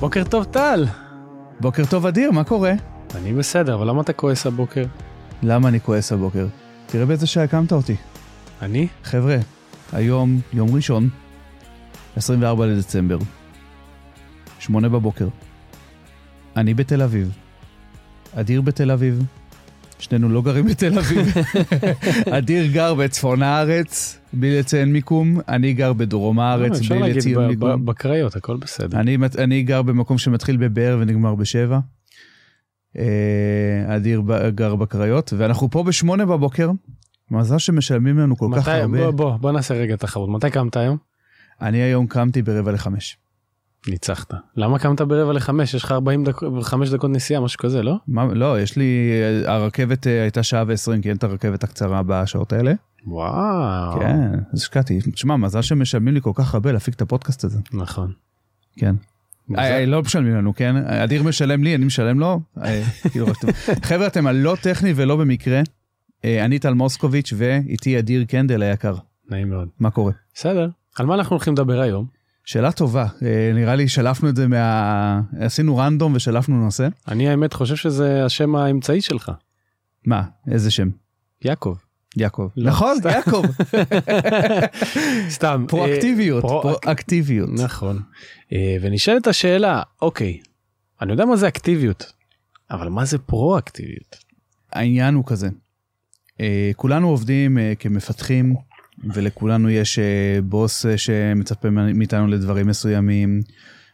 בוקר 0.00 0.24
טוב 0.24 0.44
טל. 0.44 0.86
בוקר 1.60 1.82
טוב 1.90 2.06
אדיר, 2.06 2.30
מה 2.30 2.44
קורה? 2.44 2.72
אני 3.14 3.32
בסדר, 3.32 3.74
אבל 3.74 3.88
למה 3.88 4.00
אתה 4.00 4.12
כועס 4.12 4.46
הבוקר? 4.46 4.84
למה 5.42 5.68
אני 5.68 5.80
כועס 5.80 6.12
הבוקר? 6.12 6.46
תראה 6.86 7.06
באיזה 7.06 7.26
שעה 7.26 7.44
הקמת 7.44 7.72
אותי. 7.72 7.96
אני? 8.62 8.88
חבר'ה, 9.04 9.36
היום 9.92 10.40
יום 10.52 10.74
ראשון, 10.74 11.08
24 12.16 12.66
לדצמבר, 12.66 13.18
שמונה 14.58 14.88
בבוקר. 14.88 15.28
אני 16.56 16.74
בתל 16.74 17.02
אביב. 17.02 17.32
אדיר 18.34 18.60
בתל 18.60 18.90
אביב. 18.90 19.22
שנינו 20.00 20.28
לא 20.28 20.42
גרים 20.42 20.66
בתל 20.66 20.98
אביב. 20.98 21.34
אדיר 22.38 22.66
גר 22.72 22.94
בצפון 22.94 23.42
הארץ, 23.42 24.18
בלי 24.32 24.58
לציין 24.58 24.92
מיקום. 24.92 25.40
אני 25.48 25.72
גר 25.72 25.92
בדרום 25.92 26.40
הארץ, 26.40 26.78
אפשר 26.78 26.94
בלי 26.94 27.00
להגיד 27.00 27.16
לציין 27.16 27.38
מיקום. 27.46 27.84
ב- 27.86 27.90
בקריות, 27.90 28.36
הכל 28.36 28.56
בסדר. 28.56 29.00
אני, 29.00 29.18
אני 29.38 29.62
גר 29.62 29.82
במקום 29.82 30.18
שמתחיל 30.18 30.56
בבאר 30.56 30.98
ונגמר 31.00 31.34
בשבע. 31.34 31.78
אה, 32.98 33.96
אדיר 33.96 34.22
גר 34.54 34.74
בקריות, 34.76 35.32
ואנחנו 35.36 35.70
פה 35.70 35.82
בשמונה 35.82 36.26
בבוקר. 36.26 36.70
מזל 37.30 37.58
שמשלמים 37.58 38.18
לנו 38.18 38.36
כל 38.36 38.48
כך 38.52 38.68
מתי, 38.68 38.70
הרבה. 38.70 38.98
בוא, 38.98 39.10
בוא, 39.10 39.36
בוא 39.36 39.52
נעשה 39.52 39.74
רגע 39.74 39.96
תחרות. 39.96 40.28
מתי 40.28 40.50
קמת 40.50 40.76
היום? 40.76 40.96
אני 41.60 41.78
היום 41.78 42.06
קמתי 42.06 42.42
ברבע 42.42 42.72
לחמש. 42.72 43.16
ניצחת. 43.88 44.34
למה 44.56 44.78
קמת 44.78 45.00
ברבע 45.00 45.32
לחמש? 45.32 45.74
יש 45.74 45.84
לך 45.84 45.92
40 45.92 46.24
דקות, 46.24 46.62
5 46.62 46.90
דקות 46.90 47.10
נסיעה, 47.10 47.40
משהו 47.40 47.58
כזה, 47.58 47.82
לא? 47.82 47.96
מה, 48.08 48.24
לא, 48.34 48.60
יש 48.60 48.76
לי, 48.76 49.10
אה, 49.46 49.54
הרכבת 49.54 50.06
אה, 50.06 50.22
הייתה 50.22 50.42
שעה 50.42 50.64
ועשרים, 50.66 51.02
כי 51.02 51.08
אין 51.08 51.16
את 51.16 51.24
הרכבת 51.24 51.64
הקצרה 51.64 52.02
בשעות 52.06 52.52
האלה. 52.52 52.72
וואו. 53.06 54.00
כן, 54.00 54.30
אז 54.52 54.60
השקעתי. 54.60 54.98
תשמע, 55.12 55.36
מזל 55.36 55.62
שמשלמים 55.62 56.14
לי 56.14 56.20
כל 56.20 56.32
כך 56.34 56.54
הרבה 56.54 56.72
להפיק 56.72 56.94
את 56.94 57.02
הפודקאסט 57.02 57.44
הזה. 57.44 57.58
נכון. 57.72 58.12
כן. 58.76 58.94
מוזר. 59.48 59.62
אה, 59.62 59.86
לא 59.86 60.02
משלמים 60.02 60.34
לנו, 60.34 60.54
כן? 60.54 60.76
אדיר 60.76 61.22
משלם 61.22 61.64
לי, 61.64 61.74
אני 61.74 61.84
משלם 61.84 62.20
לו. 62.20 62.40
כאילו. 63.10 63.26
חבר'ה, 63.88 64.06
אתם 64.06 64.26
על 64.26 64.36
לא 64.36 64.56
טכני 64.62 64.92
ולא 64.96 65.16
במקרה. 65.16 65.60
אני 66.24 66.58
טל 66.58 66.74
מוסקוביץ' 66.74 67.32
ואיתי 67.36 67.98
אדיר 67.98 68.24
קנדל 68.24 68.62
היקר. 68.62 68.94
נעים 69.30 69.50
מאוד. 69.50 69.68
מה 69.80 69.90
קורה? 69.90 70.12
בסדר. 70.34 70.68
על 70.98 71.06
מה 71.06 71.14
אנחנו 71.14 71.34
הולכים 71.34 71.52
לדבר 71.52 71.80
היום? 71.80 72.19
שאלה 72.50 72.72
טובה, 72.72 73.06
אה, 73.22 73.50
נראה 73.54 73.74
לי 73.74 73.88
שלפנו 73.88 74.28
את 74.28 74.36
זה 74.36 74.48
מה... 74.48 75.20
עשינו 75.40 75.76
רנדום 75.76 76.12
ושלפנו 76.14 76.64
נושא. 76.64 76.88
אני 77.08 77.28
האמת 77.28 77.52
חושב 77.52 77.76
שזה 77.76 78.24
השם 78.24 78.54
האמצעי 78.56 79.00
שלך. 79.00 79.32
מה, 80.06 80.22
איזה 80.50 80.70
שם? 80.70 80.88
יעקב. 81.44 81.76
יעקב. 82.16 82.48
לא, 82.56 82.70
נכון, 82.70 82.96
סתם. 83.00 83.08
יעקב. 83.08 83.42
סתם. 85.36 85.64
פרואקטיביות, 85.68 86.42
פרו- 86.44 86.62
פרואקטיביות. 86.62 87.50
נכון. 87.52 87.98
אה, 88.52 88.76
ונשאלת 88.80 89.26
השאלה, 89.26 89.82
אוקיי, 90.02 90.38
אני 91.02 91.12
יודע 91.12 91.24
מה 91.24 91.36
זה 91.36 91.48
אקטיביות, 91.48 92.12
אבל 92.70 92.88
מה 92.88 93.04
זה 93.04 93.18
פרו-אקטיביות? 93.18 94.16
העניין 94.72 95.14
הוא 95.14 95.24
כזה, 95.26 95.48
אה, 96.40 96.70
כולנו 96.76 97.08
עובדים 97.08 97.58
אה, 97.58 97.72
כמפתחים 97.78 98.54
ולכולנו 99.14 99.70
יש 99.70 99.98
אה, 99.98 100.04
בוס 100.42 100.86
אה, 100.86 100.98
שמצפה 100.98 101.70
מאיתנו 101.70 102.26
לדברים 102.26 102.66
מסוימים 102.66 103.40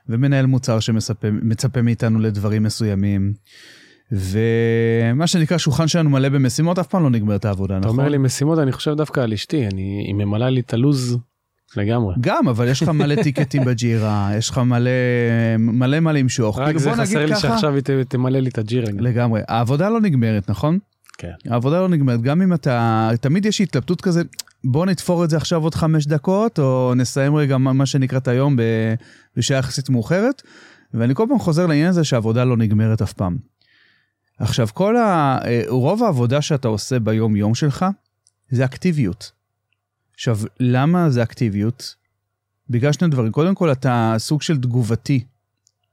ומנהל 0.09 0.47
מוצר 0.47 0.81
שמצפה 0.81 1.29
מצפה 1.31 1.83
מאיתנו 1.83 2.19
לדברים 2.19 2.63
מסוימים. 2.63 3.33
ומה 4.13 5.27
שנקרא 5.27 5.59
שולחן 5.59 5.89
שלנו 5.89 6.11
מלא 6.11 6.29
במשימות 6.29 6.79
אף 6.79 6.87
פעם 6.87 7.03
לא 7.03 7.11
נגמרת 7.11 7.45
העבודה 7.45 7.79
אתה 7.79 7.87
נכון? 7.87 7.99
אומר 7.99 8.09
לי 8.09 8.19
משימות, 8.19 8.59
אני 8.59 8.73
חושב 8.73 8.95
דווקא 8.95 9.21
על 9.21 9.33
אשתי, 9.33 9.67
אני- 9.67 10.05
היא 10.07 10.15
ממלאה 10.15 10.51
לי 10.51 10.61
את 10.61 10.75
הלו"ז 10.75 11.19
לגמרי. 11.77 12.15
גם 12.21 12.49
אבל 12.49 12.69
יש 12.69 12.83
לך 12.83 12.89
מלא 12.89 13.23
טיקטים 13.23 13.65
בג'ירה 13.65 14.31
יש 14.37 14.51
לך 14.51 14.59
מלא 14.59 14.91
מלא 15.59 16.01
מה 16.01 16.13
למשוך. 16.13 16.59
רק 16.59 16.65
כאילו, 16.67 16.79
זה 16.81 16.93
חסר 16.93 17.25
לי 17.27 17.31
ככה, 17.33 17.41
שעכשיו 17.41 17.75
היא 17.75 17.83
תמלא 18.09 18.39
לי 18.39 18.49
את 18.49 18.59
הג'ירה. 18.59 18.87
לגמרי 18.99 19.41
העבודה 19.49 19.89
לא 19.89 20.01
נגמרת 20.01 20.51
נכון? 20.51 20.79
כן. 21.19 21.33
העבודה 21.49 21.81
לא 21.81 21.89
נגמרת, 21.89 22.21
גם 22.23 22.43
אם 22.43 22.55
אתה, 22.55 23.11
תמיד 23.21 23.47
יש 23.47 23.61
התלבטות 23.61 24.01
כזה, 24.01 24.23
בוא 24.65 24.87
נתפור 24.87 25.25
את 25.25 25.31
זה 25.31 25.37
עכשיו 25.37 25.63
עוד 25.63 25.75
חמש 25.75 26.07
דקות, 26.07 26.59
או 26.59 26.93
נסיים 26.97 27.37
רגע 27.37 27.59
מה 27.59 27.87
שנקרא 27.87 28.19
את 28.19 28.29
היום 28.29 28.57
בשעה 29.37 29.59
יחסית 29.59 29.91
מאוחרת, 29.91 30.43
ואני 30.95 31.15
כל 31.15 31.27
פעם 31.29 31.39
חוזר 31.39 31.67
לעניין 31.67 31.89
הזה 31.89 32.05
שהעבודה 32.05 32.45
לא 32.45 32.57
נגמרת 32.57 33.03
אף 33.03 33.13
פעם. 33.13 33.37
עכשיו, 34.39 34.69
כל 34.75 34.97
ה... 34.97 35.39
אה, 35.45 35.63
רוב 35.69 36.03
העבודה 36.03 36.43
שאתה 36.43 36.69
עושה 36.69 36.99
ביום 36.99 37.37
יום 37.37 37.55
שלך, 37.55 37.87
ריאקטיביות. 38.51 39.33
עכשיו, 40.15 40.39
למה 40.61 41.11
ריאקטיביות? 41.11 41.95
בגלל 42.71 42.93
שני 42.93 43.09
דברים. 43.09 43.33
קודם 43.33 43.55
כל, 43.55 43.73
אתה 43.73 44.15
סוג 44.19 44.43
של 44.43 44.57
תגובתי 44.61 45.25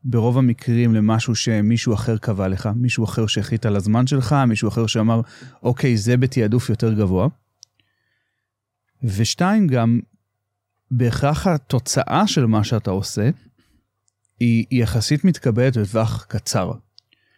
ברוב 0.06 0.38
המקרים 0.38 0.96
למשהו 0.96 1.36
שמישהו 1.36 1.94
אחר 1.94 2.18
קבע 2.18 2.48
לך, 2.48 2.70
מישהו 2.76 3.06
אחר 3.06 3.28
שהחליט 3.28 3.66
על 3.66 3.76
הזמן 3.76 4.08
שלך, 4.08 4.36
מישהו 4.48 4.70
אחר 4.70 4.88
שאמר, 4.88 5.22
אוקיי, 5.64 5.98
זה 5.98 6.18
בתעדוף 6.18 6.70
יותר 6.70 6.94
גבוה. 6.94 7.28
ושתיים, 9.04 9.68
גם 9.68 10.00
בהכרח 10.92 11.48
התוצאה 11.48 12.28
של 12.28 12.46
מה 12.46 12.64
שאתה 12.64 12.92
עושה, 12.92 13.30
היא, 14.40 14.66
יחסית 14.72 15.26
מתקבלת 15.26 15.78
בטווח 15.78 16.26
קצר. 16.30 16.72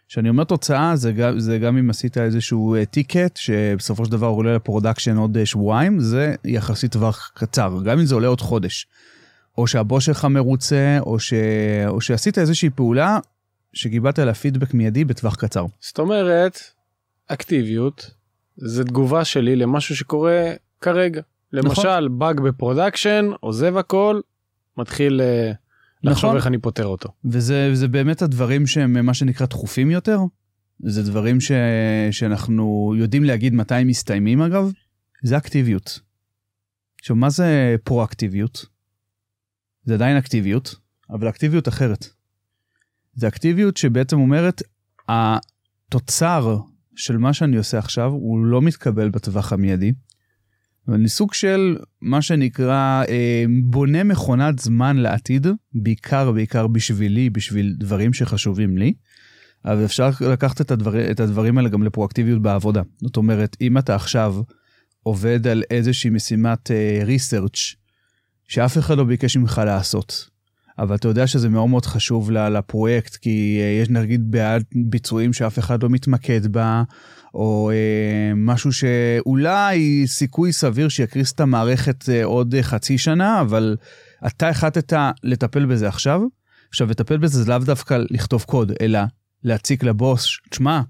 כשאני 0.08 0.28
אומר 0.28 0.44
תוצאה, 0.44 0.96
זה 0.96 1.12
גם, 1.12 1.40
זה 1.40 1.58
גם 1.58 1.78
אם 1.78 1.90
עשית 1.90 2.18
איזשהו 2.18 2.74
אה, 2.74 2.84
ticket, 2.84 3.36
שבסופו 3.36 4.04
של 4.04 4.12
דבר 4.12 4.26
עולה 4.26 4.54
ל 4.54 4.60
production 4.60 5.16
עוד 5.16 5.36
אה, 5.36 5.46
שבועיים, 5.46 6.00
זה 6.00 6.34
יחסית 6.44 6.92
טווח 6.92 7.30
קצר, 7.34 7.78
גם 7.84 7.98
אם 7.98 8.04
זה 8.06 8.14
עולה 8.14 8.28
עוד 8.28 8.40
חודש. 8.40 8.86
או 9.58 9.66
שהבוס 9.66 10.04
שלך 10.04 10.24
מרוצה, 10.24 10.98
או, 11.00 11.18
ש... 11.18 11.32
או 11.86 12.00
שעשית 12.00 12.38
איזושהי 12.38 12.70
פעולה 12.70 13.18
שקיבלת 13.72 14.18
עליה 14.18 14.34
פידבק 14.34 14.74
מיידי 14.74 15.04
בטווח 15.04 15.36
קצר. 15.36 15.66
זאת 15.80 15.98
אומרת, 15.98 16.60
ריאקטיביות 17.26 18.10
זה 18.56 18.84
תגובה 18.84 19.24
שלי 19.24 19.56
למשהו 19.56 19.96
שקורה 19.96 20.52
כרגע. 20.80 21.20
נכון. 21.52 21.86
למשל, 21.86 22.08
באג 22.08 22.40
ב 22.40 22.48
production, 22.48 23.30
עוזב 23.40 23.76
הכל, 23.76 24.20
מתחיל 24.76 25.20
אה, 25.20 25.52
לחשוב 26.02 26.24
נכון. 26.24 26.36
איך 26.36 26.46
אני 26.46 26.58
פותר 26.58 26.86
אותו. 26.86 27.08
וזה 27.24 27.70
זה 27.74 27.88
באמת 27.88 28.22
הדברים 28.22 28.66
שהם 28.66 29.06
מה 29.06 29.14
שנקרא 29.14 29.46
דחופים 29.46 29.90
יותר. 29.90 30.18
זה 30.80 31.02
דברים 31.02 31.40
ש... 31.40 31.52
שאנחנו 32.10 32.94
יודעים 32.96 33.24
להגיד 33.24 33.54
מתי 33.54 33.74
הם 33.74 33.86
מסתיימים 33.86 34.42
אגב. 34.42 34.72
זה 35.22 35.36
אקטיביות. 35.36 36.00
עכשיו 37.00 37.16
מה 37.16 37.30
זה 37.30 37.76
פרואקטיביות? 37.84 38.66
זה 39.86 39.94
עדיין 39.94 40.16
אקטיביות, 40.16 40.74
אבל 41.10 41.28
אקטיביות 41.28 41.68
אחרת. 41.68 42.06
זה 43.14 43.28
אקטיביות 43.28 43.76
שבעצם 43.76 44.18
אומרת 44.18 44.62
התוצר 45.08 46.58
של 46.96 47.16
מה 47.16 47.32
שאני 47.32 47.56
עושה 47.56 47.78
עכשיו 47.78 48.10
הוא 48.10 48.44
לא 48.44 48.62
מתקבל 48.62 49.08
בטווח 49.08 49.52
המיידי. 49.52 49.92
ואני 50.88 51.08
סוג 51.08 51.34
של 51.34 51.78
מה 52.00 52.22
שנקרא 52.22 53.04
אה, 53.08 53.44
בונה 53.62 54.04
מכונת 54.04 54.58
זמן 54.58 54.96
לעתיד, 54.96 55.46
בעיקר 55.74 56.32
בעיקר 56.32 56.66
בשבילי, 56.66 57.30
בשביל 57.30 57.74
דברים 57.78 58.12
שחשובים 58.12 58.78
לי. 58.78 58.94
אבל 59.64 59.84
אפשר 59.84 60.10
לקחת 60.32 60.60
את, 60.60 60.70
הדבר, 60.70 61.10
את 61.10 61.20
הדברים 61.20 61.58
האלה 61.58 61.68
גם 61.68 61.82
לפרואקטיביות 61.82 62.42
בעבודה. 62.42 62.82
זאת 62.96 63.16
אומרת, 63.16 63.56
אם 63.60 63.78
אתה 63.78 63.94
עכשיו 63.94 64.36
עובד 65.02 65.46
על 65.46 65.62
איזושהי 65.70 66.10
משימת 66.10 66.70
אה, 66.70 67.02
research 67.06 67.85
שאף 68.48 68.78
אחד 68.78 68.98
לא 68.98 69.04
ביקש 69.04 69.36
ממך 69.36 69.60
לעשות, 69.64 70.28
אבל 70.78 70.94
אתה 70.94 71.08
יודע 71.08 71.26
שזה 71.26 71.48
מאוד 71.48 71.68
מאוד 71.68 71.86
חשוב 71.86 72.30
לפרויקט, 72.30 73.16
כי 73.16 73.58
אה, 73.60 73.82
יש 73.82 73.90
נגיד 73.90 74.30
בעד 74.30 74.64
ביצועים 74.74 75.32
שאף 75.32 75.58
אחד 75.58 75.82
לא 75.82 75.88
מתמקד 75.88 76.46
בה, 76.46 76.82
או 77.34 77.70
אה, 77.70 78.34
משהו 78.36 78.72
שאולי 78.72 80.06
סיכוי 80.06 80.52
סביר 80.52 80.88
שיקריס 80.88 81.32
את 81.32 81.40
המערכת 81.40 82.08
אה, 82.08 82.24
עוד 82.24 82.54
אה, 82.54 82.62
חצי 82.62 82.98
שנה, 82.98 83.40
אבל 83.40 83.76
אתה 84.26 84.48
החלטת 84.48 84.92
לטפל 85.22 85.66
בזה 85.66 85.88
עכשיו. 85.88 86.20
עכשיו, 86.68 86.90
לטפל 86.90 87.16
בזה 87.16 87.42
זה 87.42 87.50
לאו 87.50 87.58
דווקא 87.58 87.98
לכתוב 88.10 88.42
קוד, 88.42 88.72
אלא 88.80 88.98
להציק 89.44 89.82
לבוס, 89.84 90.26
תשמע, 90.50 90.80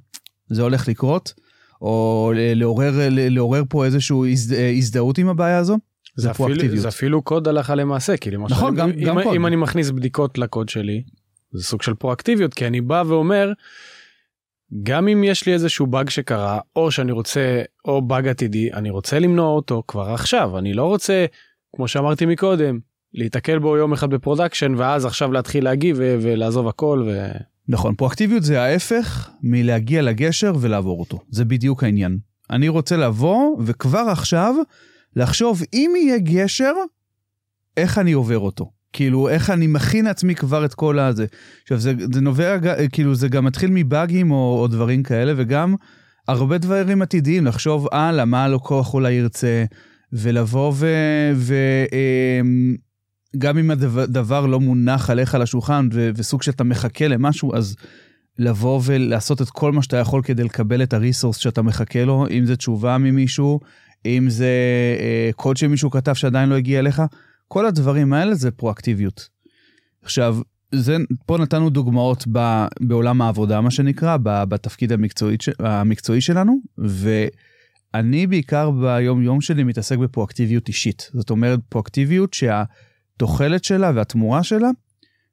זה 0.48 0.62
הולך 0.62 0.88
לקרות, 0.88 1.34
או 1.80 2.32
לעורר, 2.36 3.08
לעורר 3.10 3.62
פה 3.69 3.84
איזושהי 3.84 4.32
הזד, 4.32 4.54
אה, 4.54 4.70
הזדהות 4.70 5.19
עם 5.19 5.28
הבעיה 5.28 5.58
הזו. 5.58 5.78
זה 6.16 6.34
פרואקטיביות. 6.34 6.78
זה 6.78 6.88
אפילו 6.88 7.22
קוד 7.22 7.48
הלכה 7.48 7.74
למעשה, 7.74 8.16
כי 8.16 8.30
למשל, 8.30 8.54
נכון, 8.54 8.68
אם, 8.68 8.76
גם- 8.76 8.90
אם, 8.90 9.04
גם 9.04 9.22
קוד. 9.22 9.34
אם 9.34 9.46
אני 9.46 9.56
מכניס 9.56 9.90
בדיקות 9.90 10.38
לקוד 10.38 10.68
שלי, 10.68 11.02
זה 11.52 11.64
סוג 11.64 11.82
של 11.82 11.94
פרואקטיביות, 11.94 12.54
כי 12.54 12.66
אני 12.66 12.80
בא 12.80 13.02
ואומר, 13.06 13.52
גם 14.82 15.08
אם 15.08 15.24
יש 15.24 15.46
לי 15.46 15.52
איזשהו 15.52 15.86
באג 15.86 16.08
שקרה, 16.10 16.58
או 16.76 16.90
שאני 16.90 17.12
רוצה, 17.12 17.62
או 17.84 18.02
באג 18.02 18.28
עתידי, 18.28 18.72
אני 18.72 18.90
רוצה 18.90 19.18
למנוע 19.18 19.48
אותו 19.48 19.82
כבר 19.88 20.10
עכשיו, 20.10 20.58
אני 20.58 20.74
לא 20.74 20.84
רוצה, 20.84 21.26
כמו 21.76 21.88
שאמרתי 21.88 22.26
מקודם, 22.26 22.78
להיתקל 23.14 23.58
בו 23.58 23.76
יום 23.76 23.92
אחד 23.92 24.10
ב 24.10 24.16
production, 24.16 24.74
ואז 24.76 25.04
עכשיו 25.04 25.32
להתחיל 25.32 25.64
להגיב 25.64 25.96
ולעזוב 26.00 26.68
הכל, 26.68 27.02
ו... 27.06 27.26
נכון, 27.68 27.94
פרואקטיביות 27.94 28.42
זה 28.42 28.62
ההפך 28.62 29.30
מלהגיע 29.42 30.02
לגשר 30.02 30.52
ולעבור 30.60 31.00
אותו. 31.00 31.18
זה 31.30 31.44
בדיוק 31.44 31.84
העניין. 31.84 32.18
אני 32.50 32.68
רוצה 32.68 32.96
לבוא 32.96 33.56
וכבר 33.64 34.06
עכשיו 34.10 34.54
לחשוב 35.16 35.62
אם 35.72 35.92
יהיה 35.96 36.18
גשר, 36.18 36.72
איך 37.76 37.98
אני 37.98 38.12
עובר 38.12 38.38
אותו. 38.38 38.70
כאילו, 38.92 39.28
איך 39.28 39.50
אני 39.50 39.66
מכין 39.66 40.04
לעצמי 40.04 40.34
כבר 40.34 40.64
את 40.64 40.74
כל 40.74 40.98
הזה. 40.98 41.26
עכשיו, 41.62 41.78
זה, 41.78 41.92
זה 42.12 42.20
נובע, 42.20 42.56
כאילו, 42.88 43.14
זה 43.14 43.28
גם 43.28 43.44
מתחיל 43.44 43.70
מבאגים 43.72 44.30
או, 44.30 44.58
או 44.60 44.66
דברים 44.66 45.02
כאלה, 45.02 45.32
וגם 45.36 45.74
הרבה 46.28 46.58
דברים 46.58 47.02
עתידיים, 47.02 47.46
לחשוב 47.46 47.88
הלאה, 47.92 48.24
מה 48.24 48.44
הלקוח 48.44 48.94
אולי 48.94 49.12
ירצה, 49.12 49.64
ולבוא 50.12 50.72
ו... 50.76 50.86
ו 51.34 51.54
אמ, 51.92 52.76
גם 53.38 53.58
אם 53.58 53.70
הדבר 53.70 54.46
לא 54.46 54.60
מונח 54.60 55.10
עליך 55.10 55.34
על 55.34 55.42
השולחן 55.42 55.88
ו- 55.92 56.10
וסוג 56.16 56.42
שאתה 56.42 56.64
מחכה 56.64 57.08
למשהו, 57.08 57.54
אז 57.54 57.76
לבוא 58.38 58.80
ולעשות 58.84 59.42
את 59.42 59.50
כל 59.50 59.72
מה 59.72 59.82
שאתה 59.82 59.96
יכול 59.96 60.22
כדי 60.22 60.44
לקבל 60.44 60.82
את 60.82 60.94
הריסורס 60.94 61.36
שאתה 61.36 61.62
מחכה 61.62 62.04
לו, 62.04 62.26
אם 62.30 62.44
זה 62.46 62.56
תשובה 62.56 62.98
ממישהו, 62.98 63.60
אם 64.06 64.30
זה 64.30 64.50
אה, 65.00 65.30
קוד 65.36 65.56
שמישהו 65.56 65.90
כתב 65.90 66.14
שעדיין 66.14 66.48
לא 66.48 66.54
הגיע 66.54 66.78
אליך, 66.78 67.02
כל 67.48 67.66
הדברים 67.66 68.12
האלה 68.12 68.34
זה 68.34 68.50
פרואקטיביות. 68.50 69.28
עכשיו, 70.02 70.38
זה, 70.72 70.96
פה 71.26 71.38
נתנו 71.38 71.70
דוגמאות 71.70 72.24
ב, 72.32 72.66
בעולם 72.80 73.22
העבודה, 73.22 73.60
מה 73.60 73.70
שנקרא, 73.70 74.16
ב, 74.16 74.44
בתפקיד 74.44 74.92
המקצועי, 74.92 75.36
המקצועי 75.58 76.20
שלנו, 76.20 76.56
ואני 76.78 78.26
בעיקר 78.26 78.70
ביום-יום 78.70 79.40
שלי 79.40 79.64
מתעסק 79.64 79.98
בפרואקטיביות 79.98 80.68
אישית. 80.68 81.10
זאת 81.14 81.30
אומרת, 81.30 81.60
פרואקטיביות 81.68 82.34
שהתוחלת 82.34 83.64
שלה 83.64 83.92
והתמורה 83.94 84.42
שלה 84.42 84.68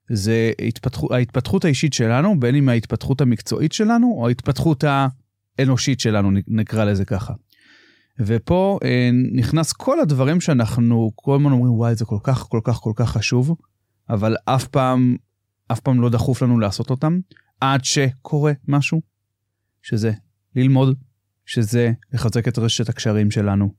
זה 0.09 0.51
התפתח, 0.67 1.01
ההתפתחות 1.11 1.65
האישית 1.65 1.93
שלנו, 1.93 2.39
בין 2.39 2.55
אם 2.55 2.69
ההתפתחות 2.69 3.21
המקצועית 3.21 3.73
שלנו 3.73 4.13
או 4.17 4.27
ההתפתחות 4.27 4.83
האנושית 5.57 5.99
שלנו, 5.99 6.31
נקרא 6.47 6.85
לזה 6.85 7.05
ככה. 7.05 7.33
ופה 8.19 8.80
אה, 8.83 9.10
נכנס 9.33 9.74
כל 9.74 10.00
הדברים 10.00 10.42
שאנחנו 10.42 11.12
כל 11.15 11.36
הזמן 11.36 11.51
אומרים, 11.51 11.74
וואי, 11.74 11.95
זה 11.95 12.06
כל 12.06 12.18
כך, 12.24 12.39
כל 12.50 12.60
כך, 12.63 12.75
כל 12.75 12.92
כך 12.95 13.10
חשוב, 13.10 13.56
אבל 14.10 14.36
אף 14.45 14.68
פעם, 14.68 15.15
אף 15.71 15.80
פעם 15.80 16.01
לא 16.01 16.10
דחוף 16.10 16.42
לנו 16.42 16.60
לעשות 16.60 16.89
אותם, 16.89 17.19
עד 17.62 17.83
שקורה 17.83 18.51
משהו, 18.68 19.01
שזה 19.81 20.12
ללמוד, 20.56 20.98
שזה 21.45 21.92
לחזק 22.13 22.48
את 22.48 22.57
רשת 22.57 22.89
הקשרים 22.89 23.31
שלנו, 23.31 23.74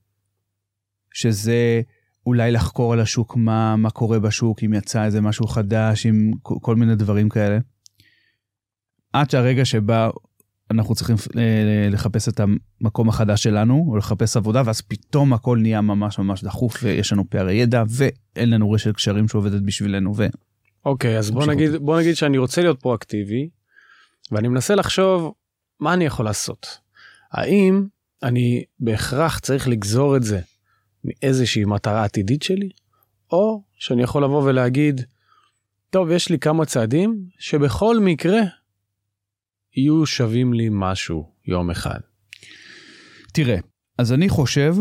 שזה 1.12 1.82
אולי 2.26 2.52
לחקור 2.52 2.92
על 2.92 3.00
השוק 3.00 3.36
מה, 3.36 3.76
מה 3.76 3.90
קורה 3.90 4.18
בשוק, 4.18 4.64
אם 4.64 4.74
יצא 4.74 5.04
איזה 5.04 5.20
משהו 5.20 5.46
חדש, 5.46 6.06
עם 6.06 6.30
כל 6.42 6.76
מיני 6.76 6.96
דברים 6.96 7.28
כאלה. 7.28 7.58
עד 9.12 9.30
שהרגע 9.30 9.64
שבה 9.64 10.10
אנחנו 10.74 10.94
צריכים 10.94 11.16
אה, 11.36 11.88
לחפש 11.90 12.28
את 12.28 12.40
המקום 12.80 13.08
החדש 13.08 13.42
שלנו, 13.42 13.86
או 13.88 13.96
לחפש 13.96 14.36
עבודה, 14.36 14.62
ואז 14.64 14.80
פתאום 14.80 15.32
הכל 15.32 15.58
נהיה 15.62 15.80
ממש 15.80 16.18
ממש 16.18 16.44
דחוף, 16.44 16.76
ויש 16.82 17.12
לנו 17.12 17.30
פערי 17.30 17.54
ידע, 17.54 17.82
ואין 17.88 18.50
לנו 18.50 18.70
רשת 18.70 18.94
קשרים 18.94 19.28
שעובדת 19.28 19.62
בשבילנו. 19.62 20.16
ו... 20.16 20.26
אוקיי, 20.84 21.18
אז 21.18 21.30
בוא 21.30 21.46
נגיד, 21.46 21.76
בוא 21.76 22.00
נגיד 22.00 22.14
שאני 22.16 22.38
רוצה 22.38 22.62
להיות 22.62 22.80
פרואקטיבי, 22.80 23.48
ואני 24.32 24.48
מנסה 24.48 24.74
לחשוב 24.74 25.32
מה 25.80 25.94
אני 25.94 26.04
יכול 26.04 26.24
לעשות. 26.24 26.78
האם 27.32 27.86
אני 28.22 28.64
בהכרח 28.80 29.38
צריך 29.38 29.68
לגזור 29.68 30.16
את 30.16 30.22
זה 30.22 30.40
מאיזושהי 31.04 31.64
מטרה 31.64 32.04
עתידית 32.04 32.42
שלי, 32.42 32.68
או 33.32 33.62
שאני 33.78 34.02
יכול 34.02 34.24
לבוא 34.24 34.42
ולהגיד, 34.42 35.00
טוב, 35.90 36.10
יש 36.10 36.28
לי 36.28 36.38
כמה 36.38 36.64
צעדים 36.64 37.24
שבכל 37.38 37.98
מקרה 37.98 38.40
יהיו 39.76 40.06
שווים 40.06 40.52
לי 40.52 40.68
משהו 40.70 41.32
יום 41.46 41.70
אחד. 41.70 42.00
תראה, 43.32 43.58
אז 43.98 44.12
אני 44.12 44.28
חושב, 44.28 44.74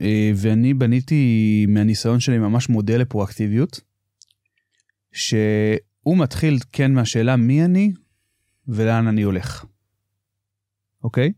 אה, 0.00 0.30
ואני 0.36 0.74
בניתי 0.74 1.66
מהניסיון 1.68 2.20
שלי 2.20 2.38
ממש 2.38 2.68
מודל 2.68 3.00
לפרואקטיביות, 3.00 3.80
שהוא 5.12 6.16
מתחיל 6.16 6.58
כן 6.72 6.92
מהשאלה 6.92 7.36
מי 7.36 7.64
אני 7.64 7.92
ולאן 8.68 9.06
אני 9.06 9.22
הולך. 9.22 9.64
אוקיי? 11.04 11.32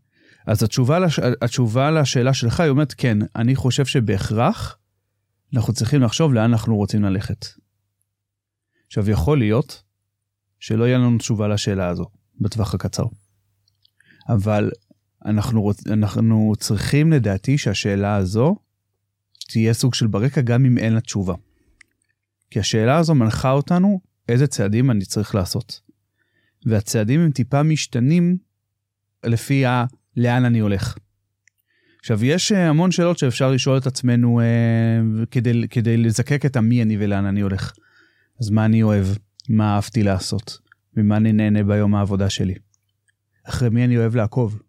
אז 0.47 0.63
התשובה, 0.63 0.99
לש... 0.99 1.19
התשובה 1.41 1.91
לשאלה 1.91 2.33
שלך 2.33 2.59
היא 2.59 2.69
אומרת 2.69 2.93
כן, 2.97 3.17
אני 3.35 3.55
חושב 3.55 3.85
שבהכרח 3.85 4.77
אנחנו 5.55 5.73
צריכים 5.73 6.01
לחשוב 6.01 6.33
לאן 6.33 6.43
אנחנו 6.51 6.75
רוצים 6.75 7.03
ללכת. 7.03 7.45
עכשיו 8.87 9.09
יכול 9.09 9.37
להיות 9.39 9.83
שלא 10.59 10.83
יהיה 10.83 10.97
לנו 10.97 11.17
תשובה 11.17 11.47
לשאלה 11.47 11.87
הזו. 11.87 12.20
בטווח 12.41 12.73
הקצר. 12.73 13.05
אבל 14.29 14.71
אנחנו, 15.25 15.61
רוצ... 15.61 15.87
אנחנו 15.87 16.53
צריכים 16.59 17.11
לדעתי 17.11 17.57
שהשאלה 17.57 18.15
הזו 18.15 18.55
תהיה 19.47 19.73
סוג 19.73 19.93
של 19.93 20.07
ברקע 20.07 20.41
גם 20.41 20.65
אם 20.65 20.77
אין 20.77 20.93
לה 20.93 21.01
תשובה. 21.01 21.33
כי 22.49 22.59
השאלה 22.59 22.97
הזו 22.97 23.15
מנחה 23.15 23.51
אותנו 23.51 24.01
איזה 24.29 24.47
צעדים 24.47 24.91
אני 24.91 25.05
צריך 25.05 25.35
לעשות. 25.35 25.81
והצעדים 26.65 27.19
הם 27.19 27.31
טיפה 27.31 27.63
משתנים 27.63 28.37
לפי 29.23 29.65
ה... 29.65 29.85
לאן 30.17 30.45
אני 30.45 30.59
הולך. 30.59 30.97
עכשיו, 31.99 32.25
יש 32.25 32.51
אה, 32.51 32.69
המון 32.69 32.91
שאלות 32.91 33.17
שאפשר 33.17 33.51
לשאול 33.51 33.77
את 33.77 33.87
עצמנו 33.87 34.39
אה, 34.39 34.45
כדי, 35.31 35.67
כדי 35.69 35.97
לזקק 35.97 36.45
את 36.45 36.55
המי 36.55 36.81
אני 36.81 36.97
ולאן 36.99 37.25
אני 37.25 37.41
הולך. 37.41 37.73
אז 38.39 38.49
מה 38.49 38.65
אני 38.65 38.83
אוהב? 38.83 39.05
מה 39.49 39.75
אהבתי 39.75 40.03
לעשות? 40.03 40.60
ממה 40.97 41.17
אני 41.17 41.31
נהנה 41.31 41.63
ביום 41.63 41.95
העבודה 41.95 42.29
שלי? 42.29 42.55
אחרי 43.43 43.69
מי 43.69 43.85
אני 43.85 43.97
אוהב 43.97 44.15
לעקוב? 44.15 44.61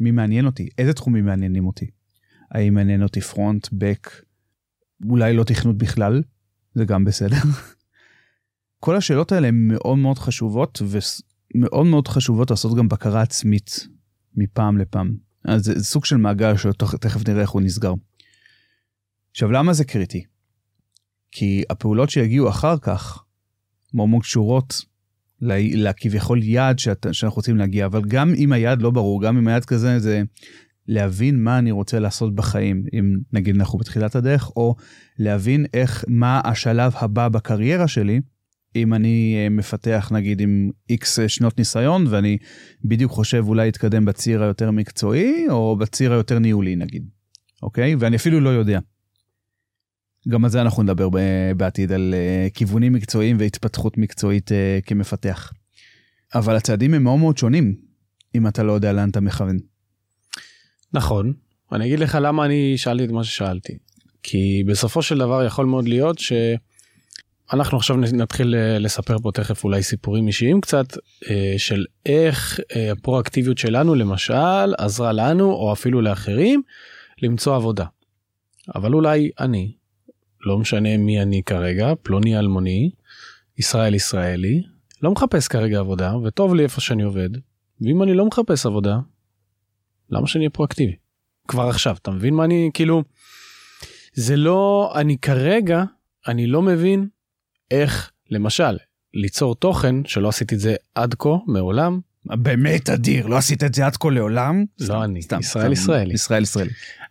מי 0.00 0.10
מעניין 0.10 0.46
אותי? 0.46 0.68
איזה 0.78 0.92
תחומים 0.92 1.24
מעניינים 1.24 1.66
אותי? 1.66 1.90
האם 2.50 2.74
מעניין 2.74 3.02
אותי 3.02 3.20
פרונט, 3.20 3.68
בק, 3.72 4.10
אולי 5.08 5.32
לא 5.32 5.44
תכנות 5.44 5.78
בכלל? 5.78 6.22
זה 6.74 6.84
גם 6.84 7.04
בסדר. 7.04 7.36
כל 8.80 8.96
השאלות 8.96 9.32
האלה 9.32 9.48
הן 9.48 9.68
מאוד 9.68 9.98
מאוד 9.98 10.18
חשובות 10.18 10.82
ומאוד 11.54 11.86
מאוד 11.86 12.08
חשובות 12.08 12.50
לעשות 12.50 12.78
גם 12.78 12.88
בקרה 12.88 13.22
עצמית 13.22 13.86
מפעם 14.34 14.78
לפעם. 14.78 15.16
אז 15.44 15.64
זה 15.64 15.84
סוג 15.84 16.04
של 16.04 16.16
מעגל 16.16 16.56
שתכף 16.56 17.28
נראה 17.28 17.42
איך 17.42 17.50
הוא 17.50 17.62
נסגר. 17.62 17.92
עכשיו 19.30 19.52
למה 19.52 19.72
זה 19.72 19.84
קריטי? 19.84 20.24
כי 21.32 21.62
הפעולות 21.70 22.10
שיגיעו 22.10 22.48
אחר 22.48 22.78
כך 22.78 23.24
מאוד 23.94 24.08
מאוד 24.08 24.22
קשורות 24.22 24.84
לכביכול 25.42 26.42
יעד 26.42 26.78
שאת, 26.78 27.06
שאנחנו 27.12 27.36
רוצים 27.36 27.56
להגיע, 27.56 27.86
אבל 27.86 28.02
גם 28.08 28.34
אם 28.34 28.52
היעד 28.52 28.82
לא 28.82 28.90
ברור, 28.90 29.22
גם 29.22 29.38
אם 29.38 29.48
היעד 29.48 29.64
כזה 29.64 29.98
זה 29.98 30.22
להבין 30.88 31.44
מה 31.44 31.58
אני 31.58 31.70
רוצה 31.70 31.98
לעשות 31.98 32.34
בחיים, 32.34 32.84
אם 32.92 33.16
נגיד 33.32 33.56
אנחנו 33.56 33.78
בתחילת 33.78 34.16
הדרך, 34.16 34.50
או 34.56 34.74
להבין 35.18 35.66
איך, 35.74 36.04
מה 36.08 36.40
השלב 36.44 36.92
הבא 36.96 37.28
בקריירה 37.28 37.88
שלי, 37.88 38.20
אם 38.76 38.94
אני 38.94 39.36
אה, 39.38 39.48
מפתח 39.48 40.08
נגיד 40.14 40.40
עם 40.40 40.70
איקס 40.90 41.18
שנות 41.28 41.58
ניסיון 41.58 42.06
ואני 42.06 42.38
בדיוק 42.84 43.12
חושב 43.12 43.44
אולי 43.48 43.66
להתקדם 43.66 44.04
בציר 44.04 44.42
היותר 44.42 44.70
מקצועי 44.70 45.48
או 45.48 45.76
בציר 45.76 46.12
היותר 46.12 46.38
ניהולי 46.38 46.76
נגיד, 46.76 47.08
אוקיי? 47.62 47.94
ואני 47.98 48.16
אפילו 48.16 48.40
לא 48.40 48.48
יודע. 48.48 48.78
גם 50.30 50.44
על 50.44 50.50
זה 50.50 50.60
אנחנו 50.60 50.82
נדבר 50.82 51.08
בעתיד, 51.56 51.92
על 51.92 52.14
uh, 52.14 52.54
כיוונים 52.54 52.92
מקצועיים 52.92 53.36
והתפתחות 53.40 53.98
מקצועית 53.98 54.50
uh, 54.50 54.54
כמפתח. 54.86 55.52
אבל 56.34 56.56
הצעדים 56.56 56.94
הם 56.94 57.02
מאוד 57.02 57.18
מאוד 57.18 57.38
שונים, 57.38 57.74
אם 58.34 58.46
אתה 58.46 58.62
לא 58.62 58.72
יודע 58.72 58.92
לאן 58.92 59.10
אתה 59.10 59.20
מכוון. 59.20 59.58
נכון, 60.92 61.32
אני 61.72 61.86
אגיד 61.86 61.98
לך 61.98 62.18
למה 62.20 62.44
אני 62.44 62.78
שאלתי 62.78 63.04
את 63.04 63.10
מה 63.10 63.24
ששאלתי. 63.24 63.78
כי 64.22 64.64
בסופו 64.66 65.02
של 65.02 65.18
דבר 65.18 65.44
יכול 65.44 65.66
מאוד 65.66 65.88
להיות 65.88 66.18
שאנחנו 66.18 67.76
עכשיו 67.76 67.96
נתחיל 67.96 68.54
אה, 68.54 68.78
לספר 68.78 69.16
פה 69.22 69.30
תכף 69.34 69.64
אולי 69.64 69.82
סיפורים 69.82 70.26
אישיים 70.26 70.60
קצת 70.60 70.86
של 71.56 71.84
איך 72.06 72.60
הפרואקטיביות 72.92 73.58
שלנו 73.58 73.94
למשל 73.94 74.74
עזרה 74.78 75.12
לנו 75.12 75.52
או 75.52 75.72
אפילו 75.72 76.00
לאחרים 76.00 76.62
למצוא 77.22 77.56
עבודה. 77.56 77.84
אבל 78.74 78.94
אולי 78.94 79.30
אני 79.40 79.72
לא 80.46 80.58
משנה 80.58 80.96
מי 80.96 81.22
אני 81.22 81.42
כרגע, 81.46 81.92
פלוני 82.02 82.38
אלמוני, 82.38 82.90
ישראל 83.58 83.94
ישראלי, 83.94 84.62
לא 85.02 85.10
מחפש 85.10 85.48
כרגע 85.48 85.78
עבודה 85.78 86.16
וטוב 86.16 86.54
לי 86.54 86.62
איפה 86.62 86.80
שאני 86.80 87.02
עובד, 87.02 87.30
ואם 87.80 88.02
אני 88.02 88.14
לא 88.14 88.26
מחפש 88.26 88.66
עבודה, 88.66 88.98
למה 90.10 90.26
שאני 90.26 90.42
אהיה 90.42 90.50
פרואקטיבי? 90.50 90.96
כבר 91.48 91.68
עכשיו, 91.68 91.96
אתה 92.02 92.10
מבין 92.10 92.34
מה 92.34 92.44
אני, 92.44 92.70
כאילו, 92.74 93.02
זה 94.12 94.36
לא, 94.36 94.92
אני 94.94 95.18
כרגע, 95.18 95.84
אני 96.28 96.46
לא 96.46 96.62
מבין 96.62 97.08
איך, 97.70 98.10
למשל, 98.30 98.76
ליצור 99.14 99.54
תוכן 99.54 100.04
שלא 100.04 100.28
עשיתי 100.28 100.54
את 100.54 100.60
זה 100.60 100.74
עד 100.94 101.14
כה, 101.14 101.36
מעולם. 101.46 102.00
באמת 102.36 102.88
אדיר, 102.90 103.26
לא 103.26 103.36
עשית 103.36 103.64
את 103.64 103.74
זה 103.74 103.86
עד 103.86 103.96
כה 103.96 104.10
לעולם? 104.10 104.64
לא 104.80 105.04
אני, 105.04 105.22
סתם, 105.22 105.40
ישראל 105.40 105.64
סתם, 105.64 105.72
ישראלי. 105.72 106.14
ישראל 106.14 106.42
ישראלי. 106.42 106.70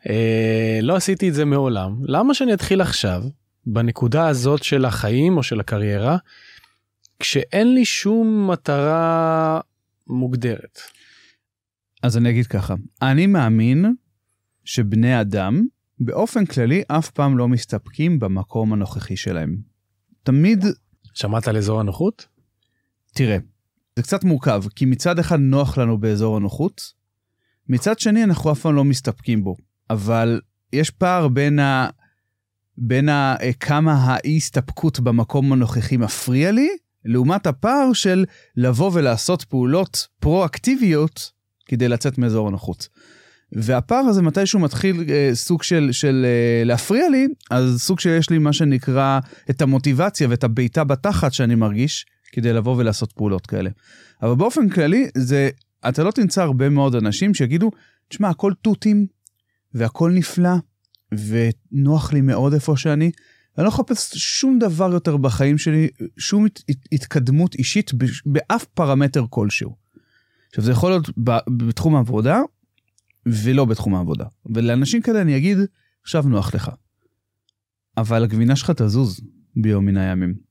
אה, 0.09 0.79
לא 0.81 0.95
עשיתי 0.95 1.29
את 1.29 1.33
זה 1.33 1.45
מעולם, 1.45 1.95
למה 2.03 2.33
שאני 2.33 2.53
אתחיל 2.53 2.81
עכשיו, 2.81 3.23
בנקודה 3.65 4.27
הזאת 4.27 4.63
של 4.63 4.85
החיים 4.85 5.37
או 5.37 5.43
של 5.43 5.59
הקריירה, 5.59 6.17
כשאין 7.19 7.73
לי 7.73 7.85
שום 7.85 8.49
מטרה 8.51 9.59
מוגדרת? 10.07 10.79
אז 12.03 12.17
אני 12.17 12.29
אגיד 12.29 12.47
ככה, 12.47 12.75
אני 13.01 13.27
מאמין 13.27 13.85
שבני 14.65 15.21
אדם 15.21 15.65
באופן 15.99 16.45
כללי 16.45 16.83
אף 16.87 17.09
פעם 17.09 17.37
לא 17.37 17.47
מסתפקים 17.47 18.19
במקום 18.19 18.73
הנוכחי 18.73 19.17
שלהם. 19.17 19.57
תמיד, 20.23 20.65
שמעת 21.13 21.47
על 21.47 21.57
אזור 21.57 21.79
הנוחות? 21.79 22.27
תראה, 23.13 23.37
זה 23.95 24.03
קצת 24.03 24.23
מורכב, 24.23 24.63
כי 24.75 24.85
מצד 24.85 25.19
אחד 25.19 25.39
נוח 25.39 25.77
לנו 25.77 25.97
באזור 25.97 26.37
הנוחות, 26.37 26.81
מצד 27.69 27.99
שני 27.99 28.23
אנחנו 28.23 28.51
אף 28.51 28.59
פעם 28.59 28.75
לא 28.75 28.83
מסתפקים 28.83 29.43
בו, 29.43 29.55
אבל 29.89 30.41
יש 30.73 30.89
פער 30.89 31.27
בין 31.27 31.59
ה... 31.59 31.89
בין 32.77 33.09
ה... 33.09 33.35
כמה 33.59 33.93
האי 33.93 34.37
הסתפקות 34.37 34.99
במקום 34.99 35.53
הנוכחי 35.53 35.97
מפריע 35.97 36.51
לי, 36.51 36.69
לעומת 37.05 37.47
הפער 37.47 37.93
של 37.93 38.25
לבוא 38.57 38.91
ולעשות 38.93 39.43
פעולות 39.43 40.07
פרו-אקטיביות 40.19 41.31
כדי 41.65 41.87
לצאת 41.87 42.17
מאזור 42.17 42.47
הנוחות. 42.47 42.87
והפער 43.51 43.97
הזה 43.97 44.21
מתישהו 44.21 44.59
מתחיל 44.59 45.03
אה, 45.09 45.29
סוג 45.33 45.63
של, 45.63 45.89
של 45.91 46.25
אה, 46.25 46.63
להפריע 46.65 47.09
לי, 47.09 47.27
אז 47.51 47.81
סוג 47.81 47.99
שיש 47.99 48.29
לי 48.29 48.37
מה 48.37 48.53
שנקרא 48.53 49.19
את 49.49 49.61
המוטיבציה 49.61 50.27
ואת 50.29 50.43
הבעיטה 50.43 50.83
בתחת 50.83 51.33
שאני 51.33 51.55
מרגיש 51.55 52.05
כדי 52.31 52.53
לבוא 52.53 52.77
ולעשות 52.77 53.11
פעולות 53.11 53.45
כאלה. 53.47 53.69
אבל 54.21 54.35
באופן 54.35 54.69
כללי, 54.69 55.07
זה, 55.17 55.49
אתה 55.89 56.03
לא 56.03 56.11
תמצא 56.11 56.43
הרבה 56.43 56.69
מאוד 56.69 56.95
אנשים 56.95 57.33
שיגידו, 57.33 57.71
תשמע, 58.07 58.29
הכל 58.29 58.53
תותים 58.61 59.07
והכל 59.73 60.11
נפלא 60.11 60.55
ונוח 61.11 62.13
לי 62.13 62.21
מאוד 62.21 62.53
איפה 62.53 62.77
שאני. 62.77 63.11
אני 63.57 63.65
לא 63.65 63.71
מחפש 63.71 64.17
שום 64.17 64.59
דבר 64.59 64.93
יותר 64.93 65.17
בחיים 65.17 65.57
שלי, 65.57 65.87
שום 66.17 66.45
הת, 66.45 66.61
הת, 66.69 66.77
התקדמות 66.91 67.55
אישית 67.55 67.91
באף 68.25 68.65
פרמטר 68.65 69.25
כלשהו. 69.29 69.75
עכשיו 70.49 70.63
זה 70.63 70.71
יכול 70.71 70.91
להיות 70.91 71.09
בתחום 71.49 71.95
העבודה 71.95 72.41
ולא 73.25 73.65
בתחום 73.65 73.95
העבודה. 73.95 74.25
ולאנשים 74.45 75.01
כאלה 75.01 75.21
אני 75.21 75.37
אגיד, 75.37 75.57
עכשיו 76.03 76.23
נוח 76.23 76.55
לך. 76.55 76.71
אבל 77.97 78.23
הגבינה 78.23 78.55
שלך 78.55 78.71
תזוז 78.71 79.21
ביום 79.55 79.85
מן 79.85 79.97
הימים. 79.97 80.48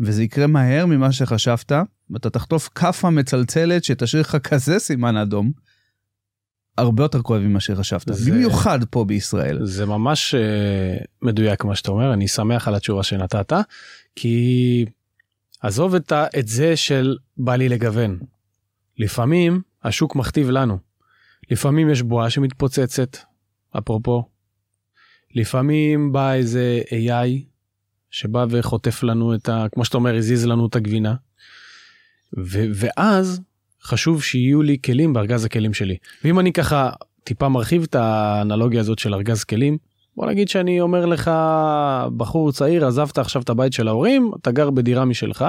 וזה 0.00 0.22
יקרה 0.22 0.46
מהר 0.46 0.86
ממה 0.86 1.12
שחשבת, 1.12 1.72
ואתה 2.10 2.30
תחטוף 2.30 2.68
כאפה 2.74 3.10
מצלצלת 3.10 3.84
שתשאיר 3.84 4.20
לך 4.22 4.36
כזה 4.36 4.78
סימן 4.78 5.16
אדום, 5.16 5.52
הרבה 6.78 7.04
יותר 7.04 7.22
כואב 7.22 7.40
ממה 7.42 7.60
שחשבת, 7.60 8.14
זה... 8.14 8.30
במיוחד 8.30 8.78
פה 8.90 9.04
בישראל. 9.04 9.66
זה 9.66 9.86
ממש 9.86 10.34
uh, 10.34 11.04
מדויק 11.22 11.64
מה 11.64 11.76
שאתה 11.76 11.90
אומר, 11.90 12.12
אני 12.12 12.28
שמח 12.28 12.68
על 12.68 12.74
התשובה 12.74 13.02
שנתת, 13.02 13.52
כי 14.16 14.84
עזוב 15.60 15.94
את, 15.94 16.12
ה, 16.12 16.26
את 16.38 16.48
זה 16.48 16.76
של 16.76 17.16
בא 17.36 17.56
לי 17.56 17.68
לגוון. 17.68 18.18
לפעמים 18.98 19.62
השוק 19.84 20.16
מכתיב 20.16 20.50
לנו. 20.50 20.78
לפעמים 21.50 21.90
יש 21.90 22.02
בועה 22.02 22.30
שמתפוצצת, 22.30 23.16
אפרופו. 23.78 24.24
לפעמים 25.34 26.12
בא 26.12 26.32
איזה 26.32 26.80
AI 26.88 27.55
שבא 28.10 28.46
וחוטף 28.50 29.02
לנו 29.02 29.34
את 29.34 29.48
ה... 29.48 29.66
כמו 29.72 29.84
שאתה 29.84 29.96
אומר, 29.96 30.16
הזיז 30.16 30.46
לנו 30.46 30.66
את 30.66 30.76
הגבינה. 30.76 31.14
ו- 32.38 32.66
ואז 32.74 33.40
חשוב 33.82 34.22
שיהיו 34.22 34.62
לי 34.62 34.76
כלים 34.84 35.12
בארגז 35.12 35.44
הכלים 35.44 35.74
שלי. 35.74 35.96
ואם 36.24 36.40
אני 36.40 36.52
ככה 36.52 36.90
טיפה 37.24 37.48
מרחיב 37.48 37.82
את 37.82 37.94
האנלוגיה 37.94 38.80
הזאת 38.80 38.98
של 38.98 39.14
ארגז 39.14 39.44
כלים, 39.44 39.78
בוא 40.16 40.26
נגיד 40.26 40.48
שאני 40.48 40.80
אומר 40.80 41.06
לך, 41.06 41.30
בחור 42.16 42.52
צעיר, 42.52 42.86
עזבת 42.86 43.18
עכשיו 43.18 43.42
את 43.42 43.48
הבית 43.48 43.72
של 43.72 43.88
ההורים, 43.88 44.30
אתה 44.40 44.50
גר 44.50 44.70
בדירה 44.70 45.04
משלך, 45.04 45.44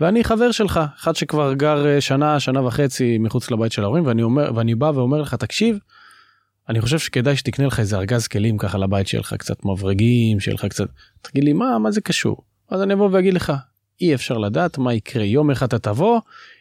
ואני 0.00 0.24
חבר 0.24 0.50
שלך, 0.50 0.80
אחד 1.00 1.16
שכבר 1.16 1.52
גר 1.52 1.86
אה, 1.86 2.00
שנה, 2.00 2.40
שנה 2.40 2.66
וחצי 2.66 3.18
מחוץ 3.18 3.50
לבית 3.50 3.72
של 3.72 3.84
ההורים, 3.84 4.06
ואני 4.06 4.22
אומר, 4.22 4.50
ואני 4.54 4.74
בא 4.74 4.92
ואומר 4.94 5.20
לך, 5.20 5.34
תקשיב, 5.34 5.78
אני 6.68 6.80
חושב 6.80 6.98
שכדאי 6.98 7.36
שתקנה 7.36 7.66
לך 7.66 7.80
איזה 7.80 7.96
ארגז 7.96 8.26
כלים 8.26 8.58
ככה 8.58 8.78
לבית 8.78 9.08
שלך, 9.08 9.34
קצת 9.34 9.64
מברגים, 9.64 10.40
שיהיה 10.40 10.54
לך 10.54 10.64
קצת, 10.64 10.86
תגיד 11.22 11.44
לי, 11.44 11.52
מה, 11.52 11.78
מה 11.78 11.90
זה 11.90 12.00
קשור? 12.00 12.36
אז 12.70 12.82
אני 12.82 12.94
אבוא 12.94 13.08
ואגיד 13.12 13.34
לך, 13.34 13.52
אי 14.00 14.14
אפשר 14.14 14.38
לדעת 14.38 14.78
מה 14.78 14.94
יקרה, 14.94 15.24
יום 15.24 15.50
אחד 15.50 15.66
אתה 15.66 15.78
תבוא, 15.78 16.20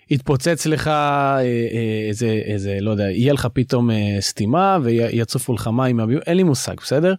יתפוצץ 0.09 0.65
לך 0.65 0.87
אה, 0.87 1.39
אה, 1.39 2.07
איזה, 2.07 2.41
איזה, 2.45 2.77
לא 2.81 2.91
יודע, 2.91 3.03
יהיה 3.03 3.33
לך 3.33 3.47
פתאום 3.53 3.91
אה, 3.91 4.17
סתימה 4.19 4.77
ויצופו 4.83 5.53
לך 5.53 5.67
מים 5.67 5.97
מהביוב, 5.97 6.21
אין 6.27 6.37
לי 6.37 6.43
מושג, 6.43 6.75
בסדר? 6.77 7.13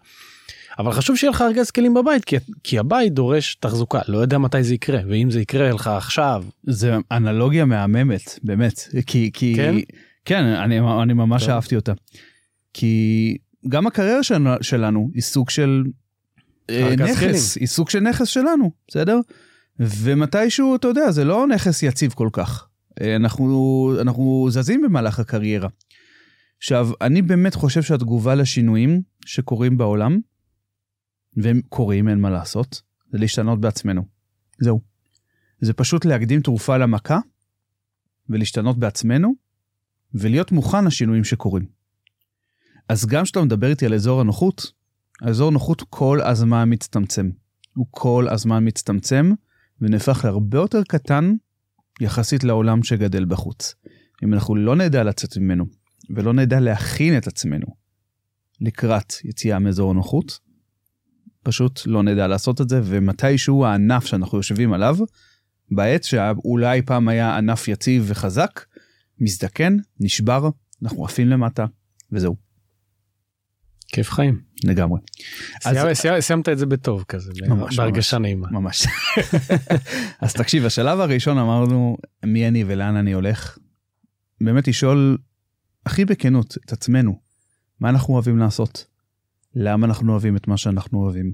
אבל 0.78 0.92
חשוב 0.92 1.16
שיהיה 1.16 1.30
לך 1.30 1.42
ארגז 1.42 1.70
כלים 1.70 1.94
בבית 1.94 2.24
כי, 2.24 2.36
כי 2.64 2.78
הבית 2.78 3.12
דורש 3.12 3.54
תחזוקה 3.54 4.00
לא 4.08 4.18
יודע 4.18 4.38
מתי 4.38 4.62
זה 4.62 4.74
יקרה 4.74 5.00
ואם 5.08 5.30
זה 5.30 5.40
יקרה 5.40 5.72
לך 5.72 5.86
עכשיו. 5.86 6.44
זה 6.62 6.96
אנלוגיה 7.12 7.64
מהממת 7.64 8.38
באמת 8.42 8.80
כי 9.06 9.30
כי 9.34 9.54
כן, 9.56 9.74
כן 10.24 10.44
אני, 10.44 10.80
אני 11.02 11.12
ממש 11.12 11.42
טוב. 11.42 11.50
אהבתי 11.50 11.76
אותה. 11.76 11.92
כי 12.72 13.36
גם 13.68 13.86
הקריירה 13.86 14.22
שלנו, 14.22 14.50
שלנו 14.60 15.10
היא 15.14 15.22
סוג 15.22 15.50
של 15.50 15.84
נכס 16.98 17.18
כלים. 17.18 17.34
היא 17.60 17.68
סוג 17.68 17.90
של 17.90 18.00
נכס 18.00 18.28
שלנו 18.28 18.72
בסדר 18.88 19.20
ומתישהו 19.80 20.76
אתה 20.76 20.88
יודע 20.88 21.10
זה 21.10 21.24
לא 21.24 21.46
נכס 21.46 21.82
יציב 21.82 22.12
כל 22.12 22.28
כך 22.32 22.68
אנחנו 23.16 23.92
אנחנו 24.00 24.46
זזים 24.50 24.82
במהלך 24.82 25.18
הקריירה. 25.18 25.68
עכשיו 26.58 26.88
אני 27.00 27.22
באמת 27.22 27.54
חושב 27.54 27.82
שהתגובה 27.82 28.34
לשינויים 28.34 29.02
שקורים 29.26 29.78
בעולם 29.78 30.20
והם 31.36 31.60
קורים, 31.68 32.08
אין 32.08 32.20
מה 32.20 32.30
לעשות, 32.30 32.82
זה 33.12 33.18
להשתנות 33.18 33.60
בעצמנו. 33.60 34.02
זהו. 34.60 34.80
זה 35.60 35.72
פשוט 35.72 36.04
להקדים 36.04 36.40
תרופה 36.40 36.76
למכה, 36.76 37.18
ולהשתנות 38.28 38.78
בעצמנו, 38.78 39.34
ולהיות 40.14 40.52
מוכן 40.52 40.84
לשינויים 40.84 41.24
שקורים. 41.24 41.66
אז 42.88 43.06
גם 43.06 43.24
כשאתה 43.24 43.40
מדבר 43.40 43.70
איתי 43.70 43.86
על 43.86 43.94
אזור 43.94 44.20
הנוחות, 44.20 44.72
האזור 45.22 45.48
הנוחות 45.48 45.82
כל 45.90 46.20
הזמן 46.22 46.72
מצטמצם. 46.72 47.30
הוא 47.74 47.86
כל 47.90 48.26
הזמן 48.30 48.66
מצטמצם, 48.66 49.32
ונהפך 49.80 50.24
להרבה 50.24 50.58
יותר 50.58 50.82
קטן 50.82 51.34
יחסית 52.00 52.44
לעולם 52.44 52.82
שגדל 52.82 53.24
בחוץ. 53.24 53.74
אם 54.24 54.34
אנחנו 54.34 54.56
לא 54.56 54.76
נדע 54.76 55.04
לצאת 55.04 55.36
ממנו, 55.36 55.64
ולא 56.10 56.32
נדע 56.32 56.60
להכין 56.60 57.18
את 57.18 57.26
עצמנו 57.26 57.66
לקראת 58.60 59.12
יציאה 59.24 59.58
מאזור 59.58 59.90
הנוחות, 59.90 60.38
פשוט 61.42 61.80
לא 61.86 62.02
נדע 62.02 62.26
לעשות 62.26 62.60
את 62.60 62.68
זה, 62.68 62.80
ומתישהו 62.84 63.64
הענף 63.64 64.04
שאנחנו 64.06 64.38
יושבים 64.38 64.72
עליו, 64.72 64.96
בעת 65.70 66.04
שאולי 66.04 66.82
פעם 66.82 67.08
היה 67.08 67.36
ענף 67.36 67.68
יציב 67.68 68.04
וחזק, 68.06 68.64
מזדקן, 69.20 69.76
נשבר, 70.00 70.48
אנחנו 70.82 71.04
עפים 71.04 71.28
למטה, 71.28 71.66
וזהו. 72.12 72.47
כיף 73.92 74.10
חיים. 74.10 74.40
לגמרי. 74.64 75.00
אז... 75.64 75.76
סיימת 76.20 76.48
את 76.48 76.58
זה 76.58 76.66
בטוב 76.66 77.04
כזה, 77.08 77.32
ממש, 77.48 77.78
בהרגשה 77.78 78.18
ממש, 78.18 78.22
נעימה. 78.22 78.48
ממש. 78.50 78.86
אז 80.20 80.32
תקשיב, 80.32 80.66
השלב 80.66 81.00
הראשון 81.00 81.38
אמרנו 81.38 81.96
מי 82.24 82.48
אני 82.48 82.64
ולאן 82.66 82.96
אני 82.96 83.12
הולך. 83.12 83.58
באמת 84.40 84.68
לשאול 84.68 85.18
הכי 85.86 86.04
בכנות 86.04 86.56
את 86.64 86.72
עצמנו, 86.72 87.20
מה 87.80 87.88
אנחנו 87.88 88.14
אוהבים 88.14 88.38
לעשות? 88.38 88.86
למה 89.54 89.86
אנחנו 89.86 90.12
אוהבים 90.12 90.36
את 90.36 90.48
מה 90.48 90.56
שאנחנו 90.56 90.98
אוהבים? 90.98 91.32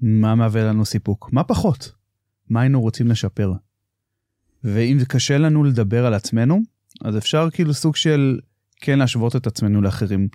מה 0.00 0.34
מהווה 0.34 0.64
לנו 0.64 0.84
סיפוק? 0.84 1.28
מה 1.32 1.44
פחות? 1.44 1.92
מה 2.48 2.60
היינו 2.60 2.80
רוצים 2.80 3.08
לשפר? 3.08 3.52
ואם 4.64 4.98
זה 4.98 5.06
קשה 5.06 5.38
לנו 5.38 5.64
לדבר 5.64 6.06
על 6.06 6.14
עצמנו, 6.14 6.60
אז 7.04 7.16
אפשר 7.16 7.48
כאילו 7.50 7.74
סוג 7.74 7.96
של 7.96 8.38
כן 8.80 8.98
להשוות 8.98 9.36
את 9.36 9.46
עצמנו 9.46 9.82
לאחרים. 9.82 10.28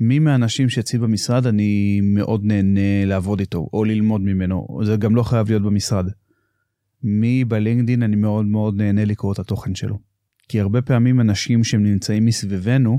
מי 0.00 0.18
מהאנשים 0.18 0.68
שאצלי 0.68 0.98
במשרד 0.98 1.46
אני 1.46 2.00
מאוד 2.02 2.44
נהנה 2.44 3.04
לעבוד 3.04 3.40
איתו 3.40 3.68
או 3.72 3.84
ללמוד 3.84 4.20
ממנו, 4.20 4.80
זה 4.84 4.96
גם 4.96 5.16
לא 5.16 5.22
חייב 5.22 5.48
להיות 5.48 5.62
במשרד. 5.62 6.06
מי 7.02 7.44
בלינקדין 7.44 8.02
אני 8.02 8.16
מאוד 8.16 8.46
מאוד 8.46 8.76
נהנה 8.76 9.04
לקרוא 9.04 9.32
את 9.32 9.38
התוכן 9.38 9.74
שלו. 9.74 9.98
כי 10.48 10.60
הרבה 10.60 10.82
פעמים 10.82 11.20
אנשים 11.20 11.64
שהם 11.64 11.82
נמצאים 11.82 12.24
מסביבנו, 12.26 12.98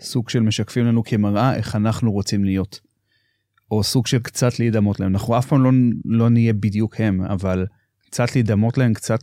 סוג 0.00 0.28
של 0.28 0.40
משקפים 0.40 0.84
לנו 0.84 1.04
כמראה 1.04 1.54
איך 1.54 1.76
אנחנו 1.76 2.12
רוצים 2.12 2.44
להיות. 2.44 2.80
או 3.70 3.82
סוג 3.82 4.06
של 4.06 4.18
קצת 4.18 4.58
להידמות 4.58 5.00
להם. 5.00 5.12
אנחנו 5.12 5.38
אף 5.38 5.46
פעם 5.46 5.64
לא, 5.64 5.70
לא 6.04 6.28
נהיה 6.28 6.52
בדיוק 6.52 7.00
הם, 7.00 7.22
אבל 7.22 7.66
קצת 8.06 8.34
להידמות 8.34 8.78
להם, 8.78 8.94
קצת 8.94 9.20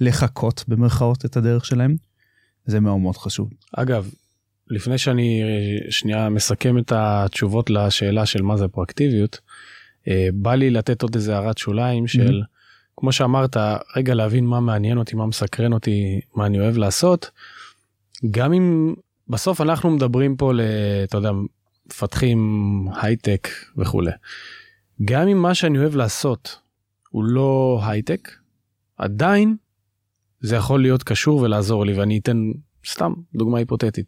לחכות 0.00 0.64
במרכאות 0.68 1.24
את 1.24 1.36
הדרך 1.36 1.64
שלהם, 1.64 1.96
זה 2.66 2.80
מאוד 2.80 3.00
מאוד 3.00 3.16
חשוב. 3.16 3.50
אגב, 3.76 4.10
לפני 4.70 4.98
שאני 4.98 5.42
שנייה 5.90 6.28
מסכם 6.28 6.78
את 6.78 6.92
התשובות 6.96 7.70
לשאלה 7.70 8.26
של 8.26 8.42
מה 8.42 8.56
זה 8.56 8.68
פרואקטיביות, 8.68 9.40
אה, 10.08 10.28
בא 10.34 10.54
לי 10.54 10.70
לתת 10.70 11.02
עוד 11.02 11.14
איזה 11.14 11.36
הערת 11.36 11.58
שוליים 11.58 12.06
של, 12.06 12.40
mm-hmm. 12.40 12.96
כמו 12.96 13.12
שאמרת, 13.12 13.56
רגע 13.96 14.14
להבין 14.14 14.46
מה 14.46 14.60
מעניין 14.60 14.98
אותי, 14.98 15.16
מה 15.16 15.26
מסקרן 15.26 15.72
אותי, 15.72 16.20
מה 16.34 16.46
אני 16.46 16.60
אוהב 16.60 16.76
לעשות. 16.76 17.30
גם 18.30 18.52
אם 18.52 18.94
בסוף 19.28 19.60
אנחנו 19.60 19.90
מדברים 19.90 20.36
פה, 20.36 20.52
אתה 21.04 21.18
יודע, 21.18 21.30
מפתחים 21.86 22.88
הייטק 23.02 23.48
וכולי. 23.76 24.10
גם 25.04 25.28
אם 25.28 25.42
מה 25.42 25.54
שאני 25.54 25.78
אוהב 25.78 25.96
לעשות 25.96 26.58
הוא 27.10 27.24
לא 27.24 27.80
הייטק, 27.82 28.30
עדיין 28.98 29.56
זה 30.40 30.56
יכול 30.56 30.82
להיות 30.82 31.02
קשור 31.02 31.40
ולעזור 31.40 31.86
לי 31.86 31.92
ואני 31.92 32.18
אתן 32.18 32.36
סתם 32.86 33.12
דוגמה 33.34 33.58
היפותטית. 33.58 34.06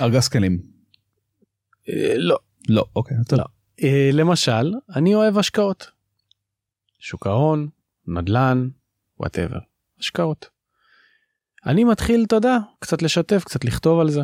ארגז 0.00 0.28
כלים. 0.28 0.62
אה, 1.88 2.14
לא. 2.16 2.38
לא, 2.68 2.84
אוקיי. 2.96 3.16
לא. 3.32 3.44
אה, 3.82 4.10
למשל, 4.12 4.74
אני 4.96 5.14
אוהב 5.14 5.38
השקעות. 5.38 5.90
שוק 6.98 7.26
ההון, 7.26 7.68
נדל"ן, 8.06 8.68
whatever, 9.20 9.58
השקעות. 9.98 10.48
אני 11.66 11.84
מתחיל, 11.84 12.24
אתה 12.26 12.36
יודע, 12.36 12.58
קצת 12.78 13.02
לשתף, 13.02 13.44
קצת 13.44 13.64
לכתוב 13.64 14.00
על 14.00 14.10
זה. 14.10 14.20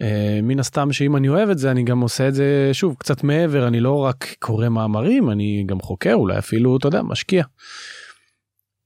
אה, 0.00 0.40
מן 0.42 0.60
הסתם 0.60 0.92
שאם 0.92 1.16
אני 1.16 1.28
אוהב 1.28 1.48
את 1.48 1.58
זה 1.58 1.70
אני 1.70 1.84
גם 1.84 2.00
עושה 2.00 2.28
את 2.28 2.34
זה 2.34 2.70
שוב 2.72 2.96
קצת 2.98 3.24
מעבר 3.24 3.68
אני 3.68 3.80
לא 3.80 3.98
רק 3.98 4.34
קורא 4.38 4.68
מאמרים 4.68 5.30
אני 5.30 5.64
גם 5.66 5.80
חוקר 5.80 6.14
אולי 6.14 6.38
אפילו 6.38 6.76
אתה 6.76 6.86
יודע 6.86 7.02
משקיע. 7.02 7.44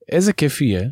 איזה 0.09 0.33
כיף 0.33 0.61
יהיה 0.61 0.89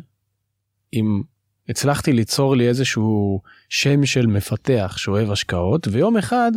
אם 0.93 1.21
הצלחתי 1.69 2.13
ליצור 2.13 2.55
לי 2.55 2.67
איזשהו 2.67 3.41
שם 3.69 4.05
של 4.05 4.27
מפתח 4.27 4.95
שאוהב 4.97 5.31
השקעות 5.31 5.87
ויום 5.91 6.17
אחד 6.17 6.51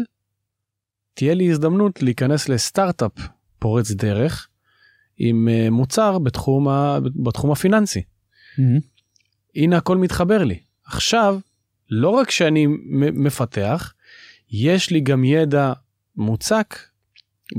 תהיה 1.15 1.35
לי 1.35 1.51
הזדמנות 1.51 2.03
להיכנס 2.03 2.49
לסטארט-אפ 2.49 3.13
פורץ 3.59 3.91
דרך 3.91 4.49
עם 5.19 5.49
אה, 5.49 5.71
מוצר 5.71 6.19
בתחום, 6.19 6.69
ה... 6.69 6.99
בתחום 7.25 7.53
הפיננסי. 7.53 8.01
Mm-hmm. 8.01 8.81
הנה 9.57 9.77
הכל 9.77 9.97
מתחבר 9.97 10.45
לי. 10.45 10.59
עכשיו 10.85 11.39
לא 11.91 12.09
רק 12.09 12.31
שאני 12.31 12.67
מפתח, 13.13 13.93
יש 14.51 14.91
לי 14.91 15.01
גם 15.01 15.25
ידע 15.25 15.73
מוצק 16.17 16.79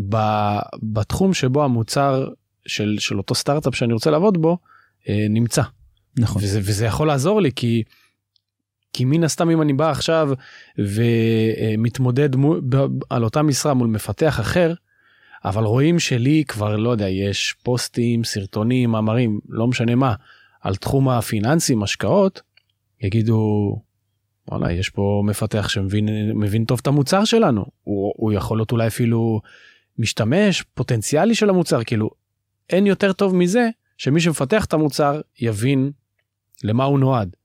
ב, 0.10 0.18
בתחום 0.84 1.34
שבו 1.34 1.64
המוצר 1.64 2.30
של, 2.66 2.96
של 3.00 3.18
אותו 3.18 3.36
סטארט-אפ 3.36 3.76
שאני 3.76 3.94
רוצה 3.94 4.12
לעבוד 4.12 4.42
בו 4.42 4.58
אה, 5.10 5.26
נמצא. 5.30 5.62
נכון. 6.18 6.42
וזה, 6.44 6.60
וזה 6.64 6.86
יכול 6.86 7.08
לעזור 7.08 7.42
לי 7.42 7.52
כי, 7.56 7.84
כי 8.94 9.06
מן 9.06 9.24
הסתם 9.24 9.50
אם 9.50 9.62
אני 9.62 9.74
בא 9.74 9.92
עכשיו 9.92 10.30
ומתמודד 10.78 12.36
מול, 12.36 12.62
על 13.10 13.24
אותה 13.24 13.42
משרה 13.42 13.74
מול 13.74 13.88
מפתח 13.88 14.40
אחר, 14.40 14.74
אבל 15.46 15.64
רואים 15.64 16.00
שלי 16.00 16.44
כבר 16.48 16.76
לא 16.76 16.90
יודע 16.90 17.10
יש 17.10 17.56
פוסטים 17.64 18.24
סרטונים 18.24 18.92
מאמרים 18.92 19.40
לא 19.50 19.68
משנה 19.68 19.96
מה 19.96 20.14
על 20.62 20.76
תחום 20.76 21.10
הפיננסים 21.10 21.84
השקעות 21.84 22.42
יגידו 23.02 23.76
וואלה 24.48 24.72
יש 24.72 24.90
פה 24.90 25.24
מפתח 25.26 25.70
שמבין 25.70 26.10
מבין 26.36 26.66
טוב 26.66 26.80
את 26.82 26.88
המוצר 26.88 27.26
שלנו 27.26 27.66
הוא, 27.84 28.14
הוא 28.16 28.34
יכול 28.34 28.58
להיות 28.58 28.72
אולי 28.72 28.88
אפילו 28.88 29.42
משתמש 29.98 30.62
פוטנציאלי 30.62 31.36
של 31.36 31.50
המוצר 31.50 31.84
כאילו 31.84 32.10
אין 32.70 32.88
יותר 32.88 33.14
טוב 33.14 33.36
מזה 33.36 33.70
שמי 33.98 34.22
שמפתח 34.22 34.66
את 34.66 34.74
המוצר 34.74 35.22
יבין 35.40 35.92
למה 36.64 36.84
הוא 36.84 37.00
נועד. 37.00 37.36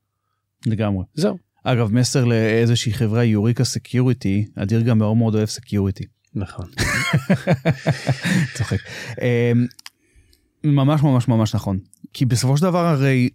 לגמרי. 0.67 1.05
זהו. 1.15 1.39
אגב 1.65 1.93
מסר 1.93 2.25
לאיזושהי 2.25 2.93
חברה 2.93 3.25
Eureka 3.25 3.65
Security 3.65 4.47
אדיר 4.57 4.81
גם 4.81 4.99
מאוד 4.99 5.17
מאוד 5.17 5.35
אוהב 5.35 5.49
security. 5.49 6.05
נכון. 6.35 6.67
צוחק. 8.57 8.79
אמ, 9.23 9.67
ממש 10.65 11.03
ממש 11.03 11.29
ממש 11.29 11.55
נכון 11.55 11.79
כי 12.13 12.25
בסופו 12.25 12.57
של 12.57 12.63
דבר 12.63 12.87
הרי 12.87 13.29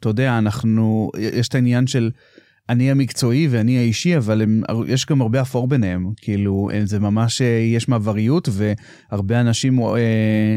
אתה 0.00 0.08
יודע 0.08 0.38
אנחנו 0.38 1.10
יש 1.18 1.48
את 1.48 1.54
העניין 1.54 1.86
של 1.86 2.10
אני 2.68 2.90
המקצועי 2.90 3.48
ואני 3.50 3.78
האישי, 3.78 4.16
אבל 4.16 4.42
הם, 4.42 4.62
יש 4.86 5.06
גם 5.06 5.20
הרבה 5.20 5.40
אפור 5.40 5.68
ביניהם, 5.68 6.12
כאילו 6.16 6.68
זה 6.84 6.98
ממש, 6.98 7.42
אה, 7.42 7.46
יש 7.46 7.88
מעבריות 7.88 8.48
והרבה 8.52 9.40
אנשים, 9.40 9.78
אה, 9.80 10.56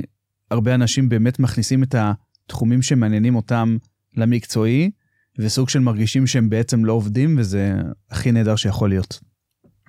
הרבה 0.51 0.75
אנשים 0.75 1.10
באמת 1.10 1.39
מכניסים 1.39 1.84
את 1.84 1.96
התחומים 1.98 2.82
שמעניינים 2.82 3.36
אותם 3.36 3.77
למקצועי, 4.17 4.91
וסוג 5.39 5.70
של 5.70 5.79
מרגישים 5.79 6.27
שהם 6.27 6.50
בעצם 6.50 6.86
לא 6.86 6.93
עובדים, 6.93 7.36
וזה 7.39 7.74
הכי 8.12 8.32
נהדר 8.32 8.55
שיכול 8.55 8.89
להיות. 8.89 9.20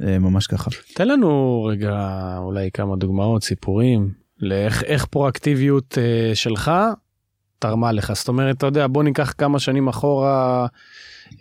אה, 0.02 0.18
ממש 0.18 0.46
ככה. 0.46 0.70
תן 0.94 1.08
לנו 1.08 1.64
רגע 1.64 2.18
אולי 2.38 2.70
כמה 2.70 2.96
דוגמאות, 2.96 3.44
סיפורים, 3.44 4.10
לאיך 4.38 4.82
איך 4.84 5.04
פרואקטיביות 5.04 5.98
שלך 6.34 6.70
תרמה 7.58 7.92
לך. 7.92 8.12
זאת 8.12 8.28
אומרת, 8.28 8.56
אתה 8.56 8.66
יודע, 8.66 8.86
בוא 8.86 9.02
ניקח 9.02 9.34
כמה 9.38 9.58
שנים 9.58 9.88
אחורה. 9.88 10.66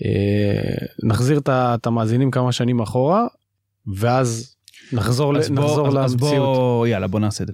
אה, 0.05 0.85
נחזיר 1.03 1.39
את 1.47 1.87
המאזינים 1.87 2.31
כמה 2.31 2.51
שנים 2.51 2.79
אחורה 2.79 3.27
ואז 3.95 4.55
נחזור, 4.93 5.37
אז 5.37 5.51
נחזור 5.51 5.89
בוא, 5.89 6.03
אז 6.03 6.13
למציאות. 6.13 6.57
בוא, 6.57 6.87
יאללה 6.87 7.07
בוא 7.07 7.19
נעשה 7.19 7.43
את 7.43 7.47
זה. 7.47 7.53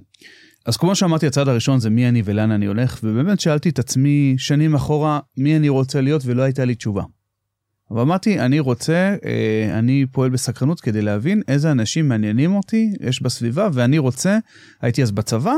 אז 0.66 0.76
כמו 0.76 0.94
שאמרתי 0.94 1.26
הצעד 1.26 1.48
הראשון 1.48 1.80
זה 1.80 1.90
מי 1.90 2.08
אני 2.08 2.22
ולאן 2.24 2.50
אני 2.50 2.66
הולך 2.66 3.00
ובאמת 3.02 3.40
שאלתי 3.40 3.68
את 3.68 3.78
עצמי 3.78 4.34
שנים 4.38 4.74
אחורה 4.74 5.20
מי 5.36 5.56
אני 5.56 5.68
רוצה 5.68 6.00
להיות 6.00 6.22
ולא 6.24 6.42
הייתה 6.42 6.64
לי 6.64 6.74
תשובה. 6.74 7.02
אבל 7.90 8.00
אמרתי 8.00 8.40
אני 8.40 8.60
רוצה 8.60 9.16
אה, 9.24 9.78
אני 9.78 10.06
פועל 10.12 10.30
בסקרנות 10.30 10.80
כדי 10.80 11.02
להבין 11.02 11.42
איזה 11.48 11.70
אנשים 11.70 12.08
מעניינים 12.08 12.54
אותי 12.54 12.92
יש 13.00 13.22
בסביבה 13.22 13.68
ואני 13.72 13.98
רוצה 13.98 14.38
הייתי 14.80 15.02
אז 15.02 15.10
בצבא 15.10 15.54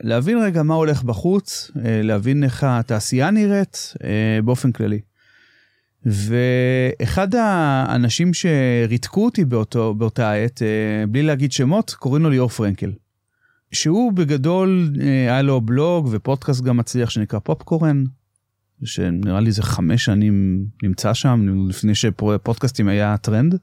להבין 0.00 0.38
רגע 0.38 0.62
מה 0.62 0.74
הולך 0.74 1.02
בחוץ 1.02 1.70
אה, 1.84 2.02
להבין 2.02 2.44
איך 2.44 2.64
התעשייה 2.64 3.30
נראית 3.30 3.94
באופן 4.44 4.72
כללי. 4.72 5.00
ואחד 6.06 7.34
האנשים 7.34 8.30
שריתקו 8.34 9.24
אותי 9.24 9.44
באותו, 9.44 9.94
באותה 9.94 10.32
עת, 10.32 10.62
אה, 10.62 11.06
בלי 11.06 11.22
להגיד 11.22 11.52
שמות, 11.52 11.90
קוראים 11.90 12.22
לו 12.22 12.30
ליאור 12.30 12.48
פרנקל. 12.48 12.92
שהוא 13.72 14.12
בגדול, 14.12 14.92
אה, 15.00 15.06
היה 15.06 15.42
לו 15.42 15.60
בלוג 15.60 16.08
ופודקאסט 16.10 16.62
גם 16.62 16.76
מצליח 16.76 17.10
שנקרא 17.10 17.38
פופקורן, 17.38 18.04
שנראה 18.84 19.40
לי 19.40 19.52
זה 19.52 19.62
חמש 19.62 20.04
שנים 20.04 20.66
נמצא 20.82 21.14
שם, 21.14 21.66
לפני 21.68 21.94
שפודקאסטים 21.94 22.88
היה 22.88 23.16
טרנד, 23.16 23.54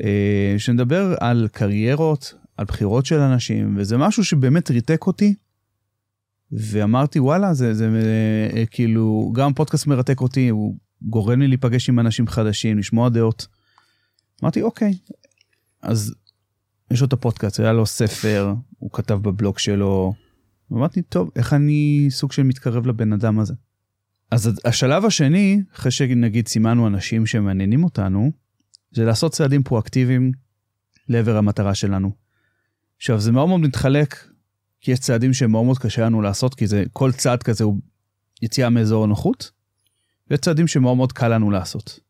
אה, 0.00 0.54
שנדבר 0.58 1.14
על 1.20 1.48
קריירות, 1.52 2.34
על 2.56 2.64
בחירות 2.64 3.06
של 3.06 3.18
אנשים, 3.18 3.74
וזה 3.78 3.96
משהו 3.96 4.24
שבאמת 4.24 4.70
ריתק 4.70 5.06
אותי. 5.06 5.34
ואמרתי 6.52 7.20
וואלה 7.20 7.54
זה 7.54 7.74
זה 7.74 7.88
כאילו 8.70 9.32
גם 9.34 9.54
פודקאסט 9.54 9.86
מרתק 9.86 10.20
אותי 10.20 10.48
הוא 10.48 10.76
גורם 11.02 11.40
לי 11.40 11.48
להיפגש 11.48 11.88
עם 11.88 12.00
אנשים 12.00 12.26
חדשים, 12.26 12.78
לשמוע 12.78 13.08
דעות. 13.08 13.46
אמרתי, 14.42 14.62
אוקיי, 14.62 14.94
אז 15.82 16.14
יש 16.90 17.00
לו 17.00 17.06
את 17.06 17.12
הפודקאסט, 17.12 17.60
היה 17.60 17.72
לו 17.72 17.86
ספר, 17.86 18.54
הוא 18.80 18.90
כתב 18.92 19.14
בבלוג 19.14 19.58
שלו. 19.58 20.12
אמרתי, 20.72 21.02
טוב, 21.02 21.30
איך 21.36 21.52
אני 21.52 22.06
סוג 22.10 22.32
של 22.32 22.42
מתקרב 22.42 22.86
לבן 22.86 23.12
אדם 23.12 23.38
הזה? 23.38 23.54
אז 24.30 24.60
השלב 24.64 25.04
השני, 25.04 25.62
אחרי 25.74 25.90
שנגיד 25.90 26.48
סימנו 26.48 26.86
אנשים 26.86 27.26
שמעניינים 27.26 27.84
אותנו, 27.84 28.32
זה 28.92 29.04
לעשות 29.04 29.32
צעדים 29.32 29.62
פרואקטיביים 29.62 30.32
לעבר 31.08 31.36
המטרה 31.36 31.74
שלנו. 31.74 32.10
עכשיו, 32.96 33.20
זה 33.20 33.32
מאוד 33.32 33.48
מאוד 33.48 33.60
מתחלק, 33.60 34.16
כי 34.80 34.92
יש 34.92 34.98
צעדים 34.98 35.34
שמאוד 35.34 35.64
מאוד 35.64 35.78
קשה 35.78 36.04
לנו 36.04 36.22
לעשות, 36.22 36.54
כי 36.54 36.66
זה, 36.66 36.84
כל 36.92 37.12
צעד 37.12 37.42
כזה 37.42 37.64
הוא 37.64 37.76
יציאה 38.42 38.70
מאזור 38.70 39.04
הנוחות, 39.04 39.50
וצעדים 40.30 40.66
שמאוד 40.66 40.96
מאוד 40.96 41.12
קל 41.12 41.28
לנו 41.28 41.50
לעשות. 41.50 42.00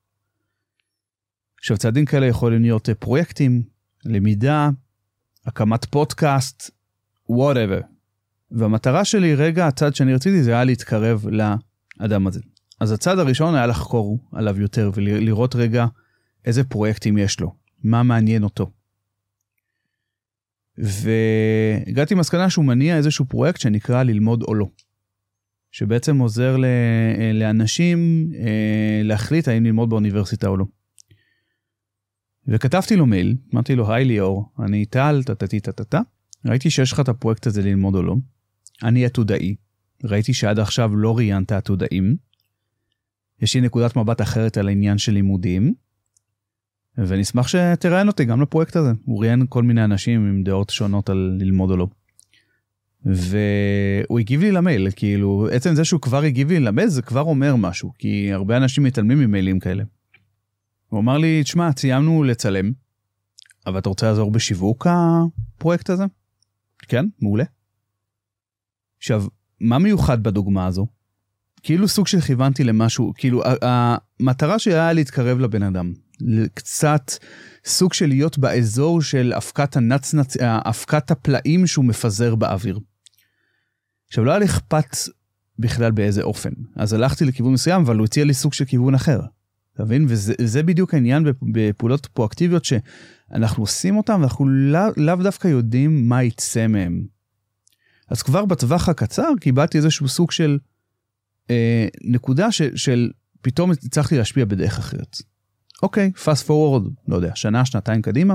עכשיו 1.58 1.76
צעדים 1.76 2.04
כאלה 2.04 2.26
יכולים 2.26 2.62
להיות 2.62 2.88
אה, 2.88 2.94
פרויקטים, 2.94 3.62
למידה, 4.04 4.70
הקמת 5.46 5.84
פודקאסט, 5.84 6.70
whatever. 7.28 7.80
והמטרה 8.50 9.04
שלי 9.04 9.34
רגע 9.34 9.66
הצעד 9.66 9.94
שאני 9.94 10.14
רציתי 10.14 10.42
זה 10.42 10.50
היה 10.50 10.64
להתקרב 10.64 11.26
לאדם 12.00 12.26
הזה. 12.26 12.40
אז 12.80 12.92
הצעד 12.92 13.18
הראשון 13.18 13.54
היה 13.54 13.66
לחקור 13.66 14.18
עליו 14.32 14.60
יותר 14.60 14.90
ולראות 14.94 15.54
רגע 15.54 15.86
איזה 16.44 16.64
פרויקטים 16.64 17.18
יש 17.18 17.40
לו, 17.40 17.54
מה 17.84 18.02
מעניין 18.02 18.42
אותו. 18.42 18.70
והגעתי 20.78 22.14
למסקנה 22.14 22.50
שהוא 22.50 22.64
מניע 22.64 22.96
איזשהו 22.96 23.24
פרויקט 23.24 23.60
שנקרא 23.60 24.02
ללמוד 24.02 24.42
או 24.42 24.54
לא. 24.54 24.66
שבעצם 25.72 26.18
עוזר 26.18 26.56
לאנשים 27.34 28.30
אה, 28.34 29.00
להחליט 29.04 29.48
האם 29.48 29.64
ללמוד 29.64 29.90
באוניברסיטה 29.90 30.48
או 30.48 30.56
לא. 30.56 30.64
וכתבתי 32.50 32.96
לו 32.96 33.06
מייל, 33.06 33.36
אמרתי 33.54 33.76
לו, 33.76 33.92
היי 33.92 34.04
ליאור, 34.04 34.52
אני 34.64 34.84
טל, 34.84 35.22
טטטי 35.26 35.60
טטטה, 35.60 36.00
ראיתי 36.46 36.70
שיש 36.70 36.92
לך 36.92 37.00
את 37.00 37.08
הפרויקט 37.08 37.46
הזה 37.46 37.62
ללמוד 37.62 37.94
או 37.94 38.02
לא. 38.02 38.16
אני 38.82 39.04
עתודאי, 39.04 39.54
ראיתי 40.04 40.34
שעד 40.34 40.58
עכשיו 40.58 40.96
לא 40.96 41.16
ראיינת 41.16 41.52
עתודאים. 41.52 42.16
יש 43.42 43.54
לי 43.54 43.60
נקודת 43.60 43.96
מבט 43.96 44.20
אחרת 44.20 44.56
על 44.56 44.68
העניין 44.68 44.98
של 44.98 45.12
לימודים, 45.12 45.74
ונשמח 46.98 47.48
שתראיין 47.48 48.08
אותי 48.08 48.24
גם 48.24 48.42
לפרויקט 48.42 48.76
הזה. 48.76 48.92
הוא 49.04 49.20
ראיין 49.20 49.46
כל 49.48 49.62
מיני 49.62 49.84
אנשים 49.84 50.28
עם 50.28 50.42
דעות 50.42 50.70
שונות 50.70 51.10
על 51.10 51.36
ללמוד 51.40 51.70
או 51.70 51.76
לא. 51.76 51.86
והוא 53.04 54.18
הגיב 54.18 54.40
לי 54.40 54.52
למייל 54.52 54.88
כאילו 54.96 55.48
עצם 55.52 55.74
זה 55.74 55.84
שהוא 55.84 56.00
כבר 56.00 56.22
הגיב 56.22 56.48
לי 56.48 56.60
למייל 56.60 56.88
זה 56.88 57.02
כבר 57.02 57.20
אומר 57.20 57.56
משהו 57.56 57.92
כי 57.98 58.32
הרבה 58.32 58.56
אנשים 58.56 58.84
מתעלמים 58.84 59.18
ממיילים 59.18 59.58
כאלה. 59.58 59.84
הוא 60.90 61.00
אמר 61.00 61.18
לי 61.18 61.42
תשמע 61.42 61.70
סיימנו 61.76 62.22
לצלם 62.22 62.72
אבל 63.66 63.78
אתה 63.78 63.88
רוצה 63.88 64.06
לעזור 64.06 64.30
בשיווק 64.30 64.86
הפרויקט 64.90 65.90
הזה? 65.90 66.04
כן 66.78 67.04
מעולה. 67.22 67.44
עכשיו 68.98 69.24
מה 69.60 69.78
מיוחד 69.78 70.22
בדוגמה 70.22 70.66
הזו? 70.66 70.86
כאילו 71.62 71.88
סוג 71.88 72.06
של 72.06 72.20
כיוונתי 72.20 72.64
למשהו 72.64 73.12
כאילו 73.16 73.42
המטרה 73.62 74.58
שלי 74.58 74.74
היה 74.74 74.92
להתקרב 74.92 75.38
לבן 75.38 75.62
אדם 75.62 75.92
קצת 76.54 77.12
סוג 77.64 77.92
של 77.92 78.06
להיות 78.06 78.38
באזור 78.38 79.02
של 79.02 79.32
אבקת 79.36 79.76
הנצנצ... 79.76 80.36
אבקת 80.40 81.10
הפלאים 81.10 81.66
שהוא 81.66 81.84
מפזר 81.84 82.34
באוויר. 82.34 82.78
עכשיו 84.08 84.24
לא 84.24 84.30
היה 84.30 84.38
לי 84.38 84.44
אכפת 84.44 84.96
בכלל 85.58 85.90
באיזה 85.90 86.22
אופן, 86.22 86.50
אז 86.76 86.92
הלכתי 86.92 87.24
לכיוון 87.24 87.52
מסוים, 87.52 87.82
אבל 87.82 87.96
הוא 87.96 88.04
הציע 88.04 88.24
לי 88.24 88.34
סוג 88.34 88.52
של 88.52 88.64
כיוון 88.64 88.94
אחר. 88.94 89.20
אתה 89.80 89.86
מבין? 89.86 90.06
וזה 90.08 90.62
בדיוק 90.62 90.94
העניין 90.94 91.24
בפעולות 91.42 92.06
פרואקטיביות 92.06 92.64
שאנחנו 92.64 93.62
עושים 93.62 93.96
אותן 93.96 94.20
ואנחנו 94.20 94.48
לאו 94.48 94.80
לא 94.96 95.16
דווקא 95.16 95.48
יודעים 95.48 96.08
מה 96.08 96.22
יצא 96.22 96.66
מהם. 96.66 97.06
אז 98.08 98.22
כבר 98.22 98.44
בטווח 98.44 98.88
הקצר 98.88 99.28
קיבלתי 99.40 99.78
איזשהו 99.78 100.08
סוג 100.08 100.30
של 100.30 100.58
אה, 101.50 101.88
נקודה 102.04 102.52
ש, 102.52 102.62
של 102.62 103.10
פתאום 103.40 103.70
הצלחתי 103.70 104.18
להשפיע 104.18 104.44
בדרך 104.44 104.78
אחרת. 104.78 105.16
אוקיי, 105.82 106.12
fast 106.16 106.46
forward, 106.46 106.90
לא 107.08 107.16
יודע, 107.16 107.32
שנה, 107.34 107.64
שנתיים 107.64 108.02
קדימה. 108.02 108.34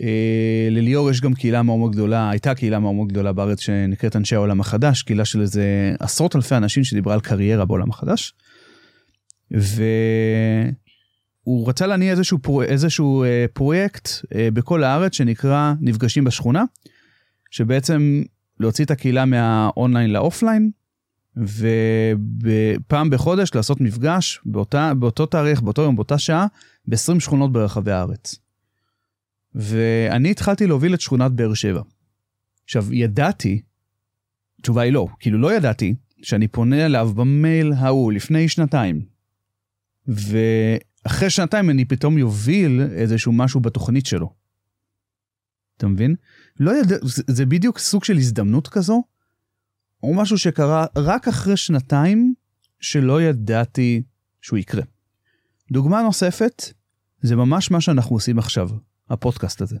אה, 0.00 0.68
לליאור 0.70 1.10
יש 1.10 1.20
גם 1.20 1.34
קהילה 1.34 1.62
מאוד 1.62 1.78
מאוד 1.78 1.92
גדולה, 1.92 2.30
הייתה 2.30 2.54
קהילה 2.54 2.78
מאוד 2.78 2.94
מאוד 2.94 3.08
גדולה 3.08 3.32
בארץ 3.32 3.60
שנקראת 3.60 4.16
אנשי 4.16 4.34
העולם 4.34 4.60
החדש, 4.60 5.02
קהילה 5.02 5.24
של 5.24 5.40
איזה 5.40 5.94
עשרות 6.00 6.36
אלפי 6.36 6.56
אנשים 6.56 6.84
שדיברה 6.84 7.14
על 7.14 7.20
קריירה 7.20 7.64
בעולם 7.64 7.90
החדש. 7.90 8.34
והוא 9.50 10.08
רצה 11.68 11.86
להניע 11.86 12.10
איזשהו, 12.10 12.38
פרו, 12.38 12.62
איזשהו 12.62 13.24
אה, 13.24 13.46
פרויקט 13.52 14.08
אה, 14.34 14.48
בכל 14.50 14.84
הארץ 14.84 15.12
שנקרא 15.12 15.74
נפגשים 15.80 16.24
בשכונה, 16.24 16.64
שבעצם 17.50 18.22
להוציא 18.60 18.84
את 18.84 18.90
הקהילה 18.90 19.24
מה 19.24 19.46
online 19.46 20.12
ל 20.12 20.18
offline, 20.18 20.70
ופעם 21.36 23.10
בחודש 23.10 23.54
לעשות 23.54 23.80
מפגש 23.80 24.40
באותה, 24.44 24.94
באותו 24.94 25.26
תאריך, 25.26 25.62
באותו 25.62 25.82
יום, 25.82 25.96
באותה 25.96 26.18
שעה, 26.18 26.46
ב-20 26.88 27.20
שכונות 27.20 27.52
ברחבי 27.52 27.92
הארץ. 27.92 28.36
ואני 29.54 30.30
התחלתי 30.30 30.66
להוביל 30.66 30.94
את 30.94 31.00
שכונת 31.00 31.32
באר 31.32 31.54
שבע. 31.54 31.82
עכשיו, 32.64 32.94
ידעתי, 32.94 33.62
התשובה 34.58 34.82
היא 34.82 34.92
לא, 34.92 35.06
כאילו 35.20 35.38
לא 35.38 35.52
ידעתי, 35.52 35.94
שאני 36.22 36.48
פונה 36.48 36.86
אליו 36.86 37.10
במייל 37.14 37.72
ההוא 37.72 38.12
לפני 38.12 38.48
שנתיים, 38.48 39.02
ואחרי 40.10 41.30
שנתיים 41.30 41.70
אני 41.70 41.84
פתאום 41.84 42.18
יוביל 42.18 42.80
איזשהו 42.92 43.32
משהו 43.32 43.60
בתוכנית 43.60 44.06
שלו. 44.06 44.34
אתה 45.76 45.86
מבין? 45.86 46.14
לא 46.60 46.72
זה, 46.82 47.22
זה 47.26 47.46
בדיוק 47.46 47.78
סוג 47.78 48.04
של 48.04 48.16
הזדמנות 48.16 48.68
כזו, 48.68 49.02
או 50.02 50.14
משהו 50.14 50.38
שקרה 50.38 50.86
רק 50.96 51.28
אחרי 51.28 51.56
שנתיים 51.56 52.34
שלא 52.80 53.22
ידעתי 53.22 54.02
שהוא 54.40 54.58
יקרה. 54.58 54.82
דוגמה 55.72 56.02
נוספת, 56.02 56.72
זה 57.20 57.36
ממש 57.36 57.70
מה 57.70 57.80
שאנחנו 57.80 58.16
עושים 58.16 58.38
עכשיו, 58.38 58.68
הפודקאסט 59.10 59.60
הזה. 59.60 59.76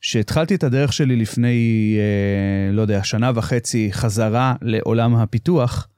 שהתחלתי 0.00 0.54
את 0.54 0.64
הדרך 0.64 0.92
שלי 0.92 1.16
לפני, 1.16 1.96
אה, 1.98 2.72
לא 2.72 2.82
יודע, 2.82 3.04
שנה 3.04 3.32
וחצי 3.34 3.88
חזרה 3.92 4.54
לעולם 4.62 5.16
הפיתוח, 5.16 5.88